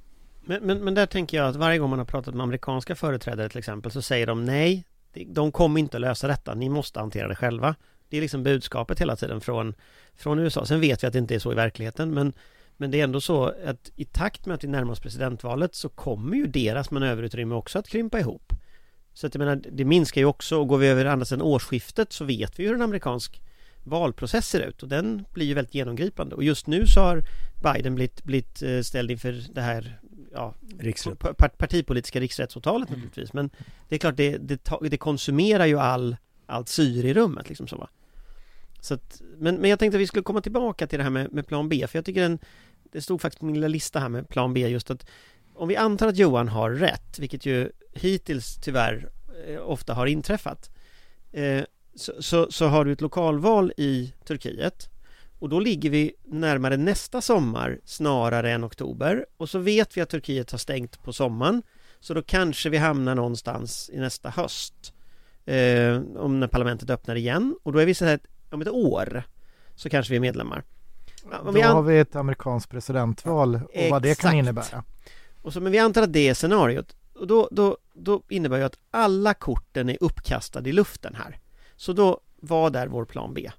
Men, 0.40 0.62
men, 0.62 0.84
men 0.84 0.94
där 0.94 1.06
tänker 1.06 1.36
jag 1.36 1.48
att 1.48 1.56
varje 1.56 1.78
gång 1.78 1.90
man 1.90 1.98
har 1.98 2.06
pratat 2.06 2.34
med 2.34 2.44
amerikanska 2.44 2.94
företrädare 2.94 3.48
till 3.48 3.58
exempel 3.58 3.92
så 3.92 4.02
säger 4.02 4.26
de 4.26 4.44
nej, 4.44 4.84
de 5.26 5.52
kommer 5.52 5.80
inte 5.80 5.96
att 5.96 6.00
lösa 6.00 6.28
detta, 6.28 6.54
ni 6.54 6.68
måste 6.68 7.00
hantera 7.00 7.28
det 7.28 7.36
själva. 7.36 7.74
Det 8.10 8.16
är 8.16 8.20
liksom 8.20 8.42
budskapet 8.42 9.00
hela 9.00 9.16
tiden 9.16 9.40
från, 9.40 9.74
från 10.14 10.38
USA. 10.38 10.64
Sen 10.64 10.80
vet 10.80 11.02
vi 11.02 11.06
att 11.06 11.12
det 11.12 11.18
inte 11.18 11.34
är 11.34 11.38
så 11.38 11.52
i 11.52 11.54
verkligheten 11.54 12.14
men, 12.14 12.32
men 12.76 12.90
det 12.90 13.00
är 13.00 13.04
ändå 13.04 13.20
så 13.20 13.44
att 13.64 13.90
i 13.96 14.04
takt 14.04 14.46
med 14.46 14.54
att 14.54 14.64
vi 14.64 14.68
närmar 14.68 14.92
oss 14.92 15.00
presidentvalet 15.00 15.74
så 15.74 15.88
kommer 15.88 16.36
ju 16.36 16.46
deras 16.46 16.90
manöverutrymme 16.90 17.54
också 17.54 17.78
att 17.78 17.88
krympa 17.88 18.20
ihop. 18.20 18.52
Så 19.14 19.26
att 19.26 19.34
jag 19.34 19.38
menar, 19.38 19.62
det 19.72 19.84
minskar 19.84 20.20
ju 20.20 20.24
också 20.24 20.58
och 20.58 20.68
går 20.68 20.78
vi 20.78 20.86
över 20.86 21.04
andra 21.04 21.24
sidan 21.24 21.42
årsskiftet 21.42 22.12
så 22.12 22.24
vet 22.24 22.60
vi 22.60 22.66
hur 22.66 22.74
en 22.74 22.82
amerikansk 22.82 23.40
valprocess 23.84 24.48
ser 24.48 24.60
ut 24.60 24.82
och 24.82 24.88
den 24.88 25.24
blir 25.32 25.46
ju 25.46 25.54
väldigt 25.54 25.74
genomgripande 25.74 26.34
och 26.34 26.44
just 26.44 26.66
nu 26.66 26.86
så 26.86 27.00
har 27.00 27.22
Biden 27.62 27.94
blivit, 27.94 28.24
blivit 28.24 28.62
eh, 28.62 28.80
ställd 28.80 29.10
inför 29.10 29.54
det 29.54 29.60
här 29.60 30.00
ja, 30.32 30.54
Riksrätt. 30.78 31.18
partipolitiska 31.58 32.20
riksrättsåtalet 32.20 32.90
naturligtvis 32.90 33.32
men 33.32 33.50
det 33.88 33.94
är 33.94 33.98
klart 33.98 34.16
det, 34.16 34.36
det, 34.36 34.60
det 34.80 34.96
konsumerar 34.96 35.66
ju 35.66 35.78
all, 35.78 36.16
allt 36.46 36.68
syre 36.68 37.08
i 37.08 37.14
rummet 37.14 37.48
liksom 37.48 37.66
så 37.66 37.76
va 37.76 37.88
så 38.80 38.94
att, 38.94 39.22
men, 39.38 39.56
men 39.56 39.70
jag 39.70 39.78
tänkte 39.78 39.96
att 39.96 40.02
vi 40.02 40.06
skulle 40.06 40.22
komma 40.22 40.40
tillbaka 40.40 40.86
till 40.86 40.98
det 40.98 41.02
här 41.02 41.10
med, 41.10 41.32
med 41.32 41.46
plan 41.46 41.68
B 41.68 41.86
för 41.86 41.98
jag 41.98 42.04
tycker 42.04 42.22
den 42.22 42.38
Det 42.92 43.00
stod 43.00 43.20
faktiskt 43.20 43.40
på 43.40 43.46
min 43.46 43.54
lilla 43.54 43.68
lista 43.68 44.00
här 44.00 44.08
med 44.08 44.28
plan 44.28 44.54
B 44.54 44.68
just 44.68 44.90
att 44.90 45.06
Om 45.54 45.68
vi 45.68 45.76
antar 45.76 46.08
att 46.08 46.16
Johan 46.16 46.48
har 46.48 46.70
rätt, 46.70 47.18
vilket 47.18 47.46
ju 47.46 47.70
hittills 47.92 48.56
tyvärr 48.56 49.10
eh, 49.46 49.60
ofta 49.60 49.94
har 49.94 50.06
inträffat 50.06 50.70
eh, 51.32 51.64
så, 51.94 52.22
så, 52.22 52.50
så 52.50 52.66
har 52.66 52.84
du 52.84 52.92
ett 52.92 53.00
lokalval 53.00 53.72
i 53.76 54.14
Turkiet 54.24 54.88
och 55.38 55.48
då 55.48 55.60
ligger 55.60 55.90
vi 55.90 56.12
närmare 56.24 56.76
nästa 56.76 57.20
sommar 57.20 57.80
snarare 57.84 58.52
än 58.52 58.64
oktober 58.64 59.26
och 59.36 59.50
så 59.50 59.58
vet 59.58 59.96
vi 59.96 60.00
att 60.00 60.08
Turkiet 60.08 60.50
har 60.50 60.58
stängt 60.58 61.02
på 61.02 61.12
sommaren 61.12 61.62
så 62.00 62.14
då 62.14 62.22
kanske 62.22 62.68
vi 62.68 62.76
hamnar 62.76 63.14
någonstans 63.14 63.90
i 63.92 63.98
nästa 63.98 64.30
höst 64.30 64.92
eh, 65.44 66.00
om 66.16 66.40
när 66.40 66.46
parlamentet 66.46 66.90
öppnar 66.90 67.16
igen 67.16 67.56
och 67.62 67.72
då 67.72 67.78
är 67.78 67.86
vi 67.86 67.94
så 67.94 68.04
här 68.04 68.20
om 68.50 68.62
ett 68.62 68.68
år 68.68 69.22
så 69.74 69.88
kanske 69.90 70.10
vi 70.10 70.16
är 70.16 70.20
medlemmar. 70.20 70.62
Om 71.44 71.54
Då 71.54 71.62
an- 71.62 71.74
har 71.74 71.82
vi 71.82 71.98
ett 71.98 72.16
amerikanskt 72.16 72.70
presidentval 72.70 73.54
och 73.54 73.90
vad 73.90 74.02
det 74.02 74.08
kan 74.08 74.10
Exakt. 74.12 74.34
innebära. 74.34 74.84
Och 75.42 75.52
så, 75.52 75.60
men 75.60 75.72
vi 75.72 75.78
antar 75.78 76.02
att 76.02 76.12
det 76.12 76.28
är 76.28 76.34
scenariot 76.34 76.96
och 77.14 77.26
då, 77.26 77.48
då, 77.52 77.78
då 77.94 78.22
innebär 78.28 78.56
ju 78.58 78.64
att 78.64 78.78
alla 78.90 79.34
korten 79.34 79.88
är 79.88 79.96
uppkastade 80.00 80.70
i 80.70 80.72
luften 80.72 81.14
här. 81.14 81.38
Så 81.76 81.92
då, 81.92 82.20
vad 82.40 82.76
är 82.76 82.86
vår 82.86 83.04
plan 83.04 83.34
B? 83.34 83.50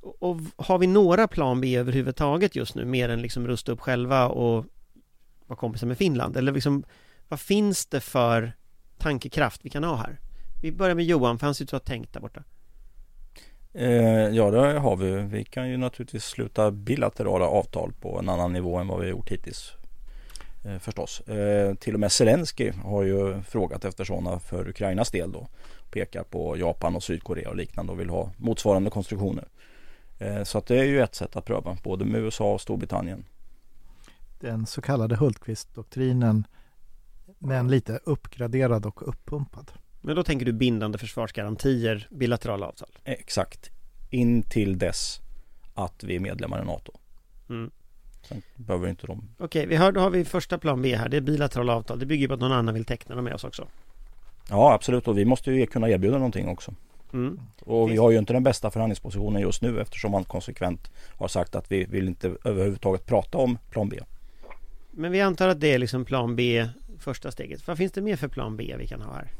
Och, 0.00 0.22
och 0.22 0.40
har 0.56 0.78
vi 0.78 0.86
några 0.86 1.28
plan 1.28 1.60
B 1.60 1.76
överhuvudtaget 1.76 2.56
just 2.56 2.74
nu 2.74 2.84
mer 2.84 3.08
än 3.08 3.22
liksom 3.22 3.46
rusta 3.46 3.72
upp 3.72 3.80
själva 3.80 4.28
och 4.28 4.64
vara 5.46 5.56
kompisar 5.58 5.86
med 5.86 5.98
Finland? 5.98 6.36
Eller 6.36 6.52
liksom, 6.52 6.84
vad 7.28 7.40
finns 7.40 7.86
det 7.86 8.00
för 8.00 8.52
tankekraft 8.98 9.60
vi 9.64 9.70
kan 9.70 9.84
ha 9.84 9.96
här? 9.96 10.20
Vi 10.62 10.72
börjar 10.72 10.94
med 10.94 11.04
Johan, 11.04 11.38
för 11.38 11.46
han 11.46 11.54
ser 11.54 11.64
ut 11.64 11.68
att 11.74 11.82
ha 11.82 11.86
tänkt 11.86 12.12
där 12.12 12.20
borta. 12.20 12.42
Eh, 13.74 14.28
ja, 14.28 14.50
det 14.50 14.78
har 14.78 14.96
vi. 14.96 15.10
Vi 15.10 15.44
kan 15.44 15.70
ju 15.70 15.76
naturligtvis 15.76 16.24
sluta 16.24 16.70
bilaterala 16.70 17.46
avtal 17.46 17.92
på 18.00 18.18
en 18.18 18.28
annan 18.28 18.52
nivå 18.52 18.76
än 18.76 18.88
vad 18.88 19.00
vi 19.00 19.04
har 19.04 19.10
gjort 19.10 19.30
hittills. 19.30 19.72
Eh, 20.64 20.78
förstås. 20.78 21.20
Eh, 21.20 21.74
till 21.74 21.94
och 21.94 22.00
med 22.00 22.12
Zelensky 22.12 22.72
har 22.84 23.02
ju 23.02 23.42
frågat 23.42 23.84
efter 23.84 24.04
sådana 24.04 24.38
för 24.38 24.68
Ukrainas 24.68 25.10
del 25.10 25.32
då. 25.32 25.48
Pekar 25.90 26.22
på 26.22 26.56
Japan 26.56 26.96
och 26.96 27.02
Sydkorea 27.02 27.50
och 27.50 27.56
liknande 27.56 27.92
och 27.92 28.00
vill 28.00 28.10
ha 28.10 28.30
motsvarande 28.36 28.90
konstruktioner. 28.90 29.48
Eh, 30.18 30.42
så 30.42 30.58
att 30.58 30.66
det 30.66 30.76
är 30.76 30.84
ju 30.84 31.02
ett 31.02 31.14
sätt 31.14 31.36
att 31.36 31.44
pröva, 31.44 31.76
både 31.82 32.04
med 32.04 32.20
USA 32.20 32.52
och 32.52 32.60
Storbritannien. 32.60 33.24
Den 34.40 34.66
så 34.66 34.82
kallade 34.82 35.16
Hultqvist-doktrinen 35.16 36.44
men 37.38 37.68
lite 37.68 38.00
uppgraderad 38.04 38.86
och 38.86 39.08
uppumpad. 39.08 39.72
Men 40.06 40.16
då 40.16 40.22
tänker 40.22 40.46
du 40.46 40.52
bindande 40.52 40.98
försvarsgarantier, 40.98 42.08
bilaterala 42.10 42.66
avtal? 42.66 42.88
Exakt. 43.04 43.70
In 44.10 44.42
till 44.42 44.78
dess 44.78 45.20
att 45.74 46.04
vi 46.04 46.16
är 46.16 46.20
medlemmar 46.20 46.62
i 46.62 46.64
NATO. 46.64 46.92
Mm. 47.48 47.70
Sen 48.22 48.42
behöver 48.56 48.88
inte 48.88 49.06
de 49.06 49.28
Okej, 49.38 49.66
vi 49.66 49.76
har, 49.76 49.92
då 49.92 50.00
har 50.00 50.10
vi 50.10 50.24
första 50.24 50.58
plan 50.58 50.82
B 50.82 50.96
här, 50.96 51.08
det 51.08 51.16
är 51.16 51.20
bilaterala 51.20 51.74
avtal. 51.74 51.98
Det 51.98 52.06
bygger 52.06 52.28
på 52.28 52.34
att 52.34 52.40
någon 52.40 52.52
annan 52.52 52.74
vill 52.74 52.84
teckna 52.84 53.14
dem 53.14 53.24
med 53.24 53.34
oss 53.34 53.44
också. 53.44 53.68
Ja 54.50 54.74
absolut 54.74 55.08
och 55.08 55.18
vi 55.18 55.24
måste 55.24 55.52
ju 55.52 55.66
kunna 55.66 55.88
erbjuda 55.88 56.16
någonting 56.16 56.48
också. 56.48 56.74
Mm. 57.12 57.40
Och 57.60 57.90
vi 57.90 57.96
har 57.96 58.10
ju 58.10 58.18
inte 58.18 58.32
den 58.32 58.42
bästa 58.42 58.70
förhandlingspositionen 58.70 59.42
just 59.42 59.62
nu 59.62 59.80
eftersom 59.80 60.10
man 60.12 60.24
konsekvent 60.24 60.90
har 61.16 61.28
sagt 61.28 61.54
att 61.54 61.72
vi 61.72 61.84
vill 61.84 62.08
inte 62.08 62.36
överhuvudtaget 62.44 63.06
prata 63.06 63.38
om 63.38 63.58
plan 63.70 63.88
B. 63.88 64.00
Men 64.90 65.12
vi 65.12 65.20
antar 65.20 65.48
att 65.48 65.60
det 65.60 65.72
är 65.72 65.78
liksom 65.78 66.04
plan 66.04 66.36
B, 66.36 66.68
första 66.98 67.30
steget. 67.30 67.66
Vad 67.66 67.78
finns 67.78 67.92
det 67.92 68.02
mer 68.02 68.16
för 68.16 68.28
plan 68.28 68.56
B 68.56 68.74
vi 68.78 68.86
kan 68.86 69.00
ha 69.00 69.14
här? 69.14 69.30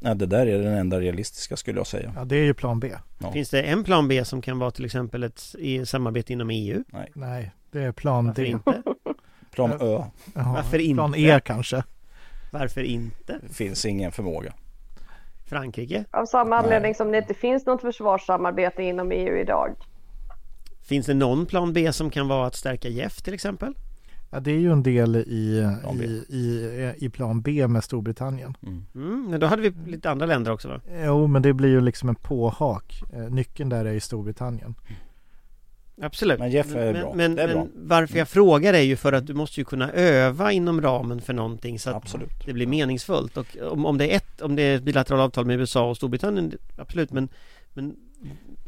Nej, 0.00 0.14
det 0.16 0.26
där 0.26 0.46
är 0.46 0.58
den 0.62 0.72
enda 0.74 1.00
realistiska 1.00 1.56
skulle 1.56 1.78
jag 1.80 1.86
säga. 1.86 2.12
Ja, 2.16 2.24
det 2.24 2.36
är 2.36 2.44
ju 2.44 2.54
plan 2.54 2.80
B. 2.80 2.92
Ja. 3.18 3.32
Finns 3.32 3.50
det 3.50 3.62
en 3.62 3.84
plan 3.84 4.08
B 4.08 4.24
som 4.24 4.42
kan 4.42 4.58
vara 4.58 4.70
till 4.70 4.84
exempel 4.84 5.22
ett 5.22 5.54
samarbete 5.84 6.32
inom 6.32 6.50
EU? 6.50 6.84
Nej, 7.14 7.52
det 7.70 7.82
är 7.82 7.92
plan 7.92 8.26
Varför 8.26 8.42
D. 8.42 8.48
inte? 8.48 8.82
Plan 9.50 9.72
Ö 9.80 10.04
Jaha, 10.34 10.52
Varför 10.54 10.78
inte? 10.78 10.94
Plan 10.94 11.14
E 11.14 11.40
kanske. 11.44 11.84
Varför 12.52 12.82
inte? 12.82 13.40
finns 13.52 13.84
ingen 13.86 14.12
förmåga. 14.12 14.52
Frankrike? 15.46 16.04
Av 16.10 16.26
samma 16.26 16.56
Nej. 16.56 16.64
anledning 16.64 16.94
som 16.94 17.12
det 17.12 17.18
inte 17.18 17.34
finns 17.34 17.66
något 17.66 17.80
försvarssamarbete 17.80 18.82
inom 18.82 19.12
EU 19.12 19.36
idag. 19.36 19.70
Finns 20.82 21.06
det 21.06 21.14
någon 21.14 21.46
plan 21.46 21.72
B 21.72 21.92
som 21.92 22.10
kan 22.10 22.28
vara 22.28 22.46
att 22.46 22.54
stärka 22.54 22.88
JEF 22.88 23.22
till 23.22 23.34
exempel? 23.34 23.74
Ja, 24.30 24.40
det 24.40 24.50
är 24.50 24.58
ju 24.58 24.72
en 24.72 24.82
del 24.82 25.16
i, 25.16 25.68
Plan 25.82 25.98
B. 25.98 26.04
i, 26.04 26.36
i, 26.36 26.94
i 26.98 27.08
plan 27.08 27.40
B 27.40 27.66
med 27.68 27.84
Storbritannien. 27.84 28.56
Mm. 28.62 28.84
Mm, 28.94 29.30
men 29.30 29.40
då 29.40 29.46
hade 29.46 29.62
vi 29.62 29.90
lite 29.90 30.10
andra 30.10 30.26
länder 30.26 30.52
också 30.52 30.68
va? 30.68 30.80
Jo, 31.04 31.26
men 31.26 31.42
det 31.42 31.52
blir 31.52 31.68
ju 31.68 31.80
liksom 31.80 32.08
en 32.08 32.14
påhak. 32.14 33.02
Eh, 33.12 33.30
Nyckeln 33.30 33.68
där 33.68 33.84
är 33.84 33.94
i 33.94 34.00
Storbritannien. 34.00 34.74
Absolut. 36.02 36.38
Men 36.38 36.50
Jeff 36.50 36.74
är 36.74 36.92
men, 36.92 37.02
bra. 37.02 37.12
Men, 37.14 37.34
Det 37.34 37.42
är 37.42 37.46
men 37.46 37.56
bra. 37.56 37.66
varför 37.74 38.18
jag 38.18 38.28
frågar 38.28 38.74
är 38.74 38.80
ju 38.80 38.96
för 38.96 39.12
att 39.12 39.26
du 39.26 39.34
måste 39.34 39.60
ju 39.60 39.64
kunna 39.64 39.92
öva 39.92 40.52
inom 40.52 40.80
ramen 40.80 41.20
för 41.20 41.32
någonting 41.32 41.78
så 41.78 41.90
att 41.90 41.96
Absolut. 41.96 42.46
det 42.46 42.52
blir 42.52 42.66
meningsfullt 42.66 43.36
och 43.36 43.56
om, 43.70 43.86
om 43.86 43.98
det 43.98 44.12
är 44.12 44.16
ett, 44.16 44.40
om 44.40 44.56
det 44.56 44.62
är 44.62 44.76
ett 44.76 44.82
bilateralt 44.82 45.22
avtal 45.22 45.46
med 45.46 45.60
USA 45.60 45.90
och 45.90 45.96
Storbritannien, 45.96 46.52
absolut 46.76 47.12
men 47.12 47.28
Men 47.74 47.96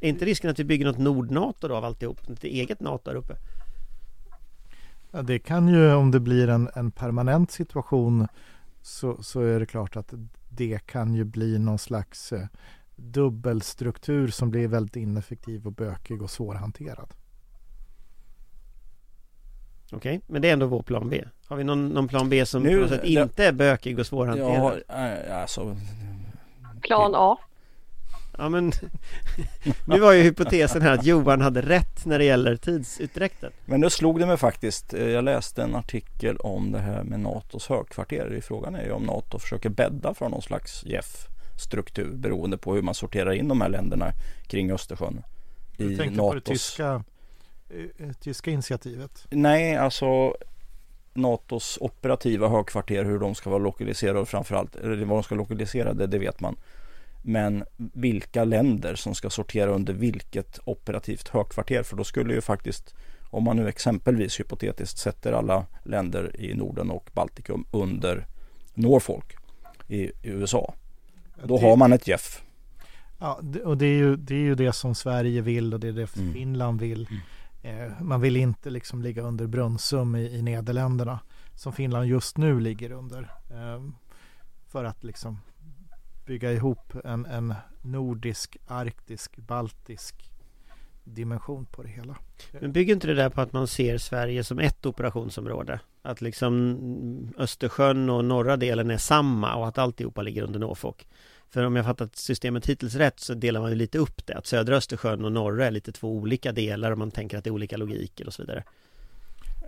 är 0.01 0.09
inte 0.09 0.25
risken 0.25 0.51
att 0.51 0.59
vi 0.59 0.65
bygger 0.65 0.87
något 0.87 0.99
Nord-NATO 0.99 1.69
då 1.69 1.77
av 1.77 1.85
alltihop? 1.85 2.31
Ett 2.31 2.45
eget 2.45 2.81
NATO 2.81 3.11
där 3.11 3.17
uppe? 3.17 3.35
Ja, 5.11 5.23
det 5.23 5.39
kan 5.39 5.69
ju 5.69 5.95
om 5.95 6.11
det 6.11 6.21
blir 6.21 6.49
en, 6.49 6.71
en 6.75 6.91
permanent 6.91 7.51
situation 7.51 8.27
så, 8.83 9.23
så 9.23 9.41
är 9.41 9.61
det 9.61 9.67
klart 9.67 9.97
att 9.97 10.15
det 10.49 10.87
kan 10.87 11.15
ju 11.15 11.25
bli 11.25 11.59
någon 11.59 11.79
slags 11.79 12.33
eh, 12.33 12.47
dubbelstruktur 12.97 14.29
som 14.29 14.51
blir 14.51 14.69
väldigt 14.69 14.97
ineffektiv 14.97 15.67
och 15.67 15.73
bökig 15.73 16.23
och 16.23 16.31
svårhanterad. 16.31 17.15
Okej, 19.93 20.21
men 20.27 20.43
det 20.43 20.49
är 20.49 20.53
ändå 20.53 20.67
vår 20.67 20.83
plan 20.83 21.09
B. 21.09 21.25
Har 21.47 21.57
vi 21.57 21.65
någon, 21.65 21.89
någon 21.89 22.09
plan 22.09 22.29
B 22.29 22.47
som 22.47 22.63
Nu- 22.63 22.75
på 22.75 22.81
något 22.81 22.91
sätt 22.91 23.03
det- 23.03 23.09
inte 23.09 23.45
är 23.47 23.53
bökig 23.53 23.99
och 23.99 24.07
svårhanterad? 24.07 24.81
Ja, 24.89 25.09
äh, 25.09 25.41
alltså, 25.43 25.77
Plan 26.83 27.13
A. 27.15 27.39
Ja 28.39 28.49
men 28.49 28.73
Nu 29.87 30.01
var 30.01 30.13
ju 30.13 30.23
hypotesen 30.23 30.83
här 30.83 30.93
att 30.93 31.05
Johan 31.05 31.41
hade 31.41 31.61
rätt 31.63 32.07
när 32.07 32.19
det 32.19 32.25
gäller 32.25 32.57
tidsutdräkten 32.57 33.53
men 33.65 33.81
nu 33.81 33.91
slog 33.91 34.19
det 34.21 34.27
mig 34.27 34.37
faktiskt. 34.37 34.95
Eh, 34.95 35.09
Jag 35.09 35.25
läste 35.25 35.63
en 35.63 35.75
artikel 35.75 36.37
om 36.37 36.73
det 36.73 36.79
här 36.79 37.03
med 37.03 37.21
NATOs 37.21 37.69
högkvarter. 37.69 38.41
Frågan 38.43 38.75
är 38.75 38.85
ju 38.85 38.93
om 38.93 39.03
NATO 39.03 39.39
försöker 39.39 39.69
bädda 39.69 40.15
för 40.15 40.29
någon 40.29 40.43
slags 40.43 40.85
JEF-struktur 40.85 42.11
beroende 42.15 42.59
på 42.59 42.75
hur 42.75 42.83
man 42.83 42.95
sorterar 42.95 43.33
in 43.33 43.49
de 43.49 43.61
här 43.61 43.69
länderna 43.69 44.13
kring 44.47 44.71
Östersjön. 44.73 45.23
Du 45.77 45.93
I 45.93 45.97
tänkte 45.97 46.19
på 46.19 46.35
det 46.35 46.35
NATOs 46.35 46.45
tyska, 46.45 47.03
eh, 47.99 48.13
tyska 48.21 48.51
initiativet. 48.51 49.27
Nej, 49.31 49.77
alltså 49.77 50.35
NATOs 51.15 51.79
operativa 51.81 52.49
högkvarter, 52.49 53.05
hur 53.05 53.19
de 53.19 53.35
ska 53.35 53.51
vara 53.51 53.63
lokaliserade 53.63 54.19
och 54.19 54.29
framförallt, 54.29 54.77
eller 54.77 55.05
var 55.05 55.17
de 55.17 55.23
ska 55.23 55.35
lokaliserade, 55.35 56.07
det 56.07 56.19
vet 56.19 56.41
man. 56.41 56.57
Men 57.23 57.65
vilka 57.77 58.45
länder 58.45 58.95
som 58.95 59.15
ska 59.15 59.31
sortera 59.31 59.71
under 59.71 59.93
vilket 59.93 60.59
operativt 60.65 61.29
högkvarter, 61.29 61.83
för 61.83 61.97
då 61.97 62.05
skulle 62.05 62.35
ju 62.35 62.41
faktiskt, 62.41 62.95
om 63.31 63.45
man 63.45 63.57
nu 63.57 63.69
exempelvis 63.69 64.41
hypotetiskt 64.41 64.99
sätter 64.99 65.33
alla 65.33 65.67
länder 65.85 66.41
i 66.41 66.55
Norden 66.55 66.91
och 66.91 67.11
Baltikum 67.15 67.65
under 67.71 68.27
Norfolk 68.75 69.37
i, 69.89 70.01
i 70.03 70.13
USA, 70.23 70.75
då 71.45 71.57
Det- 71.57 71.63
har 71.63 71.77
man 71.77 71.93
ett 71.93 72.09
JEF. 72.09 72.43
Ja, 73.21 73.41
och 73.65 73.79
det 73.79 73.87
är, 73.87 73.97
ju, 73.99 74.17
det 74.17 74.35
är 74.35 74.39
ju 74.39 74.55
det 74.55 74.73
som 74.73 74.95
Sverige 74.95 75.41
vill 75.41 75.75
och 75.75 75.81
det 75.81 75.89
är 75.89 75.93
det 75.93 76.17
Mm. 76.17 76.33
Finland 76.33 76.81
vill. 76.81 77.09
Eh, 77.63 78.03
man 78.03 78.21
vill 78.21 78.37
inte 78.37 78.71
liksom 78.71 79.03
ligga 79.03 79.23
under 79.23 79.47
Brunnsum 79.47 80.17
i, 80.17 80.37
i 80.37 80.43
Nederländerna 80.43 81.21
som 81.55 81.73
Finland 81.73 82.07
just 82.07 82.37
nu 82.37 82.61
ligger 82.61 82.91
under. 82.93 83.23
Eh, 83.51 83.83
för 84.69 84.85
att 84.85 85.05
liksom 85.05 85.39
bygga 86.29 86.53
ihop 86.53 86.93
en, 87.05 87.27
en 87.27 87.55
nordisk, 87.83 88.57
arktisk, 88.67 89.37
baltisk 89.37 90.31
dimension 91.05 91.67
på 91.67 91.83
det 91.83 91.89
hela. 91.89 92.17
Men 92.53 92.73
bygger 92.73 92.95
inte 92.95 93.07
det 93.07 93.15
där 93.15 93.31
på 93.31 93.41
att 93.41 93.53
man 93.53 93.67
ser 93.67 93.99
Sverige 93.99 94.45
som 94.45 94.59
ett 94.59 94.87
operationsområde? 94.87 95.81
Att 96.03 96.21
liksom 96.21 97.33
Östersjön 97.39 98.11
och 98.11 98.25
norra 98.25 98.57
delen 98.57 98.91
är 98.91 98.97
samma 98.97 99.55
och 99.55 99.69
att 99.69 99.79
alltihopa 99.79 100.23
ligger 100.23 100.43
under 100.43 100.61
Norfolk? 100.61 101.09
För 101.51 101.65
om 101.65 101.77
jag 101.77 101.85
fattat 101.85 102.17
systemet 102.17 102.67
hittills 102.67 102.95
rätt 102.95 103.21
så 103.21 103.35
delar 103.35 103.61
man 103.61 103.71
ju 103.71 103.77
lite 103.77 103.99
upp 103.99 104.27
det. 104.27 104.35
Att 104.35 104.47
södra 104.47 104.77
Östersjön 104.77 105.25
och 105.25 105.33
norra 105.33 105.67
är 105.67 105.71
lite 105.71 105.93
två 105.93 106.17
olika 106.17 106.53
delar 106.53 106.93
och 106.93 106.99
man 106.99 107.11
tänker 107.11 107.39
att 107.39 107.45
det 107.45 107.51
är 107.51 107.55
olika 107.55 107.77
logiker 107.77 108.27
och 108.27 108.35
så 108.35 108.43
vidare. 108.43 108.65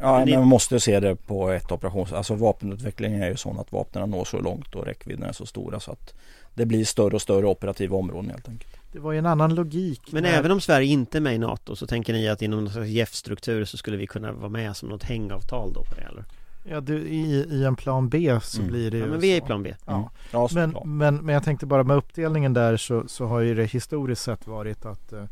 Ja, 0.01 0.19
Men 0.19 0.27
det- 0.29 0.39
man 0.39 0.49
måste 0.49 0.81
se 0.81 1.01
det 1.01 1.17
på 1.17 1.51
ett 1.51 1.73
operations... 1.73 2.13
Alltså 2.13 2.35
vapenutvecklingen 2.35 3.23
är 3.23 3.29
ju 3.29 3.37
sån 3.37 3.59
att 3.59 3.73
vapnen 3.73 4.11
når 4.11 4.25
så 4.25 4.41
långt 4.41 4.75
och 4.75 4.87
räckvidden 4.87 5.23
är 5.29 5.33
så 5.33 5.47
stora 5.47 5.81
så 5.81 5.93
att 5.93 6.15
det 6.55 6.67
blir 6.67 6.85
större 6.85 7.15
och 7.15 7.23
större 7.23 7.47
operativa 7.47 7.97
områden 7.97 8.31
helt 8.31 8.49
enkelt. 8.49 8.77
Det 8.93 8.99
var 8.99 9.13
ju 9.13 9.19
en 9.19 9.27
annan 9.27 9.55
logik. 9.55 10.01
Men 10.13 10.23
när- 10.23 10.39
även 10.39 10.51
om 10.51 10.61
Sverige 10.61 10.87
inte 10.93 11.19
är 11.19 11.21
med 11.21 11.35
i 11.35 11.39
NATO 11.39 11.77
så 11.77 11.87
tänker 11.87 12.13
ni 12.13 12.29
att 12.29 12.43
inom 12.43 12.65
någon 12.65 12.73
slags 12.73 12.89
JEF-struktur 12.89 13.65
så 13.65 13.77
skulle 13.77 13.97
vi 13.97 14.07
kunna 14.07 14.33
vara 14.33 14.49
med 14.49 14.77
som 14.77 14.89
något 14.89 15.03
hängavtal 15.03 15.73
då 15.73 15.83
på 15.83 15.95
det 15.95 16.03
eller? 16.03 16.25
Ja, 16.65 16.81
det, 16.81 16.95
i, 16.95 17.47
I 17.51 17.65
en 17.65 17.77
plan 17.77 18.09
B 18.09 18.39
så 18.43 18.59
Mm. 18.61 18.73
blir 18.73 18.91
det 18.91 18.97
ju 18.97 19.03
Ja 19.03 19.09
men 19.11 19.21
vi 19.21 19.33
är 19.33 19.37
i 19.37 19.41
plan 19.41 19.63
B. 19.63 19.75
Ja. 19.87 20.11
Ja, 20.33 20.49
Men, 20.53 20.77
men, 20.85 21.17
men 21.17 21.35
jag 21.35 21.45
tänkte 21.45 21.67
bara 21.67 21.85
med 21.85 21.97
uppdelningen 21.97 22.53
där 22.55 22.77
så, 22.77 23.05
så 23.09 23.27
har 23.27 23.41
ju 23.41 23.55
det 23.55 23.65
historiskt 23.65 24.23
sett 24.23 24.47
varit 24.47 24.87
att 24.87 25.13
eh, 25.13 25.25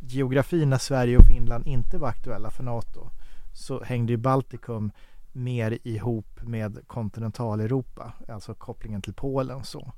geografin 0.00 0.70
när 0.70 0.78
Sverige 0.78 1.18
och 1.18 1.26
Finland 1.26 1.66
inte 1.66 1.98
var 1.98 2.08
aktuella 2.08 2.50
för 2.50 2.64
NATO 2.64 3.10
så 3.52 3.84
hängde 3.84 4.12
ju 4.12 4.16
Baltikum 4.16 4.92
mer 5.32 5.78
ihop 5.82 6.42
med 6.42 6.78
kontinentaleuropa, 6.86 8.12
alltså 8.28 8.54
kopplingen 8.54 9.02
till 9.02 9.14
Polen 9.14 9.64
så. 9.64 9.92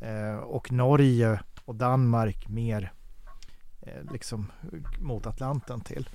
Eh, 0.00 0.36
och 0.36 0.72
Norge 0.72 1.40
och 1.64 1.74
Danmark 1.74 2.48
mer 2.48 2.92
eh, 3.82 4.12
liksom 4.12 4.52
mot 4.98 5.26
Atlanten 5.26 5.80
till. 5.80 6.08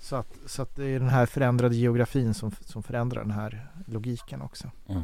Så 0.00 0.16
att, 0.16 0.28
så 0.46 0.62
att 0.62 0.76
det 0.76 0.84
är 0.84 1.00
den 1.00 1.08
här 1.08 1.26
förändrade 1.26 1.76
geografin 1.76 2.34
som, 2.34 2.50
som 2.60 2.82
förändrar 2.82 3.20
den 3.20 3.30
här 3.30 3.66
logiken 3.86 4.42
också. 4.42 4.70
Mm. 4.88 5.02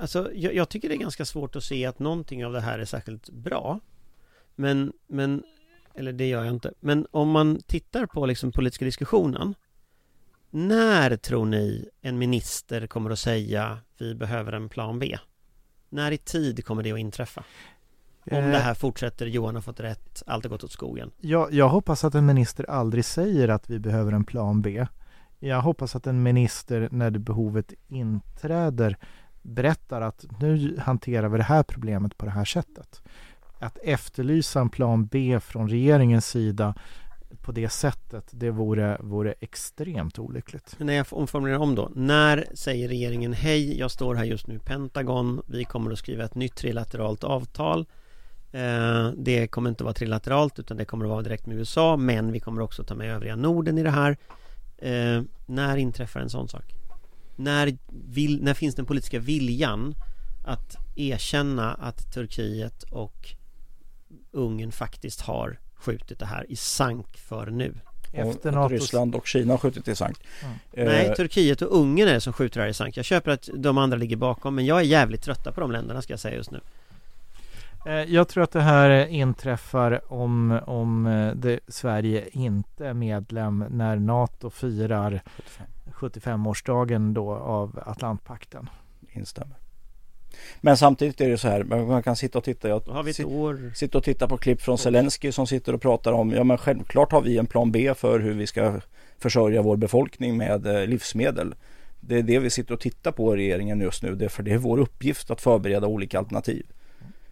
Alltså 0.00 0.30
jag, 0.34 0.54
jag 0.54 0.68
tycker 0.68 0.88
det 0.88 0.94
är 0.94 0.98
ganska 0.98 1.24
svårt 1.24 1.56
att 1.56 1.64
se 1.64 1.86
att 1.86 1.98
någonting 1.98 2.46
av 2.46 2.52
det 2.52 2.60
här 2.60 2.78
är 2.78 2.84
särskilt 2.84 3.30
bra. 3.30 3.80
Men, 4.54 4.92
men, 5.06 5.42
eller 5.94 6.12
det 6.12 6.28
gör 6.28 6.44
jag 6.44 6.54
inte. 6.54 6.72
Men 6.80 7.06
om 7.10 7.30
man 7.30 7.60
tittar 7.66 8.06
på 8.06 8.26
liksom 8.26 8.52
politiska 8.52 8.84
diskussionen. 8.84 9.54
När 10.50 11.16
tror 11.16 11.46
ni 11.46 11.88
en 12.00 12.18
minister 12.18 12.86
kommer 12.86 13.10
att 13.10 13.18
säga 13.18 13.78
vi 13.98 14.14
behöver 14.14 14.52
en 14.52 14.68
plan 14.68 14.98
B? 14.98 15.18
När 15.88 16.12
i 16.12 16.18
tid 16.18 16.64
kommer 16.64 16.82
det 16.82 16.92
att 16.92 16.98
inträffa? 16.98 17.44
Om 18.30 18.36
Eh, 18.36 18.50
det 18.50 18.58
här 18.58 18.74
fortsätter, 18.74 19.26
Johan 19.26 19.54
har 19.54 19.62
fått 19.62 19.80
rätt, 19.80 20.22
allt 20.26 20.44
har 20.44 20.50
gått 20.50 20.64
åt 20.64 20.72
skogen. 20.72 21.10
Jag, 21.20 21.52
jag 21.52 21.68
hoppas 21.68 22.04
att 22.04 22.14
en 22.14 22.26
minister 22.26 22.70
aldrig 22.70 23.04
säger 23.04 23.48
att 23.48 23.70
vi 23.70 23.78
behöver 23.78 24.12
en 24.12 24.24
plan 24.24 24.62
B. 24.62 24.86
Jag 25.38 25.60
hoppas 25.60 25.96
att 25.96 26.06
en 26.06 26.22
minister 26.22 26.88
när 26.92 27.10
det 27.10 27.18
behovet 27.18 27.72
inträder 27.88 28.96
berättar 29.42 30.00
att 30.00 30.24
nu 30.40 30.78
hanterar 30.78 31.28
vi 31.28 31.38
det 31.38 31.44
här 31.44 31.62
problemet 31.62 32.18
på 32.18 32.24
det 32.24 32.30
här 32.30 32.44
sättet. 32.44 33.02
Att 33.62 33.78
efterlysa 33.82 34.60
en 34.60 34.70
plan 34.70 35.06
B 35.06 35.40
från 35.40 35.68
regeringens 35.68 36.26
sida 36.26 36.74
på 37.42 37.52
det 37.52 37.68
sättet, 37.68 38.28
det 38.30 38.50
vore, 38.50 38.96
vore 39.00 39.34
extremt 39.40 40.18
olyckligt. 40.18 40.74
Men 40.78 40.86
när 40.86 40.94
jag 40.94 41.06
omformulerar 41.10 41.58
om 41.58 41.74
då. 41.74 41.90
När 41.94 42.46
säger 42.54 42.88
regeringen 42.88 43.32
hej, 43.32 43.78
jag 43.78 43.90
står 43.90 44.14
här 44.14 44.24
just 44.24 44.46
nu 44.46 44.54
i 44.54 44.58
Pentagon, 44.58 45.42
vi 45.46 45.64
kommer 45.64 45.90
att 45.90 45.98
skriva 45.98 46.24
ett 46.24 46.34
nytt 46.34 46.54
trilateralt 46.54 47.24
avtal. 47.24 47.86
Eh, 48.52 49.10
det 49.16 49.46
kommer 49.46 49.70
inte 49.70 49.82
att 49.82 49.86
vara 49.86 49.94
trilateralt 49.94 50.58
utan 50.58 50.76
det 50.76 50.84
kommer 50.84 51.04
att 51.04 51.10
vara 51.10 51.22
direkt 51.22 51.46
med 51.46 51.56
USA 51.56 51.96
men 51.96 52.32
vi 52.32 52.40
kommer 52.40 52.62
också 52.62 52.84
ta 52.84 52.94
med 52.94 53.14
övriga 53.14 53.36
Norden 53.36 53.78
i 53.78 53.82
det 53.82 53.90
här. 53.90 54.16
Eh, 54.78 55.22
när 55.46 55.76
inträffar 55.76 56.20
en 56.20 56.30
sån 56.30 56.48
sak? 56.48 56.74
När, 57.36 57.78
vill, 57.88 58.42
när 58.42 58.54
finns 58.54 58.74
den 58.74 58.86
politiska 58.86 59.18
viljan 59.18 59.94
att 60.44 60.76
erkänna 60.96 61.74
att 61.74 62.12
Turkiet 62.12 62.82
och 62.82 63.34
Ungern 64.32 64.72
faktiskt 64.72 65.20
har 65.20 65.58
skjutit 65.74 66.18
det 66.18 66.26
här 66.26 66.46
i 66.48 66.56
sank 66.56 67.16
för 67.16 67.46
nu? 67.46 67.74
Efter 68.12 68.58
och. 68.58 68.70
Ryssland 68.70 69.14
och 69.14 69.26
Kina 69.26 69.52
har 69.52 69.58
skjutit 69.58 69.88
i 69.88 69.94
sank. 69.94 70.16
Eh, 70.72 70.84
Nej, 70.84 71.14
Turkiet 71.14 71.62
och 71.62 71.76
Ungern 71.80 72.08
är 72.08 72.12
det 72.12 72.20
som 72.20 72.32
skjuter 72.32 72.60
här 72.60 72.68
i 72.68 72.74
sank. 72.74 72.96
Jag 72.96 73.04
köper 73.04 73.30
att 73.30 73.48
de 73.54 73.78
andra 73.78 73.96
ligger 73.96 74.16
bakom, 74.16 74.54
men 74.54 74.66
jag 74.66 74.78
är 74.78 74.82
jävligt 74.84 75.22
trötta 75.22 75.52
på 75.52 75.60
de 75.60 75.72
länderna 75.72 76.02
ska 76.02 76.12
jag 76.12 76.20
säga 76.20 76.36
just 76.36 76.50
nu. 76.50 76.60
Eh, 77.86 77.92
Jag 77.92 78.28
tror 78.28 78.44
att 78.44 78.50
det 78.50 78.60
här 78.60 79.06
inträffar 79.06 80.12
om, 80.12 80.60
om 80.66 81.06
eh, 81.06 81.34
det, 81.34 81.60
Sverige 81.68 82.28
inte 82.32 82.86
är 82.86 82.94
medlem 82.94 83.64
när 83.70 83.96
NATO 83.96 84.50
firar 84.50 85.22
75. 85.36 85.66
75-årsdagen 85.92 87.14
då 87.14 87.34
av 87.34 87.82
Atlantpakten. 87.86 88.68
Instämmer. 89.12 89.56
Men 90.60 90.76
samtidigt 90.76 91.20
är 91.20 91.28
det 91.28 91.38
så 91.38 91.48
här, 91.48 91.64
man 91.64 91.86
man 91.86 92.02
kan 92.02 92.16
sitta 92.16 92.38
och 92.38 92.44
titta. 92.44 92.68
Jag 92.68 92.80
har 92.80 93.02
vi 93.02 93.10
ett 93.10 93.16
sit- 93.16 93.26
år. 93.26 93.72
sitter 93.74 93.98
och 93.98 94.04
tittar 94.04 94.26
på 94.28 94.36
klipp 94.36 94.62
från 94.62 94.78
Zelensky 94.78 95.32
som 95.32 95.46
sitter 95.46 95.74
och 95.74 95.82
pratar 95.82 96.12
om, 96.12 96.30
ja 96.30 96.44
men 96.44 96.58
självklart 96.58 97.12
har 97.12 97.20
vi 97.20 97.38
en 97.38 97.46
plan 97.46 97.72
B 97.72 97.94
för 97.94 98.20
hur 98.20 98.34
vi 98.34 98.46
ska 98.46 98.80
försörja 99.18 99.62
vår 99.62 99.76
befolkning 99.76 100.36
med 100.36 100.66
eh, 100.66 100.86
livsmedel. 100.86 101.54
Det 102.00 102.18
är 102.18 102.22
det 102.22 102.38
vi 102.38 102.50
sitter 102.50 102.74
och 102.74 102.80
tittar 102.80 103.12
på 103.12 103.34
i 103.34 103.36
regeringen 103.36 103.80
just 103.80 104.02
nu, 104.02 104.14
det 104.14 104.24
är 104.24 104.28
för 104.28 104.42
det 104.42 104.52
är 104.52 104.58
vår 104.58 104.78
uppgift 104.78 105.30
att 105.30 105.40
förbereda 105.40 105.86
olika 105.86 106.18
alternativ. 106.18 106.66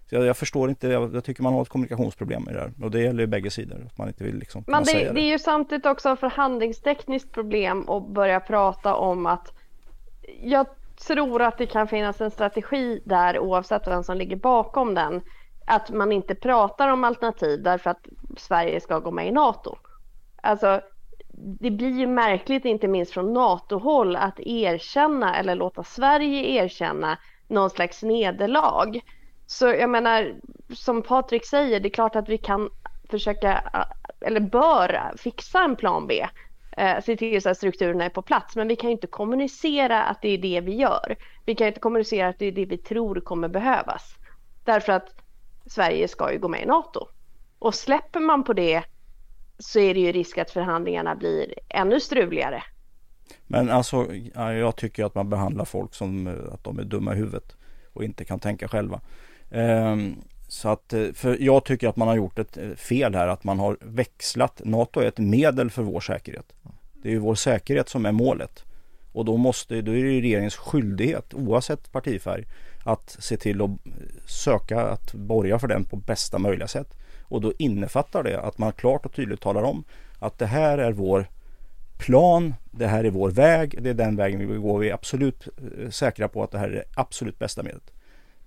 Så 0.08 0.16
jag, 0.16 0.24
jag 0.24 0.36
förstår 0.36 0.68
inte, 0.68 0.88
jag, 0.88 1.14
jag 1.14 1.24
tycker 1.24 1.42
man 1.42 1.52
har 1.52 1.62
ett 1.62 1.68
kommunikationsproblem 1.68 2.48
i 2.50 2.52
det 2.52 2.60
här 2.60 2.72
och 2.82 2.90
det 2.90 3.00
gäller 3.00 3.20
ju 3.20 3.26
bägge 3.26 3.50
sidor, 3.50 3.86
att 3.86 3.98
man 3.98 4.08
inte 4.08 4.24
vill 4.24 4.38
liksom 4.38 4.64
Men 4.66 4.82
det, 4.82 4.90
säga 4.90 5.12
det 5.12 5.20
är 5.20 5.30
ju 5.30 5.38
samtidigt 5.38 5.86
också 5.86 6.08
ett 6.08 6.20
förhandlingstekniskt 6.20 7.32
problem 7.32 7.88
att 7.88 8.08
börja 8.08 8.40
prata 8.40 8.94
om 8.94 9.26
att 9.26 9.52
jag 10.42 10.66
tror 11.06 11.42
att 11.42 11.58
det 11.58 11.66
kan 11.66 11.88
finnas 11.88 12.20
en 12.20 12.30
strategi 12.30 13.02
där 13.04 13.38
oavsett 13.38 13.86
vem 13.86 14.02
som 14.02 14.16
ligger 14.16 14.36
bakom 14.36 14.94
den. 14.94 15.22
Att 15.66 15.90
man 15.90 16.12
inte 16.12 16.34
pratar 16.34 16.88
om 16.88 17.04
alternativ 17.04 17.62
därför 17.62 17.90
att 17.90 18.06
Sverige 18.36 18.80
ska 18.80 18.98
gå 18.98 19.10
med 19.10 19.28
i 19.28 19.30
NATO. 19.30 19.76
Alltså 20.42 20.80
det 21.60 21.70
blir 21.70 21.98
ju 21.98 22.06
märkligt 22.06 22.64
inte 22.64 22.88
minst 22.88 23.12
från 23.12 23.32
NATO-håll 23.32 24.16
att 24.16 24.40
erkänna 24.40 25.36
eller 25.36 25.54
låta 25.54 25.84
Sverige 25.84 26.62
erkänna 26.64 27.18
någon 27.48 27.70
slags 27.70 28.02
nederlag. 28.02 29.00
Så 29.46 29.66
jag 29.66 29.90
menar, 29.90 30.34
som 30.74 31.02
Patrik 31.02 31.46
säger, 31.46 31.80
det 31.80 31.88
är 31.88 31.90
klart 31.90 32.16
att 32.16 32.28
vi 32.28 32.38
kan 32.38 32.70
försöka, 33.10 33.62
eller 34.20 34.40
bör 34.40 35.12
fixa 35.16 35.64
en 35.64 35.76
plan 35.76 36.06
B. 36.06 36.26
Eh, 36.76 37.00
se 37.00 37.16
till 37.16 37.42
så 37.42 37.50
att 37.50 37.56
strukturerna 37.56 38.04
är 38.04 38.08
på 38.08 38.22
plats. 38.22 38.56
Men 38.56 38.68
vi 38.68 38.76
kan 38.76 38.90
ju 38.90 38.92
inte 38.92 39.06
kommunicera 39.06 40.04
att 40.04 40.22
det 40.22 40.28
är 40.28 40.38
det 40.38 40.60
vi 40.60 40.74
gör. 40.74 41.16
Vi 41.46 41.54
kan 41.54 41.66
inte 41.66 41.80
kommunicera 41.80 42.28
att 42.28 42.38
det 42.38 42.46
är 42.46 42.52
det 42.52 42.66
vi 42.66 42.78
tror 42.78 43.20
kommer 43.20 43.48
behövas. 43.48 44.14
Därför 44.64 44.92
att 44.92 45.14
Sverige 45.66 46.08
ska 46.08 46.32
ju 46.32 46.38
gå 46.38 46.48
med 46.48 46.62
i 46.62 46.66
NATO. 46.66 47.08
Och 47.58 47.74
släpper 47.74 48.20
man 48.20 48.44
på 48.44 48.52
det 48.52 48.82
så 49.58 49.80
är 49.80 49.94
det 49.94 50.00
ju 50.00 50.12
risk 50.12 50.38
att 50.38 50.50
förhandlingarna 50.50 51.14
blir 51.14 51.54
ännu 51.68 52.00
struligare. 52.00 52.62
Men 53.46 53.70
alltså 53.70 54.14
jag 54.34 54.76
tycker 54.76 55.04
att 55.04 55.14
man 55.14 55.30
behandlar 55.30 55.64
folk 55.64 55.94
som 55.94 56.26
eh, 56.26 56.54
att 56.54 56.64
de 56.64 56.78
är 56.78 56.84
dumma 56.84 57.14
i 57.14 57.16
huvudet 57.16 57.56
och 57.92 58.04
inte 58.04 58.24
kan 58.24 58.40
tänka 58.40 58.68
själva. 58.68 59.00
Ehm, 59.50 60.16
så 60.50 60.68
att, 60.68 60.92
eh, 60.92 61.12
för 61.14 61.36
jag 61.40 61.64
tycker 61.64 61.88
att 61.88 61.96
man 61.96 62.08
har 62.08 62.16
gjort 62.16 62.38
ett 62.38 62.56
eh, 62.56 62.70
fel 62.70 63.14
här, 63.14 63.28
att 63.28 63.44
man 63.44 63.58
har 63.58 63.76
växlat. 63.80 64.60
NATO 64.64 65.00
är 65.00 65.06
ett 65.06 65.18
medel 65.18 65.70
för 65.70 65.82
vår 65.82 66.00
säkerhet. 66.00 66.52
Det 67.02 67.08
är 67.08 67.12
ju 67.12 67.18
vår 67.18 67.34
säkerhet 67.34 67.88
som 67.88 68.06
är 68.06 68.12
målet. 68.12 68.64
Och 69.12 69.24
då, 69.24 69.36
måste, 69.36 69.80
då 69.80 69.92
är 69.92 70.04
det 70.04 70.20
regeringens 70.20 70.56
skyldighet, 70.56 71.34
oavsett 71.34 71.92
partifärg, 71.92 72.44
att 72.84 73.16
se 73.18 73.36
till 73.36 73.62
att 73.62 73.70
eh, 73.70 73.76
söka 74.26 74.80
att 74.80 75.14
borga 75.14 75.58
för 75.58 75.68
den 75.68 75.84
på 75.84 75.96
bästa 75.96 76.38
möjliga 76.38 76.68
sätt. 76.68 76.96
Och 77.22 77.40
då 77.40 77.52
innefattar 77.58 78.22
det 78.22 78.40
att 78.40 78.58
man 78.58 78.72
klart 78.72 79.06
och 79.06 79.14
tydligt 79.14 79.40
talar 79.40 79.62
om 79.62 79.84
att 80.18 80.38
det 80.38 80.46
här 80.46 80.78
är 80.78 80.92
vår 80.92 81.26
plan, 81.98 82.54
det 82.70 82.86
här 82.86 83.04
är 83.04 83.10
vår 83.10 83.30
väg, 83.30 83.82
det 83.82 83.90
är 83.90 83.94
den 83.94 84.16
vägen 84.16 84.40
vi 84.40 84.46
vill 84.46 84.58
gå. 84.58 84.76
Vi 84.76 84.90
är 84.90 84.94
absolut 84.94 85.48
säkra 85.90 86.28
på 86.28 86.42
att 86.42 86.50
det 86.50 86.58
här 86.58 86.68
är 86.68 86.74
det 86.74 86.84
absolut 86.94 87.38
bästa 87.38 87.62
medlet. 87.62 87.92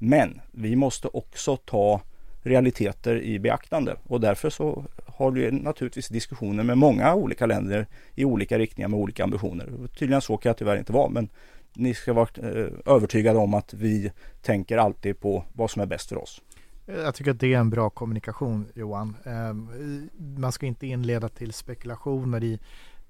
Men 0.05 0.41
vi 0.51 0.75
måste 0.75 1.07
också 1.07 1.57
ta 1.57 2.01
realiteter 2.41 3.21
i 3.21 3.39
beaktande 3.39 3.95
och 4.03 4.21
därför 4.21 4.49
så 4.49 4.85
har 5.05 5.31
vi 5.31 5.51
naturligtvis 5.51 6.07
diskussioner 6.07 6.63
med 6.63 6.77
många 6.77 7.15
olika 7.15 7.45
länder 7.45 7.87
i 8.15 8.25
olika 8.25 8.59
riktningar 8.59 8.87
med 8.87 8.99
olika 8.99 9.23
ambitioner. 9.23 9.69
Tydligen 9.99 10.21
så 10.21 10.37
kan 10.37 10.49
jag 10.49 10.57
tyvärr 10.57 10.77
inte 10.77 10.93
vara 10.93 11.09
men 11.09 11.29
ni 11.73 11.93
ska 11.93 12.13
vara 12.13 12.27
eh, 12.37 12.67
övertygade 12.85 13.39
om 13.39 13.53
att 13.53 13.73
vi 13.73 14.11
tänker 14.41 14.77
alltid 14.77 15.19
på 15.19 15.43
vad 15.53 15.71
som 15.71 15.81
är 15.81 15.85
bäst 15.85 16.09
för 16.09 16.17
oss. 16.17 16.41
Jag 16.85 17.15
tycker 17.15 17.31
att 17.31 17.39
det 17.39 17.53
är 17.53 17.57
en 17.57 17.69
bra 17.69 17.89
kommunikation 17.89 18.65
Johan. 18.73 19.15
Ehm, 19.25 20.09
man 20.37 20.51
ska 20.51 20.65
inte 20.65 20.87
inleda 20.87 21.29
till 21.29 21.53
spekulationer 21.53 22.43
i 22.43 22.59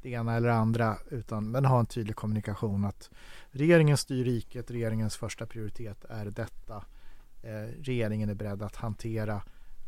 det 0.03 0.09
ena 0.09 0.35
eller 0.35 0.49
andra 0.49 0.97
utan 1.09 1.51
men 1.51 1.65
ha 1.65 1.79
en 1.79 1.85
tydlig 1.85 2.15
kommunikation 2.15 2.85
att 2.85 3.09
regeringen 3.51 3.97
styr 3.97 4.23
riket, 4.23 4.71
regeringens 4.71 5.15
första 5.15 5.45
prioritet 5.45 6.05
är 6.09 6.25
detta. 6.25 6.85
Eh, 7.41 7.81
regeringen 7.81 8.29
är 8.29 8.33
beredd 8.33 8.61
att 8.61 8.75
hantera 8.75 9.41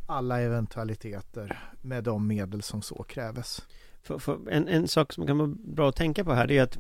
alla 0.06 0.42
eventualiteter 0.42 1.60
med 1.82 2.04
de 2.04 2.28
medel 2.28 2.62
som 2.62 2.82
så 2.82 3.04
krävs. 3.04 3.68
För, 4.02 4.20
för 4.20 4.50
en, 4.50 4.68
en 4.68 4.88
sak 4.88 5.14
som 5.14 5.28
kan 5.28 5.38
vara 5.38 5.54
bra 5.64 5.90
att 5.90 5.96
tänka 5.96 6.24
på 6.24 6.34
här 6.34 6.48
det 6.48 6.58
är 6.58 6.64
att 6.64 6.78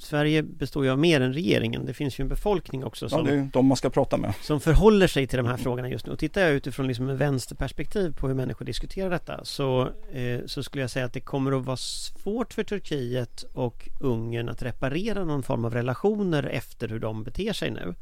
Sverige 0.00 0.42
består 0.42 0.84
ju 0.84 0.90
av 0.90 0.98
mer 0.98 1.20
än 1.20 1.32
regeringen. 1.32 1.86
Det 1.86 1.94
finns 1.94 2.20
ju 2.20 2.22
en 2.22 2.28
befolkning 2.28 2.84
också 2.84 3.08
som, 3.08 3.26
ja, 3.26 3.32
det 3.32 3.38
är 3.38 3.48
de 3.52 3.66
man 3.66 3.76
ska 3.76 3.90
prata 3.90 4.16
med. 4.16 4.34
Som 4.42 4.60
förhåller 4.60 5.06
sig 5.06 5.26
till 5.26 5.36
de 5.36 5.46
här 5.46 5.56
frågorna 5.56 5.88
just 5.88 6.06
nu. 6.06 6.12
Och 6.12 6.18
tittar 6.18 6.40
jag 6.40 6.52
utifrån 6.52 6.86
liksom 6.86 7.08
en 7.08 7.16
vänsterperspektiv 7.16 8.14
på 8.14 8.28
hur 8.28 8.34
människor 8.34 8.64
diskuterar 8.64 9.10
detta 9.10 9.44
så, 9.44 9.88
eh, 10.12 10.40
så 10.46 10.62
skulle 10.62 10.82
jag 10.82 10.90
säga 10.90 11.04
att 11.04 11.12
det 11.12 11.20
kommer 11.20 11.52
att 11.52 11.64
vara 11.64 11.76
svårt 11.76 12.52
för 12.52 12.64
Turkiet 12.64 13.44
och 13.52 13.88
Ungern 14.00 14.48
att 14.48 14.62
reparera 14.62 15.24
någon 15.24 15.42
form 15.42 15.64
av 15.64 15.74
relationer 15.74 16.42
efter 16.42 16.88
hur 16.88 16.98
de 16.98 17.24
beter 17.24 17.52
sig 17.52 17.70
nu. 17.70 17.94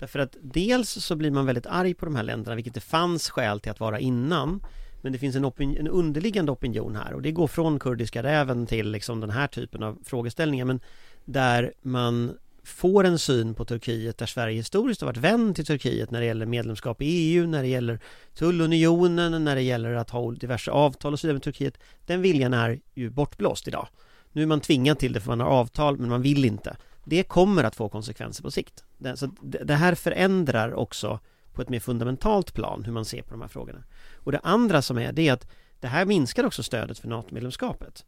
Därför 0.00 0.18
att 0.18 0.36
dels 0.42 0.90
så 0.90 1.16
blir 1.16 1.30
man 1.30 1.46
väldigt 1.46 1.66
arg 1.66 1.94
på 1.94 2.04
de 2.04 2.16
här 2.16 2.22
länderna, 2.22 2.54
vilket 2.54 2.74
det 2.74 2.80
fanns 2.80 3.30
skäl 3.30 3.60
till 3.60 3.70
att 3.70 3.80
vara 3.80 3.98
innan. 3.98 4.60
Men 5.02 5.12
det 5.12 5.18
finns 5.18 5.36
en, 5.36 5.44
en 5.58 5.88
underliggande 5.88 6.52
opinion 6.52 6.96
här 6.96 7.12
och 7.12 7.22
det 7.22 7.32
går 7.32 7.46
från 7.46 7.78
kurdiska 7.78 8.22
räven 8.22 8.66
till 8.66 8.90
liksom 8.90 9.20
den 9.20 9.30
här 9.30 9.46
typen 9.46 9.82
av 9.82 9.98
frågeställningar. 10.04 10.64
Men 10.64 10.80
där 11.26 11.72
man 11.82 12.38
får 12.64 13.04
en 13.04 13.18
syn 13.18 13.54
på 13.54 13.64
Turkiet 13.64 14.18
där 14.18 14.26
Sverige 14.26 14.56
historiskt 14.56 15.00
har 15.00 15.06
varit 15.08 15.16
vän 15.16 15.54
till 15.54 15.66
Turkiet 15.66 16.10
när 16.10 16.20
det 16.20 16.26
gäller 16.26 16.46
medlemskap 16.46 17.02
i 17.02 17.06
EU, 17.06 17.46
när 17.46 17.62
det 17.62 17.68
gäller 17.68 18.00
tullunionen, 18.34 19.44
när 19.44 19.54
det 19.54 19.62
gäller 19.62 19.92
att 19.92 20.10
ha 20.10 20.32
diverse 20.32 20.70
avtal 20.70 21.12
och 21.12 21.20
så 21.20 21.26
vidare 21.26 21.34
med 21.34 21.42
Turkiet. 21.42 21.78
Den 22.06 22.22
viljan 22.22 22.54
är 22.54 22.80
ju 22.94 23.10
bortblåst 23.10 23.68
idag. 23.68 23.88
Nu 24.32 24.42
är 24.42 24.46
man 24.46 24.60
tvingad 24.60 24.98
till 24.98 25.12
det 25.12 25.20
för 25.20 25.28
man 25.28 25.40
har 25.40 25.48
avtal 25.48 25.98
men 25.98 26.08
man 26.08 26.22
vill 26.22 26.44
inte. 26.44 26.76
Det 27.04 27.22
kommer 27.22 27.64
att 27.64 27.76
få 27.76 27.88
konsekvenser 27.88 28.42
på 28.42 28.50
sikt. 28.50 28.84
Så 29.14 29.30
det 29.42 29.74
här 29.74 29.94
förändrar 29.94 30.74
också 30.74 31.20
på 31.52 31.62
ett 31.62 31.68
mer 31.68 31.80
fundamentalt 31.80 32.54
plan 32.54 32.84
hur 32.84 32.92
man 32.92 33.04
ser 33.04 33.22
på 33.22 33.30
de 33.30 33.40
här 33.40 33.48
frågorna. 33.48 33.84
Och 34.14 34.32
det 34.32 34.40
andra 34.42 34.82
som 34.82 34.98
är 34.98 35.12
det 35.12 35.28
är 35.28 35.32
att 35.32 35.46
det 35.80 35.88
här 35.88 36.04
minskar 36.04 36.44
också 36.44 36.62
stödet 36.62 36.98
för 36.98 37.08
NATO-medlemskapet. 37.08 38.04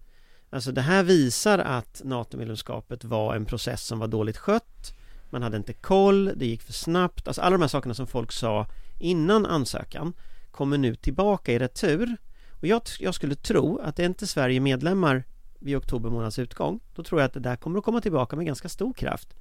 Alltså 0.51 0.73
det 0.73 0.81
här 0.81 1.03
visar 1.03 1.59
att 1.59 2.03
NATO-medlemskapet 2.05 3.05
var 3.05 3.35
en 3.35 3.45
process 3.45 3.87
som 3.87 3.99
var 3.99 4.07
dåligt 4.07 4.37
skött. 4.37 4.95
Man 5.31 5.43
hade 5.43 5.57
inte 5.57 5.73
koll, 5.73 6.33
det 6.37 6.47
gick 6.47 6.63
för 6.63 6.73
snabbt. 6.73 7.29
Alltså 7.29 7.43
alla 7.43 7.57
de 7.57 7.61
här 7.61 7.69
sakerna 7.69 7.95
som 7.95 8.07
folk 8.07 8.33
sa 8.33 8.67
innan 8.99 9.47
ansökan 9.47 10.13
Kommer 10.51 10.79
nu 10.79 10.95
tillbaka 10.95 11.53
i 11.53 11.59
retur. 11.59 12.17
Och 12.61 12.67
jag, 12.67 12.83
jag 13.01 13.15
skulle 13.15 13.35
tro 13.35 13.79
att 13.79 13.97
det 13.97 14.03
är 14.03 14.07
inte 14.07 14.27
Sverige 14.27 14.61
medlemmar 14.61 15.25
vid 15.59 15.77
oktober 15.77 16.11
månads 16.11 16.39
utgång. 16.39 16.81
Då 16.95 17.03
tror 17.03 17.21
jag 17.21 17.27
att 17.27 17.35
det 17.35 17.41
där 17.41 17.57
kommer 17.57 17.79
att 17.79 17.85
komma 17.85 18.01
tillbaka 18.01 18.37
med 18.37 18.47
ganska 18.47 18.69
stor 18.69 18.93
kraft. 18.93 19.35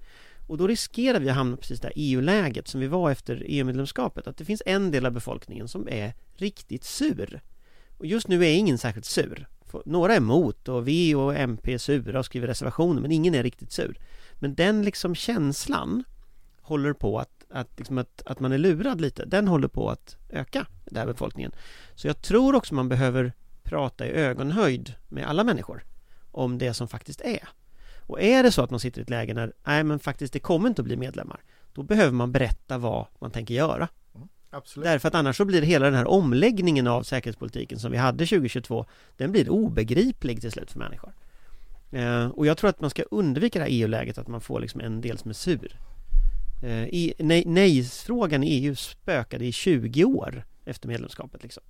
Och 0.47 0.57
då 0.57 0.67
riskerar 0.67 1.19
vi 1.19 1.29
att 1.29 1.35
hamna 1.35 1.57
precis 1.57 1.79
där 1.79 1.91
EU-läget 1.95 2.67
som 2.67 2.81
vi 2.81 2.87
var 2.87 3.11
efter 3.11 3.43
EU-medlemskapet 3.45 4.27
Att 4.27 4.37
det 4.37 4.45
finns 4.45 4.63
en 4.65 4.91
del 4.91 5.05
av 5.05 5.11
befolkningen 5.11 5.67
som 5.67 5.87
är 5.87 6.13
riktigt 6.35 6.83
sur. 6.83 7.41
Och 7.97 8.05
just 8.05 8.27
nu 8.27 8.45
är 8.45 8.53
ingen 8.53 8.77
särskilt 8.77 9.05
sur 9.05 9.47
några 9.85 10.13
är 10.13 10.17
emot 10.17 10.67
och 10.67 10.87
V 10.87 11.15
och 11.15 11.35
MP 11.35 11.73
är 11.73 11.77
sura 11.77 12.19
och 12.19 12.25
skriver 12.25 12.47
reservationer 12.47 13.01
men 13.01 13.11
ingen 13.11 13.35
är 13.35 13.43
riktigt 13.43 13.71
sur. 13.71 13.99
Men 14.33 14.55
den 14.55 14.81
liksom 14.81 15.15
känslan 15.15 16.03
håller 16.61 16.93
på 16.93 17.19
att, 17.19 17.45
att, 17.49 17.69
liksom 17.77 17.97
att, 17.97 18.21
att 18.25 18.39
man 18.39 18.51
är 18.51 18.57
lurad 18.57 19.01
lite, 19.01 19.25
den 19.25 19.47
håller 19.47 19.67
på 19.67 19.89
att 19.89 20.17
öka, 20.29 20.67
den 20.85 20.99
här 20.99 21.05
befolkningen. 21.05 21.51
Så 21.95 22.07
jag 22.07 22.21
tror 22.21 22.55
också 22.55 22.75
man 22.75 22.89
behöver 22.89 23.33
prata 23.63 24.07
i 24.07 24.11
ögonhöjd 24.11 24.93
med 25.07 25.27
alla 25.27 25.43
människor 25.43 25.85
om 26.31 26.57
det 26.57 26.73
som 26.73 26.87
faktiskt 26.87 27.21
är. 27.21 27.49
Och 27.99 28.21
är 28.21 28.43
det 28.43 28.51
så 28.51 28.61
att 28.61 28.71
man 28.71 28.79
sitter 28.79 28.99
i 28.99 29.03
ett 29.03 29.09
läge 29.09 29.33
när, 29.33 29.53
nej 29.63 29.83
men 29.83 29.99
faktiskt 29.99 30.33
det 30.33 30.39
kommer 30.39 30.69
inte 30.69 30.81
att 30.81 30.85
bli 30.85 30.97
medlemmar, 30.97 31.43
då 31.73 31.83
behöver 31.83 32.11
man 32.11 32.31
berätta 32.31 32.77
vad 32.77 33.05
man 33.19 33.31
tänker 33.31 33.53
göra. 33.53 33.87
Absolut. 34.49 34.85
Därför 34.85 35.07
att 35.07 35.15
annars 35.15 35.37
så 35.37 35.45
blir 35.45 35.61
hela 35.61 35.85
den 35.85 35.95
här 35.95 36.07
omläggningen 36.07 36.87
av 36.87 37.03
säkerhetspolitiken 37.03 37.79
som 37.79 37.91
vi 37.91 37.97
hade 37.97 38.25
2022 38.25 38.85
Den 39.17 39.31
blir 39.31 39.49
obegriplig 39.49 40.41
till 40.41 40.51
slut 40.51 40.71
för 40.71 40.79
människor. 40.79 41.13
Eh, 41.91 42.27
Och 42.27 42.45
jag 42.47 42.57
tror 42.57 42.69
att 42.69 42.81
man 42.81 42.89
ska 42.89 43.03
undvika 43.03 43.59
det 43.59 43.65
här 43.65 43.71
EU-läget 43.71 44.17
att 44.17 44.27
man 44.27 44.41
får 44.41 44.59
liksom 44.59 44.81
en 44.81 45.01
del 45.01 45.17
som 45.17 45.29
är 45.29 45.33
sur. 45.33 45.79
Eh, 46.63 47.13
nej, 47.19 47.43
Nej-frågan 47.45 48.43
i 48.43 48.47
EU 48.47 48.75
spökade 48.75 49.45
i 49.45 49.51
20 49.51 50.03
år 50.03 50.45
efter 50.65 50.87
medlemskapet 50.87 51.43
liksom. 51.43 51.63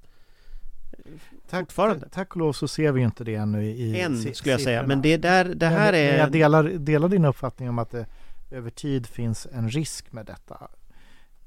Tack, 1.50 1.70
tack 2.12 2.32
och 2.32 2.38
lov 2.38 2.54
så 2.54 2.68
ser 2.68 2.92
vi 2.92 3.02
inte 3.02 3.24
det 3.24 3.36
ännu 3.36 3.66
i 3.66 4.02
Än 4.02 4.34
skulle 4.34 4.54
jag 4.54 4.62
säga, 4.62 4.88
men 4.88 5.02
det, 5.02 5.18
där, 5.18 5.46
det 5.46 5.68
här 5.68 5.92
men, 5.92 6.02
är 6.02 6.18
Jag 6.18 6.32
delar, 6.32 6.64
delar 6.64 7.10
din 7.10 7.26
uppfattning 7.26 7.70
om 7.70 7.80
att 7.80 7.92
det 7.92 8.06
över 8.52 8.70
tid 8.70 9.08
finns 9.08 9.48
en 9.52 9.70
risk 9.70 10.12
med 10.12 10.26
detta 10.26 10.68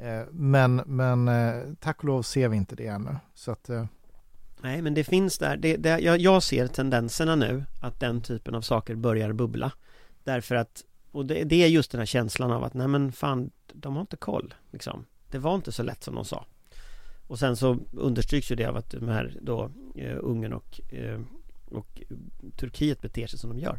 Eh, 0.02 0.22
men, 0.30 0.76
men 0.86 1.28
eh, 1.28 1.74
tack 1.80 1.98
och 1.98 2.04
lov 2.04 2.22
ser 2.22 2.48
vi 2.48 2.56
inte 2.56 2.76
det 2.76 2.86
ännu. 2.86 3.16
Så 3.34 3.52
att, 3.52 3.70
eh, 3.70 3.86
Nej, 4.62 4.82
men 4.82 4.94
det 4.94 5.04
finns 5.04 5.38
där. 5.38 5.56
Det, 5.56 5.76
det, 5.76 5.98
jag, 5.98 6.18
jag, 6.18 6.42
ser 6.42 6.66
tendenserna 6.66 7.36
nu 7.36 7.64
att 7.80 8.00
den 8.00 8.20
typen 8.20 8.54
av 8.54 8.60
saker 8.60 8.94
börjar 8.94 9.32
bubbla. 9.32 9.72
Därför 10.24 10.54
att, 10.54 10.84
och 11.10 11.26
det, 11.26 11.44
det, 11.44 11.62
är 11.62 11.68
just 11.68 11.90
den 11.90 11.98
här 11.98 12.06
känslan 12.06 12.52
av 12.52 12.64
att 12.64 12.74
nej 12.74 12.88
men 12.88 13.12
fan, 13.12 13.50
de 13.72 13.94
har 13.94 14.00
inte 14.00 14.16
koll. 14.16 14.54
Liksom. 14.70 15.06
Det 15.30 15.38
var 15.38 15.54
inte 15.54 15.72
så 15.72 15.82
lätt 15.82 16.04
som 16.04 16.14
de 16.14 16.24
sa. 16.24 16.46
Och 17.26 17.38
sen 17.38 17.56
så 17.56 17.78
understryks 17.92 18.50
ju 18.50 18.56
det 18.56 18.64
av 18.64 18.76
att 18.76 18.90
de 18.90 19.08
här 19.08 19.38
då 19.42 19.70
eh, 19.94 20.16
Ungern 20.20 20.52
och, 20.52 20.80
eh, 20.92 21.20
och 21.70 22.02
Turkiet 22.56 23.00
beter 23.00 23.26
sig 23.26 23.38
som 23.38 23.50
de 23.50 23.58
gör. 23.58 23.78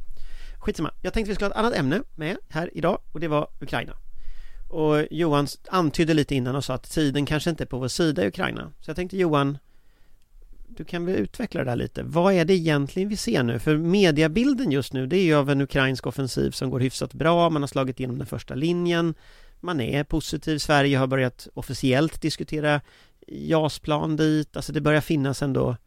Skitsamma. 0.60 0.92
Jag 1.02 1.14
tänkte 1.14 1.30
vi 1.30 1.36
skulle 1.36 1.46
ha 1.46 1.52
ett 1.52 1.60
annat 1.60 1.76
ämne 1.76 2.02
med 2.16 2.38
här 2.50 2.70
idag 2.74 3.02
och 3.12 3.20
det 3.20 3.28
var 3.28 3.48
Ukraina. 3.62 3.94
Och 4.72 5.08
Johan 5.12 5.48
antydde 5.68 6.14
lite 6.14 6.36
innan 6.36 6.56
och 6.56 6.66
sa 6.66 6.74
att 6.74 6.92
tiden 6.92 7.26
kanske 7.26 7.50
inte 7.50 7.64
är 7.64 7.66
på 7.66 7.80
vår 7.80 7.88
sida 7.88 8.24
i 8.24 8.28
Ukraina. 8.28 8.72
Så 8.80 8.90
jag 8.90 8.96
tänkte 8.96 9.18
Johan, 9.18 9.58
du 10.68 10.84
kan 10.84 11.06
väl 11.06 11.16
utveckla 11.16 11.64
det 11.64 11.72
där 11.72 11.76
lite. 11.76 12.04
Vad 12.04 12.34
är 12.34 12.46
det 12.46 12.54
egentligen 12.54 13.10
vi 13.10 13.18
ser 13.18 13.44
nu? 13.44 13.60
För 13.60 13.78
mediabilden 13.78 14.72
just 14.72 14.94
nu, 14.94 15.08
det 15.08 15.18
är 15.18 15.24
ju 15.24 15.36
av 15.36 15.50
en 15.50 15.62
ukrainsk 15.62 16.08
offensiv 16.08 16.52
som 16.52 16.70
går 16.70 16.80
hyfsat 16.80 17.14
bra. 17.14 17.50
Man 17.50 17.62
har 17.62 17.68
slagit 17.68 18.00
igenom 18.00 18.18
den 18.18 18.28
första 18.28 18.56
linjen. 18.56 19.14
Man 19.60 19.82
är 19.82 20.04
positiv. 20.04 20.58
Sverige 20.58 20.98
har 20.98 21.08
börjat 21.08 21.48
officiellt 21.54 22.22
diskutera 22.22 22.82
JAS-plan 23.28 24.16
dit. 24.16 24.56
Alltså 24.56 24.74
det 24.74 24.82
börjar 24.82 25.02
finnas 25.02 25.42
ändå 25.42 25.78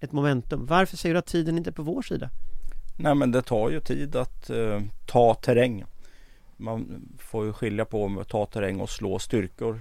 ett 0.00 0.12
momentum. 0.12 0.66
Varför 0.66 0.96
säger 0.96 1.14
du 1.14 1.18
att 1.18 1.26
tiden 1.26 1.58
inte 1.58 1.70
är 1.70 1.72
på 1.72 1.82
vår 1.82 2.02
sida? 2.02 2.30
Nej 2.98 3.14
men 3.14 3.30
det 3.30 3.42
tar 3.42 3.70
ju 3.70 3.80
tid 3.80 4.16
att 4.16 4.50
uh, 4.50 4.80
ta 5.06 5.34
terräng 5.34 5.84
man 6.56 7.08
får 7.18 7.44
ju 7.44 7.52
skilja 7.52 7.84
på 7.84 8.18
att 8.20 8.28
ta 8.28 8.46
terräng 8.46 8.80
och 8.80 8.90
slå 8.90 9.18
styrkor. 9.18 9.80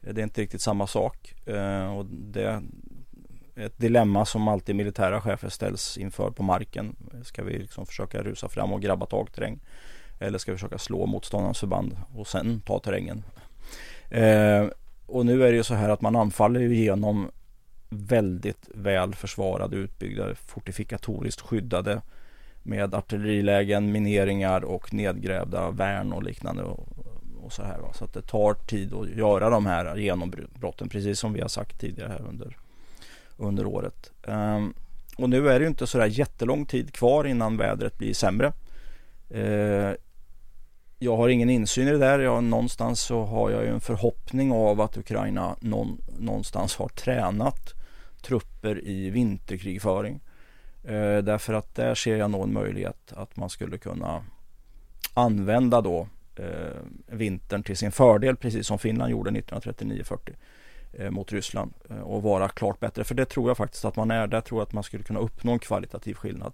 Det 0.00 0.20
är 0.20 0.24
inte 0.24 0.40
riktigt 0.40 0.60
samma 0.60 0.86
sak. 0.86 1.34
Eh, 1.46 1.96
och 1.96 2.06
det 2.06 2.42
är 2.42 2.62
ett 3.56 3.78
dilemma 3.78 4.24
som 4.24 4.48
alltid 4.48 4.76
militära 4.76 5.20
chefer 5.20 5.48
ställs 5.48 5.98
inför 5.98 6.30
på 6.30 6.42
marken. 6.42 6.96
Ska 7.24 7.44
vi 7.44 7.58
liksom 7.58 7.86
försöka 7.86 8.22
rusa 8.22 8.48
fram 8.48 8.72
och 8.72 8.82
grabba 8.82 9.06
tag 9.06 9.32
terräng? 9.32 9.60
Eller 10.20 10.38
ska 10.38 10.52
vi 10.52 10.58
försöka 10.58 10.78
slå 10.78 11.06
motståndarens 11.06 11.60
förband 11.60 11.96
och 12.14 12.26
sen 12.26 12.60
ta 12.60 12.78
terrängen? 12.78 13.22
Eh, 14.10 14.66
och 15.06 15.26
nu 15.26 15.44
är 15.44 15.50
det 15.50 15.56
ju 15.56 15.62
så 15.62 15.74
här 15.74 15.88
att 15.88 16.00
man 16.00 16.16
anfaller 16.16 16.60
ju 16.60 16.74
genom 16.74 17.30
väldigt 17.88 18.68
väl 18.74 19.14
försvarade, 19.14 19.76
utbyggda, 19.76 20.34
fortifikatoriskt 20.34 21.40
skyddade 21.40 22.02
med 22.62 22.94
artillerilägen, 22.94 23.92
mineringar 23.92 24.64
och 24.64 24.94
nedgrävda 24.94 25.70
värn 25.70 26.12
och 26.12 26.22
liknande 26.22 26.62
och, 26.62 26.88
och 27.42 27.52
så 27.52 27.62
här. 27.62 27.78
Va? 27.78 27.92
Så 27.92 28.04
att 28.04 28.12
det 28.12 28.22
tar 28.22 28.54
tid 28.54 28.94
att 28.94 29.08
göra 29.08 29.50
de 29.50 29.66
här 29.66 29.96
genombrotten 29.96 30.88
precis 30.88 31.18
som 31.18 31.32
vi 31.32 31.40
har 31.40 31.48
sagt 31.48 31.80
tidigare 31.80 32.08
här 32.08 32.28
under, 32.28 32.56
under 33.36 33.66
året. 33.66 34.12
Um, 34.22 34.74
och 35.16 35.30
nu 35.30 35.48
är 35.48 35.58
det 35.58 35.62
ju 35.62 35.68
inte 35.68 35.86
sådär 35.86 36.06
jättelång 36.06 36.66
tid 36.66 36.92
kvar 36.92 37.24
innan 37.24 37.56
vädret 37.56 37.98
blir 37.98 38.14
sämre. 38.14 38.52
Uh, 39.34 39.92
jag 40.98 41.16
har 41.16 41.28
ingen 41.28 41.50
insyn 41.50 41.88
i 41.88 41.90
det 41.90 41.98
där. 41.98 42.18
Jag, 42.18 42.44
någonstans 42.44 43.00
så 43.00 43.24
har 43.24 43.50
jag 43.50 43.62
ju 43.62 43.68
en 43.68 43.80
förhoppning 43.80 44.52
av 44.52 44.80
att 44.80 44.96
Ukraina 44.96 45.56
någon, 45.60 45.98
någonstans 46.18 46.76
har 46.76 46.88
tränat 46.88 47.74
trupper 48.22 48.86
i 48.88 49.10
vinterkrigföring. 49.10 50.20
Eh, 50.84 51.18
därför 51.18 51.54
att 51.54 51.74
där 51.74 51.94
ser 51.94 52.16
jag 52.16 52.30
nog 52.30 52.42
en 52.42 52.52
möjlighet 52.52 53.12
att 53.12 53.36
man 53.36 53.50
skulle 53.50 53.78
kunna 53.78 54.24
använda 55.14 55.80
då 55.80 56.08
eh, 56.36 56.46
vintern 57.06 57.62
till 57.62 57.76
sin 57.76 57.92
fördel 57.92 58.36
precis 58.36 58.66
som 58.66 58.78
Finland 58.78 59.10
gjorde 59.10 59.30
1939-40 59.30 60.18
eh, 60.92 61.10
mot 61.10 61.32
Ryssland 61.32 61.72
eh, 61.90 62.00
och 62.00 62.22
vara 62.22 62.48
klart 62.48 62.80
bättre. 62.80 63.04
För 63.04 63.14
det 63.14 63.24
tror 63.24 63.50
jag 63.50 63.56
faktiskt 63.56 63.84
att 63.84 63.96
man 63.96 64.10
är. 64.10 64.26
Där 64.26 64.40
tror 64.40 64.60
jag 64.60 64.66
att 64.66 64.72
man 64.72 64.82
skulle 64.82 65.04
kunna 65.04 65.20
uppnå 65.20 65.52
en 65.52 65.58
kvalitativ 65.58 66.14
skillnad 66.14 66.52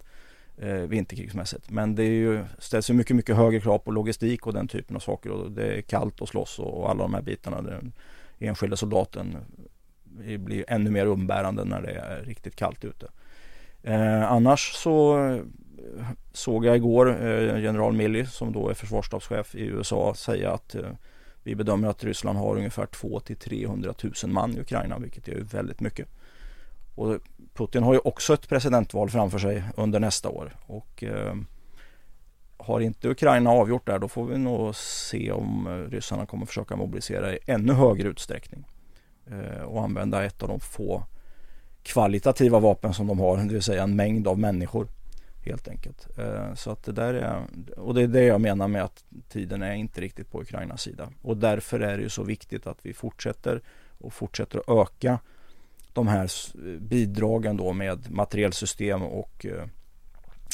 eh, 0.57 0.73
vinterkrigsmässigt. 0.73 1.69
Men 1.69 1.95
det 1.95 2.03
är 2.03 2.07
ju, 2.07 2.43
ställs 2.59 2.89
ju 2.89 2.93
mycket, 2.93 3.15
mycket 3.15 3.35
högre 3.35 3.59
krav 3.59 3.77
på 3.77 3.91
logistik 3.91 4.47
och 4.47 4.53
den 4.53 4.67
typen 4.67 4.95
av 4.95 4.99
saker. 4.99 5.29
Och 5.29 5.51
det 5.51 5.77
är 5.77 5.81
kallt 5.81 6.21
och 6.21 6.29
slåss 6.29 6.59
och, 6.59 6.79
och 6.79 6.89
alla 6.89 7.03
de 7.03 7.13
här 7.13 7.21
bitarna. 7.21 7.61
Den 7.61 7.93
enskilda 8.39 8.77
soldaten 8.77 9.37
eh, 10.25 10.37
blir 10.37 10.65
ännu 10.67 10.91
mer 10.91 11.05
umbärande 11.05 11.65
när 11.65 11.81
det 11.81 11.91
är 11.91 12.23
riktigt 12.23 12.55
kallt 12.55 12.85
ute. 12.85 13.07
Eh, 13.83 14.31
annars 14.31 14.73
så 14.73 15.25
eh, 15.25 15.41
såg 16.33 16.65
jag 16.65 16.75
igår 16.75 17.27
eh, 17.27 17.59
general 17.59 17.93
Milley 17.93 18.25
som 18.25 18.53
då 18.53 18.69
är 18.69 18.73
försvarsstabschef 18.73 19.55
i 19.55 19.65
USA 19.65 20.13
säga 20.15 20.51
att 20.51 20.75
eh, 20.75 20.89
vi 21.43 21.55
bedömer 21.55 21.87
att 21.87 22.03
Ryssland 22.03 22.37
har 22.37 22.55
ungefär 22.57 22.85
2 22.85 23.19
till 23.19 23.35
300 23.35 23.93
000 24.23 24.31
man 24.31 24.57
i 24.57 24.59
Ukraina 24.59 24.97
vilket 24.99 25.27
är 25.27 25.41
väldigt 25.41 25.79
mycket. 25.79 26.07
Och 26.95 27.19
Putin 27.53 27.83
har 27.83 27.93
ju 27.93 27.99
också 27.99 28.33
ett 28.33 28.49
presidentval 28.49 29.09
framför 29.09 29.39
sig 29.39 29.63
under 29.77 29.99
nästa 29.99 30.29
år 30.29 30.55
och 30.65 31.03
eh, 31.03 31.35
har 32.57 32.79
inte 32.79 33.09
Ukraina 33.09 33.49
avgjort 33.49 33.85
där 33.85 33.99
då 33.99 34.07
får 34.07 34.25
vi 34.25 34.37
nog 34.37 34.75
se 34.75 35.31
om 35.31 35.67
eh, 35.67 35.91
ryssarna 35.91 36.25
kommer 36.25 36.45
försöka 36.45 36.75
mobilisera 36.75 37.33
i 37.33 37.39
ännu 37.45 37.73
högre 37.73 38.07
utsträckning 38.07 38.65
eh, 39.31 39.61
och 39.61 39.83
använda 39.83 40.25
ett 40.25 40.43
av 40.43 40.49
de 40.49 40.59
få 40.59 41.03
kvalitativa 41.83 42.59
vapen 42.59 42.93
som 42.93 43.07
de 43.07 43.19
har, 43.19 43.37
det 43.37 43.53
vill 43.53 43.63
säga 43.63 43.83
en 43.83 43.95
mängd 43.95 44.27
av 44.27 44.39
människor 44.39 44.87
helt 45.45 45.67
enkelt. 45.67 46.07
Eh, 46.17 46.53
så 46.53 46.71
att 46.71 46.83
det 46.83 46.91
där 46.91 47.13
är, 47.13 47.43
och 47.77 47.93
det 47.93 48.01
är 48.01 48.07
det 48.07 48.23
jag 48.23 48.41
menar 48.41 48.67
med 48.67 48.83
att 48.83 49.03
tiden 49.29 49.61
är 49.61 49.73
inte 49.73 50.01
riktigt 50.01 50.31
på 50.31 50.41
Ukrainas 50.41 50.81
sida. 50.81 51.09
Och 51.21 51.37
därför 51.37 51.79
är 51.79 51.97
det 51.97 52.03
ju 52.03 52.09
så 52.09 52.23
viktigt 52.23 52.67
att 52.67 52.77
vi 52.81 52.93
fortsätter 52.93 53.61
och 53.97 54.13
fortsätter 54.13 54.59
att 54.59 54.69
öka 54.69 55.19
de 55.93 56.07
här 56.07 56.29
bidragen 56.79 57.57
då 57.57 57.73
med 57.73 58.11
materielsystem 58.11 59.03
och 59.03 59.45
eh, 59.45 59.65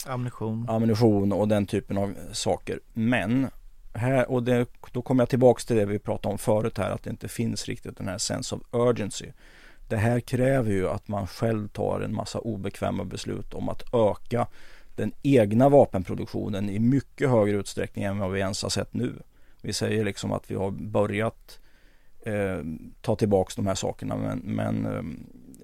ammunition. 0.05 0.69
ammunition 0.69 1.31
och 1.31 1.47
den 1.47 1.65
typen 1.65 1.97
av 1.97 2.15
saker. 2.31 2.79
Men 2.93 3.47
här, 3.93 4.31
och 4.31 4.43
det, 4.43 4.65
då 4.91 5.01
kommer 5.01 5.21
jag 5.21 5.29
tillbaks 5.29 5.65
till 5.65 5.75
det 5.75 5.85
vi 5.85 5.99
pratade 5.99 6.31
om 6.31 6.38
förut 6.38 6.77
här 6.77 6.91
att 6.91 7.03
det 7.03 7.09
inte 7.09 7.27
finns 7.27 7.65
riktigt 7.65 7.97
den 7.97 8.07
här 8.07 8.17
sense 8.17 8.55
of 8.55 8.61
urgency. 8.71 9.31
Det 9.87 9.97
här 9.97 10.19
kräver 10.19 10.71
ju 10.71 10.89
att 10.89 11.07
man 11.07 11.27
själv 11.27 11.67
tar 11.67 12.01
en 12.01 12.15
massa 12.15 12.39
obekväma 12.39 13.03
beslut 13.03 13.53
om 13.53 13.69
att 13.69 13.93
öka 13.93 14.47
den 14.95 15.11
egna 15.23 15.69
vapenproduktionen 15.69 16.69
i 16.69 16.79
mycket 16.79 17.29
högre 17.29 17.57
utsträckning 17.57 18.05
än 18.05 18.19
vad 18.19 18.31
vi 18.31 18.39
ens 18.39 18.63
har 18.63 18.69
sett 18.69 18.93
nu. 18.93 19.13
Vi 19.61 19.73
säger 19.73 20.05
liksom 20.05 20.31
att 20.31 20.51
vi 20.51 20.55
har 20.55 20.71
börjat 20.71 21.59
eh, 22.25 22.59
ta 23.01 23.15
tillbaks 23.15 23.55
de 23.55 23.67
här 23.67 23.75
sakerna 23.75 24.17
men, 24.17 24.39
men 24.39 24.85
eh, 24.85 25.03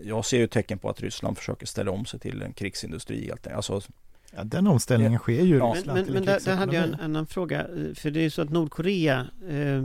jag 0.04 0.26
ser 0.26 0.38
ju 0.38 0.48
tecken 0.48 0.78
på 0.78 0.90
att 0.90 1.02
Ryssland 1.02 1.38
försöker 1.38 1.66
ställa 1.66 1.92
om 1.92 2.06
sig 2.06 2.20
till 2.20 2.42
en 2.42 2.54
krigsindustri 2.54 3.26
helt 3.26 3.48
enkelt. 3.48 3.56
Alltså, 3.56 3.82
Ja, 4.36 4.44
den 4.44 4.68
omställningen 4.68 5.20
sker 5.20 5.44
ju 5.44 5.58
ja. 5.58 5.76
Men, 5.86 5.96
men, 5.96 6.14
men 6.14 6.26
där, 6.26 6.40
där, 6.46 6.56
hade 6.56 6.76
jag 6.76 6.84
en 6.84 6.96
annan 6.96 7.26
fråga. 7.26 7.66
För 7.96 8.12
det 8.12 8.20
är 8.20 8.24
ju 8.24 8.30
så 8.30 8.42
att 8.42 8.50
Nordkorea 8.50 9.26
eh, 9.50 9.84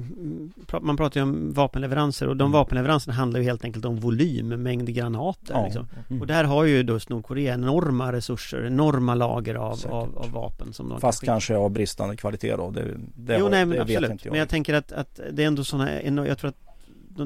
Man 0.81 0.97
pratar 0.97 1.21
ju 1.21 1.25
om 1.25 1.53
vapenleveranser 1.53 2.29
och 2.29 2.37
de 2.37 2.45
mm. 2.45 2.53
vapenleveranserna 2.53 3.15
handlar 3.15 3.41
ju 3.41 3.47
helt 3.47 3.65
enkelt 3.65 3.85
om 3.85 3.97
volym, 3.97 4.49
mängd 4.49 4.95
granater 4.95 5.55
ja. 5.55 5.65
liksom. 5.65 5.89
mm. 6.09 6.21
Och 6.21 6.27
där 6.27 6.45
har 6.45 6.65
ju 6.65 6.83
då 6.83 6.99
Nordkorea 7.09 7.55
enorma 7.55 8.13
resurser, 8.13 8.67
enorma 8.67 9.15
lager 9.15 9.55
av, 9.55 9.79
av, 9.89 10.19
av, 10.19 10.31
vapen 10.31 10.73
som 10.73 10.89
de 10.89 11.01
Fast 11.01 11.21
kan 11.21 11.27
kanske 11.27 11.57
av 11.57 11.71
bristande 11.71 12.17
kvalitet 12.17 12.57
då? 12.57 12.71
Det, 12.71 12.85
det 13.15 13.39
jo, 13.39 13.45
har, 13.45 13.51
nej 13.51 13.67
men 13.67 13.81
absolut. 13.81 14.25
Jag. 14.25 14.31
Men 14.31 14.39
jag 14.39 14.49
tänker 14.49 14.75
att, 14.75 14.93
att 14.93 15.21
det 15.33 15.43
är 15.43 15.47
ändå 15.47 15.65
sådana, 15.65 16.03
jag 16.03 16.39
tror 16.39 16.49
att 16.49 16.67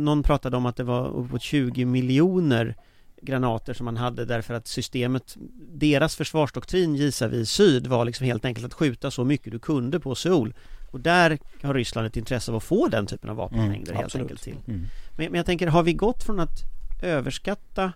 någon 0.01 0.23
pratade 0.23 0.57
om 0.57 0.67
att 0.67 0.77
det 0.77 0.85
var 0.85 1.09
uppåt 1.09 1.43
20 1.43 1.85
miljoner 1.85 2.77
granater 3.23 3.75
som 3.75 3.85
man 3.85 3.97
hade 3.97 4.25
därför 4.25 4.55
att 4.55 4.67
systemet 4.67 5.37
Deras 5.73 6.17
försvarsdoktrin 6.17 6.93
visavi 6.93 7.47
syd 7.47 7.87
var 7.87 8.05
liksom 8.05 8.27
helt 8.27 8.45
enkelt 8.45 8.67
att 8.67 8.75
skjuta 8.75 9.11
så 9.11 9.25
mycket 9.25 9.53
du 9.53 9.59
kunde 9.59 10.01
på 10.01 10.15
Seoul 10.15 10.55
Och 10.91 11.01
där 11.01 11.39
har 11.63 11.75
Ryssland 11.75 12.07
ett 12.07 12.17
intresse 12.17 12.51
av 12.51 12.57
att 12.57 12.65
få 12.65 12.89
den 12.89 13.07
typen 13.07 13.31
av 13.31 13.37
vapenmängder 13.37 13.93
mm, 13.93 14.03
helt 14.03 14.17
enkelt 14.17 14.43
till 14.43 14.57
mm. 14.67 14.87
men, 15.17 15.27
men 15.27 15.35
jag 15.35 15.47
tänker, 15.47 15.67
har 15.67 15.83
vi 15.83 15.93
gått 15.93 16.23
från 16.23 16.41
att 16.41 16.59
överskatta 17.03 17.93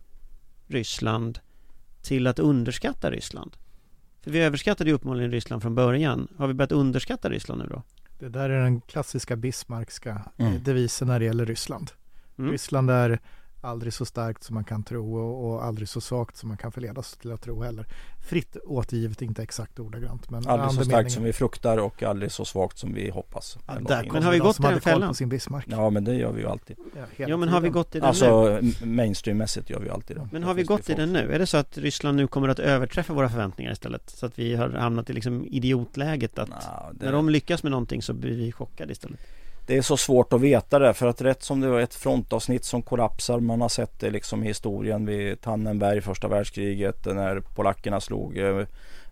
Ryssland 0.66 1.38
till 2.02 2.26
att 2.26 2.38
underskatta 2.38 3.10
Ryssland? 3.10 3.56
För 4.22 4.30
vi 4.30 4.38
överskattade 4.38 4.90
ju 4.90 4.96
uppenbarligen 4.96 5.30
Ryssland 5.30 5.62
från 5.62 5.74
början 5.74 6.28
Har 6.36 6.46
vi 6.46 6.54
börjat 6.54 6.72
underskatta 6.72 7.30
Ryssland 7.30 7.62
nu 7.62 7.68
då? 7.68 7.82
Det 8.18 8.28
där 8.28 8.50
är 8.50 8.62
den 8.62 8.80
klassiska 8.80 9.36
Bismarckska 9.36 10.22
mm. 10.36 10.62
devisen 10.62 11.08
när 11.08 11.18
det 11.18 11.24
gäller 11.24 11.46
Ryssland. 11.46 11.90
Mm. 12.38 12.50
Ryssland 12.50 12.90
är 12.90 13.20
aldrig 13.64 13.92
så 13.92 14.04
starkt 14.04 14.44
som 14.44 14.54
man 14.54 14.64
kan 14.64 14.82
tro 14.82 15.16
och, 15.16 15.50
och 15.50 15.64
aldrig 15.64 15.88
så 15.88 16.00
svagt 16.00 16.36
som 16.36 16.48
man 16.48 16.58
kan 16.58 16.72
förledas 16.72 17.16
till 17.16 17.32
att 17.32 17.42
tro 17.42 17.62
heller. 17.62 17.86
Fritt 18.28 18.56
återgivet, 18.64 19.22
inte 19.22 19.42
exakt 19.42 19.78
ordagrant. 19.78 20.30
Men 20.30 20.48
aldrig 20.48 20.72
så 20.72 20.84
starkt 20.84 21.12
som 21.12 21.22
vi 21.22 21.32
fruktar 21.32 21.78
och 21.78 22.02
aldrig 22.02 22.32
så 22.32 22.44
svagt 22.44 22.78
som 22.78 22.94
vi 22.94 23.10
hoppas. 23.10 23.58
Ja, 23.66 23.74
där, 23.80 24.08
men 24.12 24.22
har 24.22 24.32
vi 24.32 24.38
gått 24.38 24.60
i 24.60 24.62
den 24.62 24.80
fällan? 24.80 25.14
Sin 25.14 25.28
Bismarck. 25.28 25.66
Ja 25.68 25.90
men 25.90 26.04
det 26.04 26.14
gör 26.14 26.32
vi 26.32 26.40
ju 26.40 26.48
alltid. 26.48 26.76
Ja, 26.96 27.26
ja 27.26 27.36
men 27.36 27.48
har 27.48 27.60
vi 27.60 27.68
gått 27.68 27.94
i 27.94 27.98
den 27.98 28.08
alltså, 28.08 28.44
nu? 28.44 28.56
Alltså 28.56 28.86
mainstreammässigt 28.86 29.70
gör 29.70 29.80
vi 29.80 29.90
alltid 29.90 30.16
det. 30.16 30.28
Men 30.32 30.42
har 30.42 30.54
vi 30.54 30.62
gått 30.62 30.90
i 30.90 30.94
den 30.94 31.12
nu? 31.12 31.32
Är 31.32 31.38
det 31.38 31.46
så 31.46 31.56
att 31.56 31.78
Ryssland 31.78 32.16
nu 32.16 32.26
kommer 32.26 32.48
att 32.48 32.58
överträffa 32.58 33.12
våra 33.12 33.28
förväntningar 33.28 33.72
istället? 33.72 34.10
Så 34.10 34.26
att 34.26 34.38
vi 34.38 34.54
har 34.54 34.70
hamnat 34.70 35.10
i 35.10 35.12
liksom 35.12 35.46
idiotläget 35.46 36.38
att 36.38 36.48
Nå, 36.48 36.56
det... 36.92 37.04
när 37.04 37.12
de 37.12 37.28
lyckas 37.28 37.62
med 37.62 37.72
någonting 37.72 38.02
så 38.02 38.12
blir 38.12 38.36
vi 38.36 38.52
chockade 38.52 38.92
istället? 38.92 39.20
Det 39.66 39.76
är 39.76 39.82
så 39.82 39.96
svårt 39.96 40.32
att 40.32 40.40
veta 40.40 40.78
det 40.78 40.94
för 40.94 41.06
att 41.06 41.20
rätt 41.20 41.42
som 41.42 41.60
det 41.60 41.68
var 41.68 41.80
ett 41.80 41.94
frontavsnitt 41.94 42.64
som 42.64 42.82
kollapsar. 42.82 43.40
Man 43.40 43.60
har 43.60 43.68
sett 43.68 44.00
det 44.00 44.10
liksom 44.10 44.44
i 44.44 44.46
historien 44.46 45.06
vid 45.06 45.40
Tannenberg 45.40 46.00
första 46.00 46.28
världskriget 46.28 47.04
när 47.04 47.40
polackerna 47.40 48.00
slog 48.00 48.38
eh, 48.38 48.64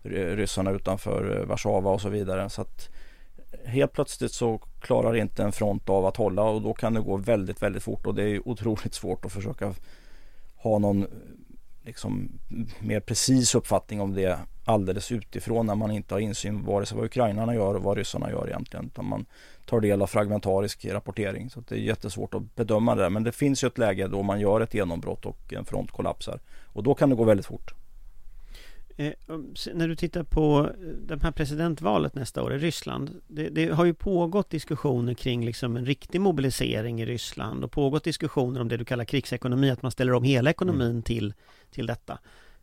ryssarna 0.03 0.71
utanför 0.71 1.39
eh, 1.39 1.45
Warszawa 1.45 1.91
och 1.91 2.01
så 2.01 2.09
vidare. 2.09 2.49
Så 2.49 2.61
att 2.61 2.89
helt 3.65 3.93
plötsligt 3.93 4.31
så 4.31 4.57
klarar 4.81 5.15
inte 5.15 5.43
en 5.43 5.51
front 5.51 5.89
av 5.89 6.05
att 6.05 6.17
hålla 6.17 6.43
och 6.43 6.61
då 6.61 6.73
kan 6.73 6.93
det 6.93 7.01
gå 7.01 7.17
väldigt, 7.17 7.61
väldigt 7.61 7.83
fort 7.83 8.05
och 8.05 8.15
det 8.15 8.23
är 8.23 8.47
otroligt 8.47 8.93
svårt 8.93 9.25
att 9.25 9.31
försöka 9.31 9.73
ha 10.55 10.79
någon 10.79 11.07
liksom 11.83 12.39
mer 12.79 12.99
precis 12.99 13.55
uppfattning 13.55 14.01
om 14.01 14.13
det 14.13 14.39
alldeles 14.65 15.11
utifrån 15.11 15.65
när 15.65 15.75
man 15.75 15.91
inte 15.91 16.13
har 16.13 16.19
insyn 16.19 16.65
vare 16.65 16.85
sig 16.85 16.97
vad 16.97 17.05
ukrainarna 17.05 17.55
gör 17.55 17.75
och 17.75 17.83
vad 17.83 17.97
ryssarna 17.97 18.31
gör 18.31 18.47
egentligen. 18.47 18.85
Utan 18.85 19.05
man 19.05 19.25
tar 19.65 19.79
del 19.79 20.01
av 20.01 20.07
fragmentarisk 20.07 20.85
rapportering. 20.85 21.49
Så 21.49 21.63
det 21.67 21.75
är 21.75 21.79
jättesvårt 21.79 22.33
att 22.33 22.55
bedöma 22.55 22.95
det. 22.95 23.01
där 23.01 23.09
Men 23.09 23.23
det 23.23 23.31
finns 23.31 23.63
ju 23.63 23.67
ett 23.67 23.77
läge 23.77 24.07
då 24.07 24.23
man 24.23 24.39
gör 24.39 24.61
ett 24.61 24.73
genombrott 24.73 25.25
och 25.25 25.53
en 25.53 25.65
front 25.65 25.91
kollapsar. 25.91 26.39
Och 26.65 26.83
då 26.83 26.95
kan 26.95 27.09
det 27.09 27.15
gå 27.15 27.23
väldigt 27.23 27.45
fort. 27.45 27.73
Eh, 28.97 29.13
när 29.73 29.87
du 29.87 29.95
tittar 29.95 30.23
på 30.23 30.59
eh, 30.67 30.87
det 30.87 31.23
här 31.23 31.31
presidentvalet 31.31 32.15
nästa 32.15 32.43
år 32.43 32.53
i 32.53 32.57
Ryssland 32.57 33.21
det, 33.27 33.49
det, 33.49 33.69
har 33.69 33.85
ju 33.85 33.93
pågått 33.93 34.49
diskussioner 34.49 35.13
kring 35.13 35.45
liksom 35.45 35.77
en 35.77 35.85
riktig 35.85 36.21
mobilisering 36.21 37.01
i 37.01 37.05
Ryssland 37.05 37.63
och 37.63 37.71
pågått 37.71 38.03
diskussioner 38.03 38.61
om 38.61 38.67
det 38.67 38.77
du 38.77 38.85
kallar 38.85 39.05
krigsekonomi, 39.05 39.69
att 39.69 39.81
man 39.81 39.91
ställer 39.91 40.13
om 40.13 40.23
hela 40.23 40.49
ekonomin 40.49 40.89
mm. 40.89 41.01
till, 41.01 41.33
till 41.71 41.85
detta. 41.85 42.19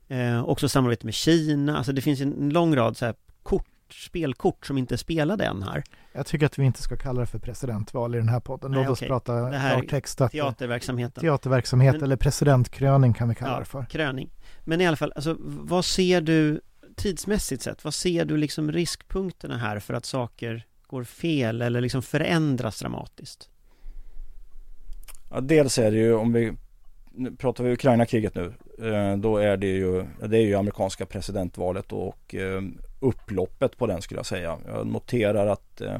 Eh, 0.08 0.44
också 0.44 0.68
samarbete 0.68 1.06
med 1.06 1.14
Kina, 1.14 1.76
alltså 1.76 1.92
det 1.92 2.00
finns 2.00 2.20
en 2.20 2.50
lång 2.50 2.76
rad 2.76 2.96
så 2.96 3.04
här 3.04 3.14
kort 3.42 3.66
spelkort 3.92 4.66
som 4.66 4.78
inte 4.78 4.94
är 4.94 4.96
spelade 4.96 5.44
än 5.44 5.62
här. 5.62 5.82
Jag 6.12 6.26
tycker 6.26 6.46
att 6.46 6.58
vi 6.58 6.64
inte 6.64 6.82
ska 6.82 6.96
kalla 6.96 7.20
det 7.20 7.26
för 7.26 7.38
presidentval 7.38 8.14
i 8.14 8.18
den 8.18 8.28
här 8.28 8.40
podden. 8.40 8.72
Låt 8.72 8.88
oss 8.88 9.00
prata 9.00 9.34
det 9.34 9.58
här 9.58 9.80
klartext. 9.80 10.18
Teaterverksamheten. 10.32 11.20
Teaterverksamhet 11.20 11.94
Men, 11.94 12.04
eller 12.04 12.16
presidentkröning 12.16 13.12
kan 13.12 13.28
vi 13.28 13.34
kalla 13.34 13.52
ja, 13.52 13.58
det 13.58 13.64
för. 13.64 13.84
kröning. 13.84 14.30
Men 14.64 14.80
i 14.80 14.86
alla 14.86 14.96
fall, 14.96 15.12
alltså, 15.14 15.36
vad 15.40 15.84
ser 15.84 16.20
du 16.20 16.60
tidsmässigt 16.96 17.62
sett? 17.62 17.84
Vad 17.84 17.94
ser 17.94 18.24
du 18.24 18.36
liksom 18.36 18.72
riskpunkterna 18.72 19.58
här 19.58 19.78
för 19.78 19.94
att 19.94 20.04
saker 20.04 20.66
går 20.86 21.04
fel 21.04 21.62
eller 21.62 21.80
liksom 21.80 22.02
förändras 22.02 22.80
dramatiskt? 22.80 23.50
Ja, 25.30 25.40
dels 25.40 25.78
är 25.78 25.90
det 25.90 25.96
ju 25.96 26.14
om 26.14 26.32
vi 26.32 26.52
pratar 27.38 27.64
vi 27.64 27.72
Ukraina-kriget 27.72 28.34
nu, 28.34 28.52
eh, 28.82 29.16
då 29.16 29.36
är 29.36 29.56
det 29.56 29.66
ju, 29.66 30.04
det 30.26 30.36
är 30.38 30.42
ju 30.42 30.54
amerikanska 30.54 31.06
presidentvalet 31.06 31.92
och 31.92 32.34
eh, 32.34 32.62
upploppet 33.00 33.76
på 33.76 33.86
den 33.86 34.02
skulle 34.02 34.18
jag 34.18 34.26
säga. 34.26 34.58
Jag 34.66 34.86
noterar 34.86 35.46
att 35.46 35.80
eh, 35.80 35.98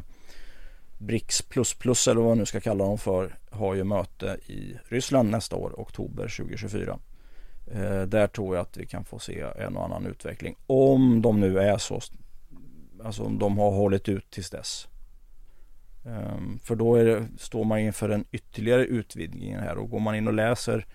BRICS 0.99 1.43
plus 1.43 1.75
plus 1.75 2.09
eller 2.09 2.21
vad 2.21 2.31
man 2.31 2.39
nu 2.39 2.47
ska 2.47 2.61
kalla 2.61 2.85
dem 2.85 2.99
för 2.99 3.39
har 3.51 3.75
ju 3.75 3.85
möte 3.85 4.37
i 4.47 4.77
Ryssland 4.89 5.31
nästa 5.31 5.57
år, 5.57 5.75
oktober 5.77 6.37
2024. 6.37 6.99
Eh, 7.73 8.03
där 8.03 8.27
tror 8.27 8.57
jag 8.57 8.63
att 8.63 8.77
vi 8.77 8.87
kan 8.87 9.05
få 9.05 9.19
se 9.19 9.45
en 9.59 9.77
och 9.77 9.85
annan 9.85 10.07
utveckling. 10.07 10.57
Om 10.67 11.23
de 11.23 11.41
nu 11.41 11.59
är 11.59 11.79
så, 11.79 12.01
alltså 13.05 13.23
om 13.23 13.39
de 13.39 13.59
har 13.59 13.71
hållit 13.71 14.09
ut 14.09 14.31
tills 14.31 14.51
dess. 14.51 14.89
Eh, 16.07 16.39
för 16.63 16.77
då 16.77 16.97
det, 16.97 17.27
står 17.39 17.65
man 17.65 17.79
inför 17.79 18.09
en 18.09 18.25
ytterligare 18.31 18.85
utvidgning 18.85 19.57
här 19.57 19.79
och 19.79 19.91
går 19.91 20.01
man 20.01 20.15
in 20.15 20.29
och 20.29 20.35
läser 20.35 20.87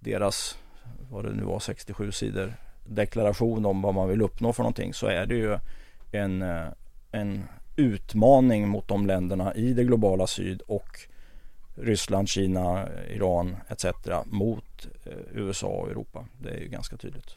deras, 0.00 0.58
vad 1.10 1.24
det 1.24 1.32
nu 1.32 1.42
var, 1.42 1.60
67 1.60 2.12
sidor 2.12 2.54
deklaration 2.84 3.66
om 3.66 3.82
vad 3.82 3.94
man 3.94 4.08
vill 4.08 4.22
uppnå 4.22 4.52
för 4.52 4.62
någonting 4.62 4.94
så 4.94 5.06
är 5.06 5.26
det 5.26 5.34
ju 5.34 5.58
en, 6.12 6.42
eh, 6.42 6.66
en 7.10 7.44
utmaning 7.76 8.68
mot 8.68 8.88
de 8.88 9.06
länderna 9.06 9.54
i 9.54 9.72
det 9.72 9.84
globala 9.84 10.26
syd 10.26 10.60
och 10.66 11.00
Ryssland, 11.74 12.28
Kina, 12.28 12.88
Iran 13.10 13.56
etc. 13.68 13.86
mot 14.26 14.88
eh, 15.04 15.12
USA 15.32 15.66
och 15.66 15.90
Europa. 15.90 16.24
Det 16.38 16.50
är 16.50 16.60
ju 16.60 16.68
ganska 16.68 16.96
tydligt. 16.96 17.36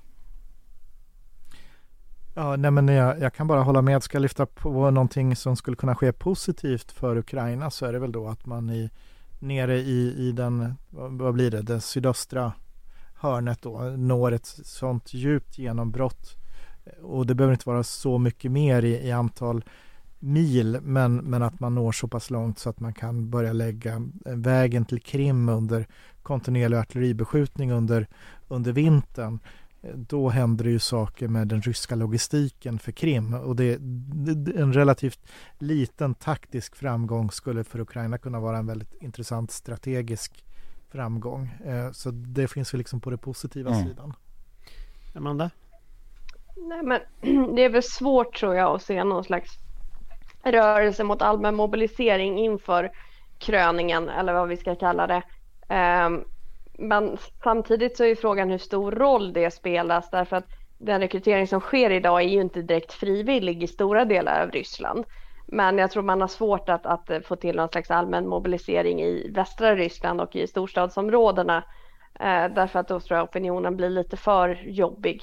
Ja, 2.36 2.56
nej 2.56 2.72
men 2.72 2.88
jag, 2.88 3.20
jag, 3.20 3.34
kan 3.34 3.48
bara 3.48 3.62
hålla 3.62 3.82
med. 3.82 4.04
Ska 4.04 4.16
jag 4.16 4.22
lyfta 4.22 4.46
på 4.46 4.92
någonting 4.92 5.36
som 5.36 5.56
skulle 5.56 5.78
kunna 5.78 5.96
ske 5.96 6.12
positivt 6.12 6.92
för 6.92 7.18
Ukraina 7.18 7.72
så 7.72 7.86
är 7.86 7.94
det 7.94 8.00
väl 8.00 8.12
då 8.12 8.28
att 8.28 8.46
man 8.46 8.70
i, 8.70 8.90
nere 9.40 9.78
i, 9.78 10.16
i 10.18 10.32
den, 10.32 10.76
vad 10.90 11.34
blir 11.34 11.52
det, 11.52 11.62
Den 11.62 11.82
sydöstra 11.82 12.52
hörnet 13.20 13.62
då 13.62 13.80
når 13.80 14.32
ett 14.32 14.46
sånt 14.46 15.14
djupt 15.14 15.58
genombrott. 15.58 16.38
Och 17.02 17.26
det 17.26 17.36
behöver 17.36 17.54
inte 17.54 17.70
vara 17.70 17.84
så 17.84 18.18
mycket 18.18 18.52
mer 18.52 18.86
i, 18.86 19.08
i 19.08 19.12
antal 19.12 19.64
mil 20.20 20.80
men, 20.82 21.16
men 21.16 21.44
att 21.44 21.60
man 21.60 21.76
når 21.76 21.92
så 21.92 22.08
pass 22.08 22.30
långt 22.30 22.60
så 22.60 22.70
att 22.70 22.80
man 22.80 22.94
kan 22.94 23.30
börja 23.30 23.54
lägga 23.54 23.94
eh, 24.26 24.36
vägen 24.36 24.86
till 24.86 25.02
Krim 25.02 25.50
under 25.50 25.88
kontinuerlig 26.24 26.78
artilleribeskjutning 26.78 27.72
under, 27.72 28.08
under 28.48 28.72
vintern 28.72 29.40
eh, 29.82 29.96
då 29.96 30.30
händer 30.30 30.66
det 30.66 30.72
ju 30.72 30.80
saker 30.80 31.28
med 31.28 31.48
den 31.48 31.62
ryska 31.62 31.96
logistiken 31.96 32.80
för 32.80 32.92
Krim 32.92 33.34
och 33.34 33.56
det, 33.56 33.78
det, 33.82 34.62
en 34.62 34.74
relativt 34.74 35.20
liten 35.60 36.14
taktisk 36.14 36.76
framgång 36.76 37.32
skulle 37.32 37.64
för 37.64 37.80
Ukraina 37.80 38.18
kunna 38.18 38.40
vara 38.40 38.58
en 38.58 38.68
väldigt 38.68 38.94
intressant 39.02 39.52
strategisk 39.52 40.44
framgång. 40.92 41.50
Eh, 41.66 41.92
så 41.92 42.12
det 42.12 42.48
finns 42.48 42.74
ju 42.74 42.78
liksom 42.78 43.02
på 43.02 43.10
den 43.10 43.20
positiva 43.20 43.70
mm. 43.70 43.88
sidan. 43.88 44.14
Amanda? 45.16 45.50
Nej 46.58 46.84
men 46.84 47.02
det 47.56 47.62
är 47.62 47.70
väl 47.70 47.84
svårt 47.84 48.40
tror 48.40 48.56
jag 48.56 48.76
att 48.76 48.82
se 48.82 49.04
någon 49.04 49.24
slags 49.24 49.52
rörelse 50.44 51.04
mot 51.04 51.22
allmän 51.22 51.56
mobilisering 51.56 52.40
inför 52.40 52.92
kröningen 53.40 54.10
eller 54.10 54.34
vad 54.34 54.48
vi 54.48 54.58
ska 54.58 54.76
kalla 54.76 55.08
det. 55.08 55.24
Um, 56.06 56.24
men 56.78 57.18
samtidigt 57.44 57.98
så 57.98 58.04
är 58.04 58.16
frågan 58.16 58.50
hur 58.50 58.58
stor 58.58 58.92
roll 58.92 59.34
det 59.34 59.52
spelas 59.52 60.10
därför 60.10 60.36
att 60.36 60.48
den 60.78 61.02
rekrytering 61.02 61.48
som 61.48 61.60
sker 61.60 61.90
idag 61.90 62.22
är 62.22 62.28
ju 62.28 62.42
inte 62.42 62.62
direkt 62.62 62.94
frivillig 62.94 63.64
i 63.64 63.68
stora 63.68 64.06
delar 64.06 64.44
av 64.44 64.52
Ryssland. 64.52 65.06
Men 65.48 65.78
jag 65.78 65.92
tror 65.92 66.04
man 66.04 66.22
har 66.22 66.28
svårt 66.28 66.70
att, 66.70 66.86
att 66.86 67.12
få 67.26 67.36
till 67.36 67.56
någon 67.56 67.70
slags 67.70 67.92
allmän 67.92 68.28
mobilisering 68.28 69.02
i 69.02 69.30
västra 69.30 69.76
Ryssland 69.76 70.22
och 70.22 70.36
i 70.36 70.48
storstadsområdena. 70.48 71.64
Eh, 72.20 72.46
därför 72.56 72.80
att 72.80 72.88
då 72.88 73.00
tror 73.00 73.18
jag 73.18 73.24
opinionen 73.24 73.78
blir 73.78 73.90
lite 73.90 74.18
för 74.18 74.62
jobbig. 74.66 75.22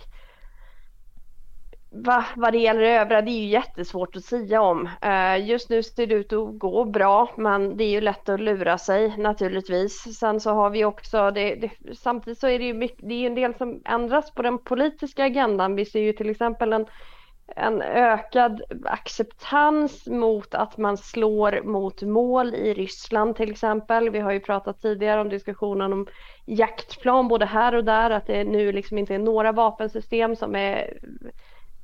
Va, 1.90 2.24
vad 2.36 2.52
det 2.52 2.58
gäller 2.58 2.80
det 2.80 2.90
övriga, 2.90 3.22
det 3.22 3.30
är 3.30 3.40
ju 3.40 3.48
jättesvårt 3.48 4.16
att 4.16 4.24
säga 4.24 4.62
om. 4.62 4.88
Eh, 5.00 5.46
just 5.46 5.70
nu 5.70 5.82
ser 5.82 6.06
det 6.06 6.14
ut 6.14 6.32
att 6.32 6.58
gå 6.58 6.84
bra, 6.84 7.30
men 7.36 7.76
det 7.76 7.84
är 7.84 7.90
ju 7.90 8.00
lätt 8.00 8.28
att 8.28 8.40
lura 8.40 8.78
sig 8.78 9.16
naturligtvis. 9.18 10.18
Sen 10.18 10.40
så 10.40 10.50
har 10.50 10.70
vi 10.70 10.84
också, 10.84 11.30
det, 11.30 11.54
det, 11.54 11.96
samtidigt 11.96 12.38
så 12.38 12.48
är 12.48 12.58
det 12.58 12.64
ju 12.64 12.74
mycket, 12.74 13.08
det 13.08 13.14
är 13.14 13.26
en 13.26 13.34
del 13.34 13.54
som 13.54 13.82
ändras 13.84 14.30
på 14.30 14.42
den 14.42 14.58
politiska 14.58 15.24
agendan. 15.24 15.76
Vi 15.76 15.84
ser 15.84 16.00
ju 16.00 16.12
till 16.12 16.30
exempel 16.30 16.72
en, 16.72 16.86
en 17.46 17.82
ökad 17.82 18.62
acceptans 18.84 20.06
mot 20.06 20.54
att 20.54 20.78
man 20.78 20.96
slår 20.96 21.62
mot 21.62 22.02
mål 22.02 22.54
i 22.54 22.74
Ryssland 22.74 23.36
till 23.36 23.50
exempel. 23.50 24.10
Vi 24.10 24.20
har 24.20 24.32
ju 24.32 24.40
pratat 24.40 24.80
tidigare 24.80 25.20
om 25.20 25.28
diskussionen 25.28 25.92
om 25.92 26.06
jaktplan 26.44 27.28
både 27.28 27.46
här 27.46 27.74
och 27.74 27.84
där, 27.84 28.10
att 28.10 28.26
det 28.26 28.44
nu 28.44 28.72
liksom 28.72 28.98
inte 28.98 29.14
är 29.14 29.18
några 29.18 29.52
vapensystem 29.52 30.36
som 30.36 30.56
är 30.56 30.98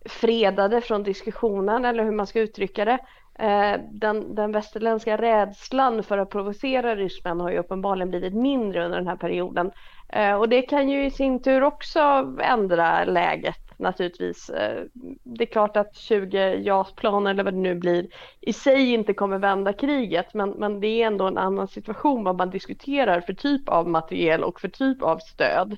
fredade 0.05 0.81
från 0.81 1.03
diskussionen 1.03 1.85
eller 1.85 2.05
hur 2.05 2.13
man 2.13 2.27
ska 2.27 2.41
uttrycka 2.41 2.85
det. 2.85 2.99
Eh, 3.39 3.81
den, 3.93 4.35
den 4.35 4.53
västerländska 4.53 5.17
rädslan 5.17 6.03
för 6.03 6.19
att 6.19 6.31
provocera 6.31 6.97
Ryssland 6.97 7.41
har 7.41 7.51
ju 7.51 7.59
uppenbarligen 7.59 8.11
blivit 8.11 8.35
mindre 8.35 8.85
under 8.85 8.99
den 8.99 9.09
här 9.09 9.17
perioden. 9.17 9.71
Eh, 10.09 10.35
och 10.35 10.49
det 10.49 10.63
kan 10.63 10.89
ju 10.89 11.07
i 11.07 11.11
sin 11.11 11.43
tur 11.43 11.63
också 11.63 12.01
ändra 12.41 13.05
läget 13.05 13.70
naturligtvis. 13.81 14.51
Eh, 14.51 14.85
det 15.23 15.45
är 15.45 15.53
klart 15.53 15.77
att 15.77 15.97
20 15.97 16.57
JAS-plan 16.57 17.27
eller 17.27 17.45
vad 17.45 17.55
det 17.55 17.61
nu 17.61 17.75
blir 17.75 18.07
i 18.41 18.53
sig 18.53 18.93
inte 18.93 19.15
kommer 19.15 19.39
vända 19.39 19.73
kriget 19.73 20.35
men, 20.35 20.51
men 20.51 20.81
det 20.81 20.87
är 20.87 21.07
ändå 21.07 21.27
en 21.27 21.39
annan 21.39 21.69
situation 21.69 22.25
vad 22.25 22.37
man 22.37 22.51
diskuterar 22.51 23.21
för 23.21 23.33
typ 23.33 23.69
av 23.69 23.89
materiel 23.89 24.45
och 24.45 24.61
för 24.61 24.69
typ 24.69 25.03
av 25.03 25.19
stöd. 25.19 25.77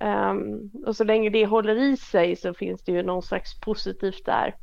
Um, 0.00 0.70
och 0.86 0.96
så 0.96 1.04
länge 1.04 1.30
det 1.30 1.46
håller 1.46 1.76
i 1.76 1.96
sig 1.96 2.36
så 2.36 2.54
finns 2.54 2.82
det 2.82 2.92
ju 2.92 3.02
någon 3.02 3.22
slags 3.22 3.60
positivt 3.60 4.24
där. 4.24 4.54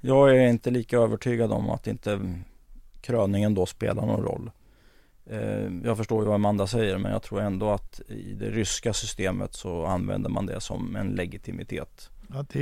Jag 0.00 0.36
är 0.36 0.48
inte 0.48 0.70
lika 0.70 0.98
övertygad 0.98 1.52
om 1.52 1.70
att 1.70 1.86
inte 1.86 2.20
kröningen 3.00 3.54
då 3.54 3.66
spelar 3.66 4.06
någon 4.06 4.22
roll. 4.22 4.50
Ehm, 5.30 5.82
jag 5.84 5.96
förstår 5.96 6.22
ju 6.22 6.26
vad 6.26 6.34
Amanda 6.34 6.66
säger 6.66 6.98
men 6.98 7.12
jag 7.12 7.22
tror 7.22 7.40
ändå 7.40 7.70
att 7.70 8.00
i 8.08 8.32
det 8.32 8.50
ryska 8.50 8.92
systemet 8.92 9.54
så 9.54 9.86
använder 9.86 10.30
man 10.30 10.46
det 10.46 10.60
som 10.60 10.96
en 10.96 11.08
legitimitet. 11.08 12.10
Att 12.28 12.54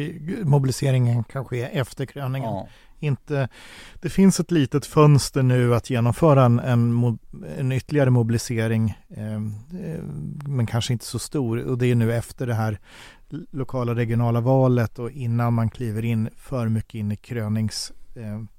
mobiliseringen 0.42 1.24
kan 1.24 1.44
ske 1.44 1.62
efter 1.62 2.06
kröningen. 2.06 2.50
Ja 2.50 2.68
inte, 3.00 3.48
det 4.00 4.08
finns 4.08 4.40
ett 4.40 4.50
litet 4.50 4.86
fönster 4.86 5.42
nu 5.42 5.74
att 5.74 5.90
genomföra 5.90 6.44
en, 6.44 6.58
en, 6.58 7.18
en 7.58 7.72
ytterligare 7.72 8.10
mobilisering, 8.10 8.98
ehm, 9.16 9.54
eh, 9.84 10.02
men 10.48 10.66
kanske 10.66 10.92
inte 10.92 11.04
så 11.04 11.18
stor. 11.18 11.58
Och 11.58 11.78
det 11.78 11.86
är 11.86 11.94
nu 11.94 12.14
efter 12.14 12.46
det 12.46 12.54
här 12.54 12.78
lokala 13.50 13.94
regionala 13.94 14.40
valet 14.40 14.98
och 14.98 15.10
innan 15.10 15.54
man 15.54 15.70
kliver 15.70 16.04
in 16.04 16.28
för 16.36 16.68
mycket 16.68 16.94
in 16.94 17.12
i 17.12 17.16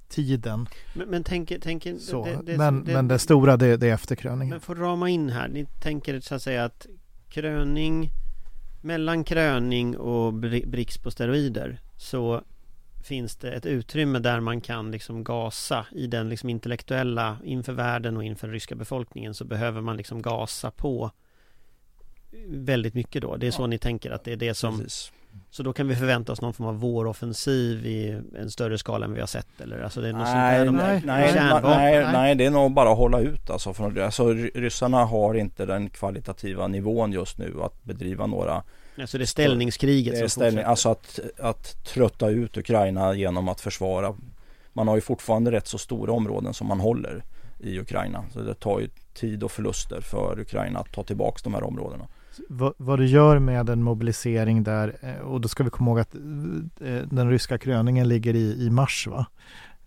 kröningstiden. 0.09 0.67
Men, 0.93 1.09
men 1.09 1.23
tänker, 1.23 1.59
tänker 1.59 1.97
så, 1.97 2.25
det, 2.25 2.41
det, 2.45 2.57
men, 2.57 2.83
det, 2.83 2.93
men 2.93 3.07
det 3.07 3.19
stora 3.19 3.57
det, 3.57 3.77
det 3.77 3.87
är 3.87 3.93
efter 3.93 4.15
kröningen. 4.15 4.49
Men 4.49 4.75
att 4.75 4.81
rama 4.81 5.09
in 5.09 5.29
här, 5.29 5.47
ni 5.47 5.65
tänker 5.65 6.19
så 6.19 6.35
att 6.35 6.41
säga 6.41 6.65
att 6.65 6.87
kröning 7.29 8.09
mellan 8.81 9.23
kröning 9.23 9.97
och 9.97 10.33
Brix 10.33 10.97
på 10.97 11.11
steroider 11.11 11.79
så 11.97 12.41
finns 13.03 13.35
det 13.35 13.51
ett 13.51 13.65
utrymme 13.65 14.19
där 14.19 14.39
man 14.39 14.61
kan 14.61 14.91
liksom 14.91 15.23
gasa 15.23 15.85
i 15.91 16.07
den 16.07 16.29
liksom 16.29 16.49
intellektuella 16.49 17.37
inför 17.43 17.73
världen 17.73 18.17
och 18.17 18.23
inför 18.23 18.47
den 18.47 18.53
ryska 18.53 18.75
befolkningen 18.75 19.33
så 19.33 19.45
behöver 19.45 19.81
man 19.81 19.97
liksom 19.97 20.21
gasa 20.21 20.71
på 20.71 21.11
väldigt 22.47 22.93
mycket 22.93 23.21
då. 23.21 23.37
Det 23.37 23.47
är 23.47 23.51
så 23.51 23.67
ni 23.67 23.77
tänker 23.77 24.11
att 24.11 24.23
det 24.23 24.31
är 24.31 24.37
det 24.37 24.53
som 24.53 24.77
Precis. 24.77 25.11
Så 25.49 25.63
då 25.63 25.73
kan 25.73 25.87
vi 25.87 25.95
förvänta 25.95 26.31
oss 26.31 26.41
någon 26.41 26.53
form 26.53 26.67
av 26.67 26.79
våroffensiv 26.79 27.85
i 27.85 28.21
en 28.37 28.51
större 28.51 28.77
skala 28.77 29.05
än 29.05 29.13
vi 29.13 29.19
har 29.19 29.27
sett 29.27 29.61
eller? 29.61 29.81
Alltså 29.81 30.01
det 30.01 30.09
är 30.09 30.13
något 30.13 30.21
nej, 30.21 30.65
sånt 30.65 30.77
där, 30.77 31.01
nej, 31.05 31.33
nej, 31.33 31.61
nej, 31.63 32.13
nej, 32.13 32.35
det 32.35 32.45
är 32.45 32.49
nog 32.49 32.71
bara 32.71 32.91
att 32.91 32.97
hålla 32.97 33.19
ut 33.19 33.49
alltså, 33.49 33.73
för, 33.73 33.99
alltså 33.99 34.33
ryssarna 34.33 35.05
har 35.05 35.33
inte 35.35 35.65
den 35.65 35.89
kvalitativa 35.89 36.67
nivån 36.67 37.11
just 37.11 37.37
nu 37.37 37.55
att 37.63 37.83
bedriva 37.83 38.25
några 38.25 38.63
Alltså 38.99 39.17
det 39.17 39.23
är 39.23 39.25
ställningskriget 39.25 40.13
det 40.13 40.19
är 40.19 40.27
ställning, 40.27 40.63
Alltså 40.63 40.89
att, 40.89 41.19
att 41.39 41.83
trötta 41.85 42.29
ut 42.29 42.57
Ukraina 42.57 43.13
genom 43.13 43.49
att 43.49 43.61
försvara 43.61 44.15
Man 44.73 44.87
har 44.87 44.95
ju 44.95 45.01
fortfarande 45.01 45.51
rätt 45.51 45.67
så 45.67 45.77
stora 45.77 46.13
områden 46.13 46.53
som 46.53 46.67
man 46.67 46.79
håller 46.79 47.23
i 47.59 47.79
Ukraina 47.79 48.23
Så 48.33 48.39
det 48.39 48.53
tar 48.53 48.79
ju 48.79 48.89
tid 49.13 49.43
och 49.43 49.51
förluster 49.51 50.01
för 50.01 50.39
Ukraina 50.39 50.79
att 50.79 50.91
ta 50.91 51.03
tillbaka 51.03 51.39
de 51.43 51.53
här 51.53 51.63
områdena 51.63 52.07
vad, 52.49 52.73
vad 52.77 52.99
du 52.99 53.05
gör 53.05 53.39
med 53.39 53.69
en 53.69 53.83
mobilisering 53.83 54.63
där 54.63 54.97
eh, 55.01 55.19
och 55.19 55.41
då 55.41 55.47
ska 55.47 55.63
vi 55.63 55.69
komma 55.69 55.91
ihåg 55.91 55.99
att 55.99 56.15
eh, 56.15 57.01
den 57.11 57.29
ryska 57.29 57.57
kröningen 57.57 58.07
ligger 58.07 58.35
i, 58.35 58.65
i 58.65 58.69
mars 58.69 59.07
va? 59.07 59.25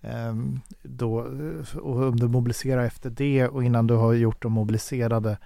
Ehm, 0.03 0.61
då, 0.83 1.21
eh, 1.21 1.79
och 1.79 2.03
om 2.03 2.17
du 2.17 2.29
mobiliserar 2.29 2.85
efter 2.85 3.11
det 3.11 3.49
och 3.49 3.65
innan 3.65 3.87
du 3.87 3.95
har 3.95 4.13
gjort 4.13 4.43
de 4.43 4.53
mobiliserade 4.53 5.39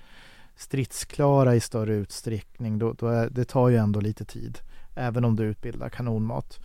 stridsklara 0.56 1.54
i 1.54 1.60
större 1.60 1.94
utsträckning, 1.94 2.78
då, 2.78 2.92
då 2.92 3.08
är, 3.08 3.30
det 3.30 3.44
tar 3.44 3.68
ju 3.68 3.76
ändå 3.76 4.00
lite 4.00 4.24
tid. 4.24 4.58
Även 4.94 5.24
om 5.24 5.36
du 5.36 5.44
utbildar 5.44 5.88
kanonmat. 5.88 6.60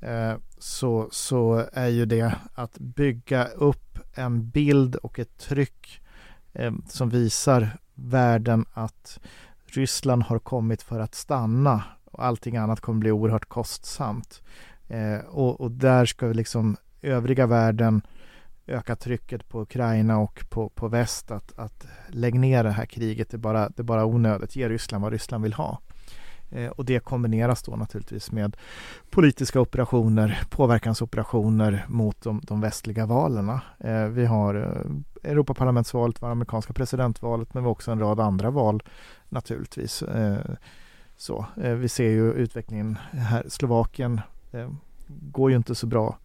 Ehm, 0.00 0.40
så, 0.58 1.08
så 1.12 1.64
är 1.72 1.88
ju 1.88 2.06
det 2.06 2.34
att 2.54 2.78
bygga 2.78 3.44
upp 3.44 3.98
en 4.14 4.50
bild 4.50 4.96
och 4.96 5.18
ett 5.18 5.38
tryck 5.38 6.02
ehm, 6.52 6.82
som 6.88 7.08
visar 7.08 7.78
världen 7.94 8.64
att 8.72 9.20
Ryssland 9.76 10.22
har 10.22 10.38
kommit 10.38 10.82
för 10.82 11.00
att 11.00 11.14
stanna 11.14 11.84
och 12.04 12.24
allting 12.24 12.56
annat 12.56 12.80
kommer 12.80 13.00
bli 13.00 13.10
oerhört 13.10 13.48
kostsamt. 13.48 14.42
Eh, 14.88 15.18
och, 15.18 15.60
och, 15.60 15.70
där 15.70 16.04
ska 16.04 16.26
liksom 16.26 16.76
övriga 17.02 17.46
världen 17.46 18.02
öka 18.66 18.96
trycket 18.96 19.48
på 19.48 19.62
Ukraina 19.62 20.18
och 20.18 20.44
på, 20.50 20.68
på 20.68 20.88
väst 20.88 21.30
att, 21.30 21.58
att 21.58 21.86
lägga 22.08 22.38
ner 22.38 22.64
det 22.64 22.70
här 22.70 22.86
kriget. 22.86 23.30
Det 23.30 23.36
är, 23.36 23.38
bara, 23.38 23.68
det 23.68 23.80
är 23.80 23.84
bara 23.84 24.04
onödigt. 24.04 24.56
Ge 24.56 24.68
Ryssland 24.68 25.02
vad 25.02 25.12
Ryssland 25.12 25.44
vill 25.44 25.52
ha. 25.52 25.80
Eh, 26.54 26.70
och 26.70 26.84
det 26.84 26.98
kombineras 26.98 27.62
då 27.62 27.76
naturligtvis 27.76 28.32
med 28.32 28.56
politiska 29.10 29.60
operationer, 29.60 30.42
påverkansoperationer 30.50 31.84
mot 31.88 32.20
de, 32.20 32.40
de 32.44 32.60
västliga 32.60 33.06
valen. 33.06 33.48
Eh, 33.78 34.04
vi 34.04 34.26
har 34.26 34.54
eh, 34.54 35.30
Europaparlamentsvalet, 35.30 36.20
det 36.20 36.26
amerikanska 36.26 36.72
presidentvalet, 36.72 37.54
men 37.54 37.62
vi 37.62 37.66
har 37.66 37.72
också 37.72 37.92
en 37.92 38.00
rad 38.00 38.20
andra 38.20 38.50
val 38.50 38.82
naturligtvis. 39.28 40.04
Så, 41.16 41.46
vi 41.56 41.88
ser 41.88 42.10
ju 42.10 42.32
utvecklingen 42.32 42.98
här. 43.12 43.44
Slovakien 43.48 44.20
går 45.06 45.50
ju 45.50 45.56
inte 45.56 45.74
så 45.74 45.86
bra. 45.86 46.18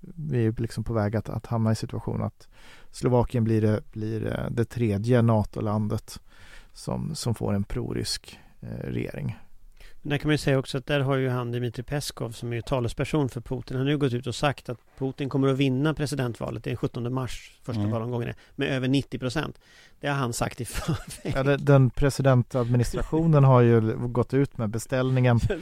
Vi 0.00 0.46
är 0.46 0.60
liksom 0.60 0.84
på 0.84 0.92
väg 0.92 1.16
att, 1.16 1.28
att 1.28 1.46
hamna 1.46 1.72
i 1.72 1.74
situation 1.74 2.22
att 2.22 2.48
Slovakien 2.90 3.44
blir 3.44 3.62
det, 3.62 3.80
blir 3.92 4.48
det, 4.50 4.64
tredje 4.64 5.22
NATO-landet 5.22 6.20
som, 6.72 7.14
som 7.14 7.34
får 7.34 7.54
en 7.54 7.64
prorysk 7.64 8.38
Eh, 8.60 8.90
regering. 8.90 9.36
Där 10.02 10.18
kan 10.18 10.28
man 10.28 10.34
ju 10.34 10.38
säga 10.38 10.58
också 10.58 10.78
att 10.78 10.86
där 10.86 11.00
har 11.00 11.16
ju 11.16 11.28
han 11.28 11.52
Dmitrij 11.52 11.84
Peskov 11.84 12.30
som 12.30 12.52
är 12.52 12.60
talesperson 12.60 13.28
för 13.28 13.40
Putin. 13.40 13.76
Han 13.76 13.86
har 13.86 13.92
nu 13.92 13.98
gått 13.98 14.12
ut 14.12 14.26
och 14.26 14.34
sagt 14.34 14.68
att 14.68 14.78
Putin 14.98 15.28
kommer 15.28 15.48
att 15.48 15.56
vinna 15.56 15.94
presidentvalet 15.94 16.64
den 16.64 16.76
17 16.76 17.12
mars, 17.12 17.57
första 17.68 17.80
mm. 17.80 17.92
valomgången, 17.92 18.34
med 18.56 18.68
över 18.68 18.88
90 18.88 19.18
procent. 19.18 19.58
Det 20.00 20.08
har 20.08 20.14
han 20.14 20.32
sagt 20.32 20.60
i 20.60 20.64
förväg. 20.64 21.34
Ja, 21.36 21.56
den 21.56 21.90
presidentadministrationen 21.90 23.44
har 23.44 23.60
ju 23.60 23.80
gått 23.96 24.34
ut 24.34 24.58
med 24.58 24.70
beställningen 24.70 25.40
eh, 25.50 25.56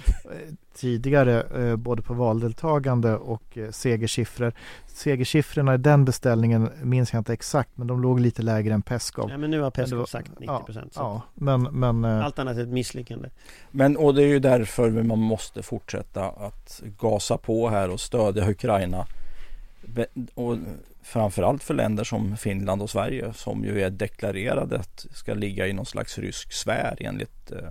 tidigare, 0.75 1.43
eh, 1.43 1.77
både 1.77 2.03
på 2.03 2.15
valdeltagande 2.15 3.17
och 3.17 3.59
eh, 3.59 3.71
segersiffror. 3.71 4.53
Segersiffrorna 4.87 5.75
i 5.75 5.79
den 5.79 6.05
beställningen 6.05 6.71
minns 6.83 7.13
jag 7.13 7.21
inte 7.21 7.33
exakt, 7.33 7.71
men 7.75 7.87
de 7.87 8.03
låg 8.03 8.21
lite 8.21 8.43
lägre 8.43 8.75
än 8.75 8.83
Peskov. 8.83 9.31
Ja, 9.31 9.39
men 9.39 9.51
nu 9.51 9.61
har 9.61 9.71
Peskov 9.71 9.99
var, 9.99 10.07
sagt 10.07 10.31
90 10.41 10.65
procent. 10.67 10.93
Ja, 10.97 11.03
ja, 11.03 11.23
men, 11.35 11.63
men... 11.63 12.05
Allt 12.05 12.39
annat 12.39 12.57
är 12.57 12.63
ett 12.63 12.69
misslyckande. 12.69 13.29
Men, 13.71 13.97
och 13.97 14.15
det 14.15 14.23
är 14.23 14.29
ju 14.29 14.39
därför 14.39 14.91
man 14.91 15.19
måste 15.19 15.63
fortsätta 15.63 16.25
att 16.29 16.83
gasa 16.99 17.39
på 17.39 17.69
här 17.69 17.91
och 17.91 18.01
stödja 18.01 18.51
Ukraina. 18.51 19.07
Och 20.35 20.57
framförallt 21.03 21.63
för 21.63 21.75
länder 21.75 22.05
som 22.05 22.37
Finland 22.37 22.83
och 22.83 22.91
Sverige 22.91 23.33
som 23.33 23.65
ju 23.65 23.83
är 23.83 23.91
deklarerade 23.91 24.79
att 24.79 25.07
ska 25.11 25.35
ligga 25.35 25.67
i 25.67 25.73
någon 25.73 25.87
slags 25.87 26.19
rysk 26.19 26.53
sfär 26.53 26.97
enligt 27.01 27.53
eh, 27.53 27.69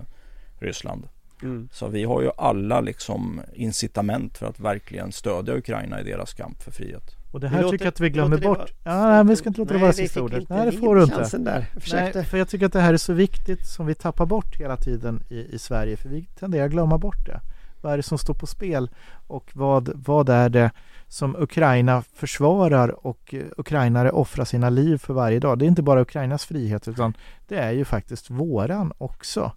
Ryssland. 0.58 1.08
Mm. 1.42 1.68
Så 1.72 1.88
vi 1.88 2.04
har 2.04 2.22
ju 2.22 2.30
alla 2.36 2.80
liksom 2.80 3.40
incitament 3.54 4.38
för 4.38 4.46
att 4.46 4.60
verkligen 4.60 5.12
stödja 5.12 5.56
Ukraina 5.56 6.00
i 6.00 6.04
deras 6.04 6.34
kamp 6.34 6.62
för 6.62 6.70
frihet. 6.70 7.16
Och 7.32 7.40
det 7.40 7.48
här 7.48 7.62
låter, 7.62 7.72
tycker 7.72 7.84
jag 7.84 7.92
att 7.92 8.00
vi 8.00 8.10
glömmer 8.10 8.38
bort. 8.38 8.58
Vara, 8.58 8.68
ja, 8.84 9.08
nej, 9.08 9.24
vi 9.24 9.36
ska 9.36 9.48
inte 9.48 9.60
låta 9.60 9.72
nej, 9.72 9.78
det 9.78 9.82
vara 9.82 9.92
sista 9.92 10.22
ordet. 10.22 10.48
Nej, 10.48 10.66
det 10.66 10.72
får 10.72 10.96
du 10.96 11.02
inte. 11.02 11.38
Där. 11.38 11.66
Nej, 11.92 12.24
för 12.24 12.38
jag 12.38 12.48
tycker 12.48 12.66
att 12.66 12.72
det 12.72 12.80
här 12.80 12.92
är 12.92 12.96
så 12.96 13.12
viktigt 13.12 13.66
som 13.66 13.86
vi 13.86 13.94
tappar 13.94 14.26
bort 14.26 14.56
hela 14.60 14.76
tiden 14.76 15.22
i, 15.28 15.54
i 15.54 15.58
Sverige. 15.58 15.96
För 15.96 16.08
vi 16.08 16.26
tenderar 16.38 16.64
att 16.64 16.70
glömma 16.70 16.98
bort 16.98 17.26
det. 17.26 17.40
Vad 17.80 17.92
är 17.92 17.96
det 17.96 18.02
som 18.02 18.18
står 18.18 18.34
på 18.34 18.46
spel? 18.46 18.90
Och 19.26 19.50
vad, 19.52 19.90
vad 19.94 20.28
är 20.28 20.48
det 20.48 20.70
som 21.08 21.36
Ukraina 21.36 22.02
försvarar 22.02 23.06
och 23.06 23.34
eh, 23.34 23.46
ukrainare 23.56 24.10
offrar 24.10 24.44
sina 24.44 24.70
liv 24.70 24.98
för 24.98 25.14
varje 25.14 25.40
dag. 25.40 25.58
Det 25.58 25.64
är 25.64 25.68
inte 25.68 25.82
bara 25.82 26.00
Ukrainas 26.00 26.44
frihet 26.44 26.88
utan 26.88 27.16
det 27.48 27.56
är 27.56 27.72
ju 27.72 27.84
faktiskt 27.84 28.30
våran 28.30 28.92
också. 28.98 29.52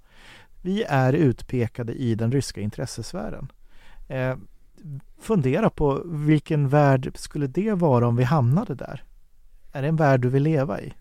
Vi 0.61 0.83
är 0.83 1.13
utpekade 1.13 1.93
i 1.93 2.15
den 2.15 2.31
ryska 2.31 2.61
intressesfären. 2.61 3.51
Eh, 4.07 4.35
fundera 5.19 5.69
på 5.69 6.01
vilken 6.05 6.69
värld 6.69 7.11
skulle 7.15 7.47
det 7.47 7.73
vara 7.73 8.07
om 8.07 8.15
vi 8.15 8.23
hamnade 8.23 8.75
där? 8.75 9.03
Är 9.71 9.81
det 9.81 9.87
en 9.87 9.95
värld 9.95 10.21
du 10.21 10.29
vill 10.29 10.43
leva 10.43 10.81
i? 10.81 10.93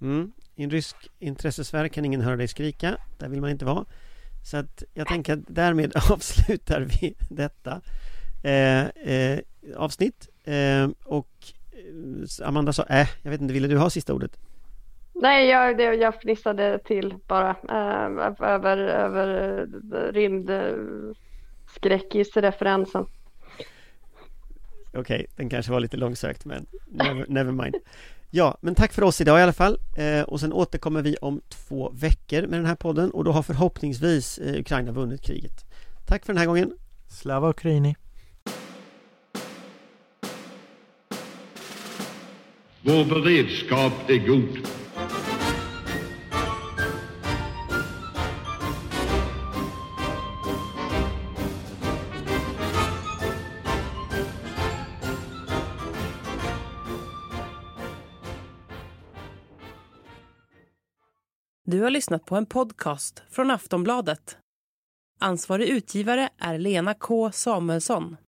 Mm. 0.00 0.32
I 0.56 0.64
en 0.64 0.70
rysk 0.70 0.96
intressesfär 1.18 1.88
kan 1.88 2.04
ingen 2.04 2.20
höra 2.20 2.36
dig 2.36 2.48
skrika. 2.48 2.96
Där 3.18 3.28
vill 3.28 3.40
man 3.40 3.50
inte 3.50 3.64
vara. 3.64 3.84
Så 4.44 4.56
att 4.56 4.82
jag 4.94 5.08
tänker 5.08 5.32
att 5.32 5.40
därmed 5.46 5.92
avslutar 6.10 6.80
vi 6.80 7.14
detta. 7.30 7.80
Eh, 8.42 8.84
eh, 8.84 9.40
avsnitt 9.76 10.28
eh, 10.44 10.88
och 11.04 11.30
eh, 11.72 12.48
Amanda 12.48 12.72
sa 12.72 12.82
äh, 12.82 13.08
jag 13.22 13.30
vet 13.30 13.40
inte, 13.40 13.54
ville 13.54 13.68
du 13.68 13.78
ha 13.78 13.90
sista 13.90 14.14
ordet? 14.14 14.38
Nej, 15.14 15.48
jag, 15.48 15.76
det, 15.76 15.94
jag 15.94 16.20
fnissade 16.20 16.78
till 16.78 17.14
bara 17.26 17.50
äh, 17.50 18.04
över, 18.48 18.78
över 18.78 19.66
rymdskräckisreferensen. 20.12 23.06
Okej, 24.88 25.00
okay, 25.00 25.26
den 25.36 25.48
kanske 25.48 25.72
var 25.72 25.80
lite 25.80 25.96
långsökt 25.96 26.44
men 26.44 26.66
never, 26.86 27.26
never 27.28 27.52
mind. 27.52 27.76
Ja, 28.30 28.58
men 28.60 28.74
tack 28.74 28.92
för 28.92 29.02
oss 29.02 29.20
idag 29.20 29.40
i 29.40 29.42
alla 29.42 29.52
fall 29.52 29.78
eh, 29.96 30.22
och 30.22 30.40
sen 30.40 30.52
återkommer 30.52 31.02
vi 31.02 31.16
om 31.16 31.40
två 31.48 31.90
veckor 31.90 32.42
med 32.42 32.58
den 32.58 32.66
här 32.66 32.74
podden 32.74 33.10
och 33.10 33.24
då 33.24 33.32
har 33.32 33.42
förhoppningsvis 33.42 34.38
eh, 34.38 34.60
Ukraina 34.60 34.92
vunnit 34.92 35.22
kriget. 35.22 35.64
Tack 36.06 36.26
för 36.26 36.32
den 36.32 36.38
här 36.38 36.46
gången. 36.46 36.72
Slava 37.08 37.50
Ukraini. 37.50 37.96
Vår 42.86 43.04
beredskap 43.04 43.92
är 44.10 44.26
god. 44.26 44.68
Du 61.66 61.80
har 61.80 61.90
lyssnat 61.90 62.24
på 62.24 62.36
en 62.36 62.46
podcast 62.46 63.22
från 63.30 63.50
Aftonbladet. 63.50 64.36
Ansvarig 65.20 65.68
utgivare 65.68 66.28
är 66.38 66.58
Lena 66.58 66.94
K 66.94 67.32
Samuelsson. 67.32 68.16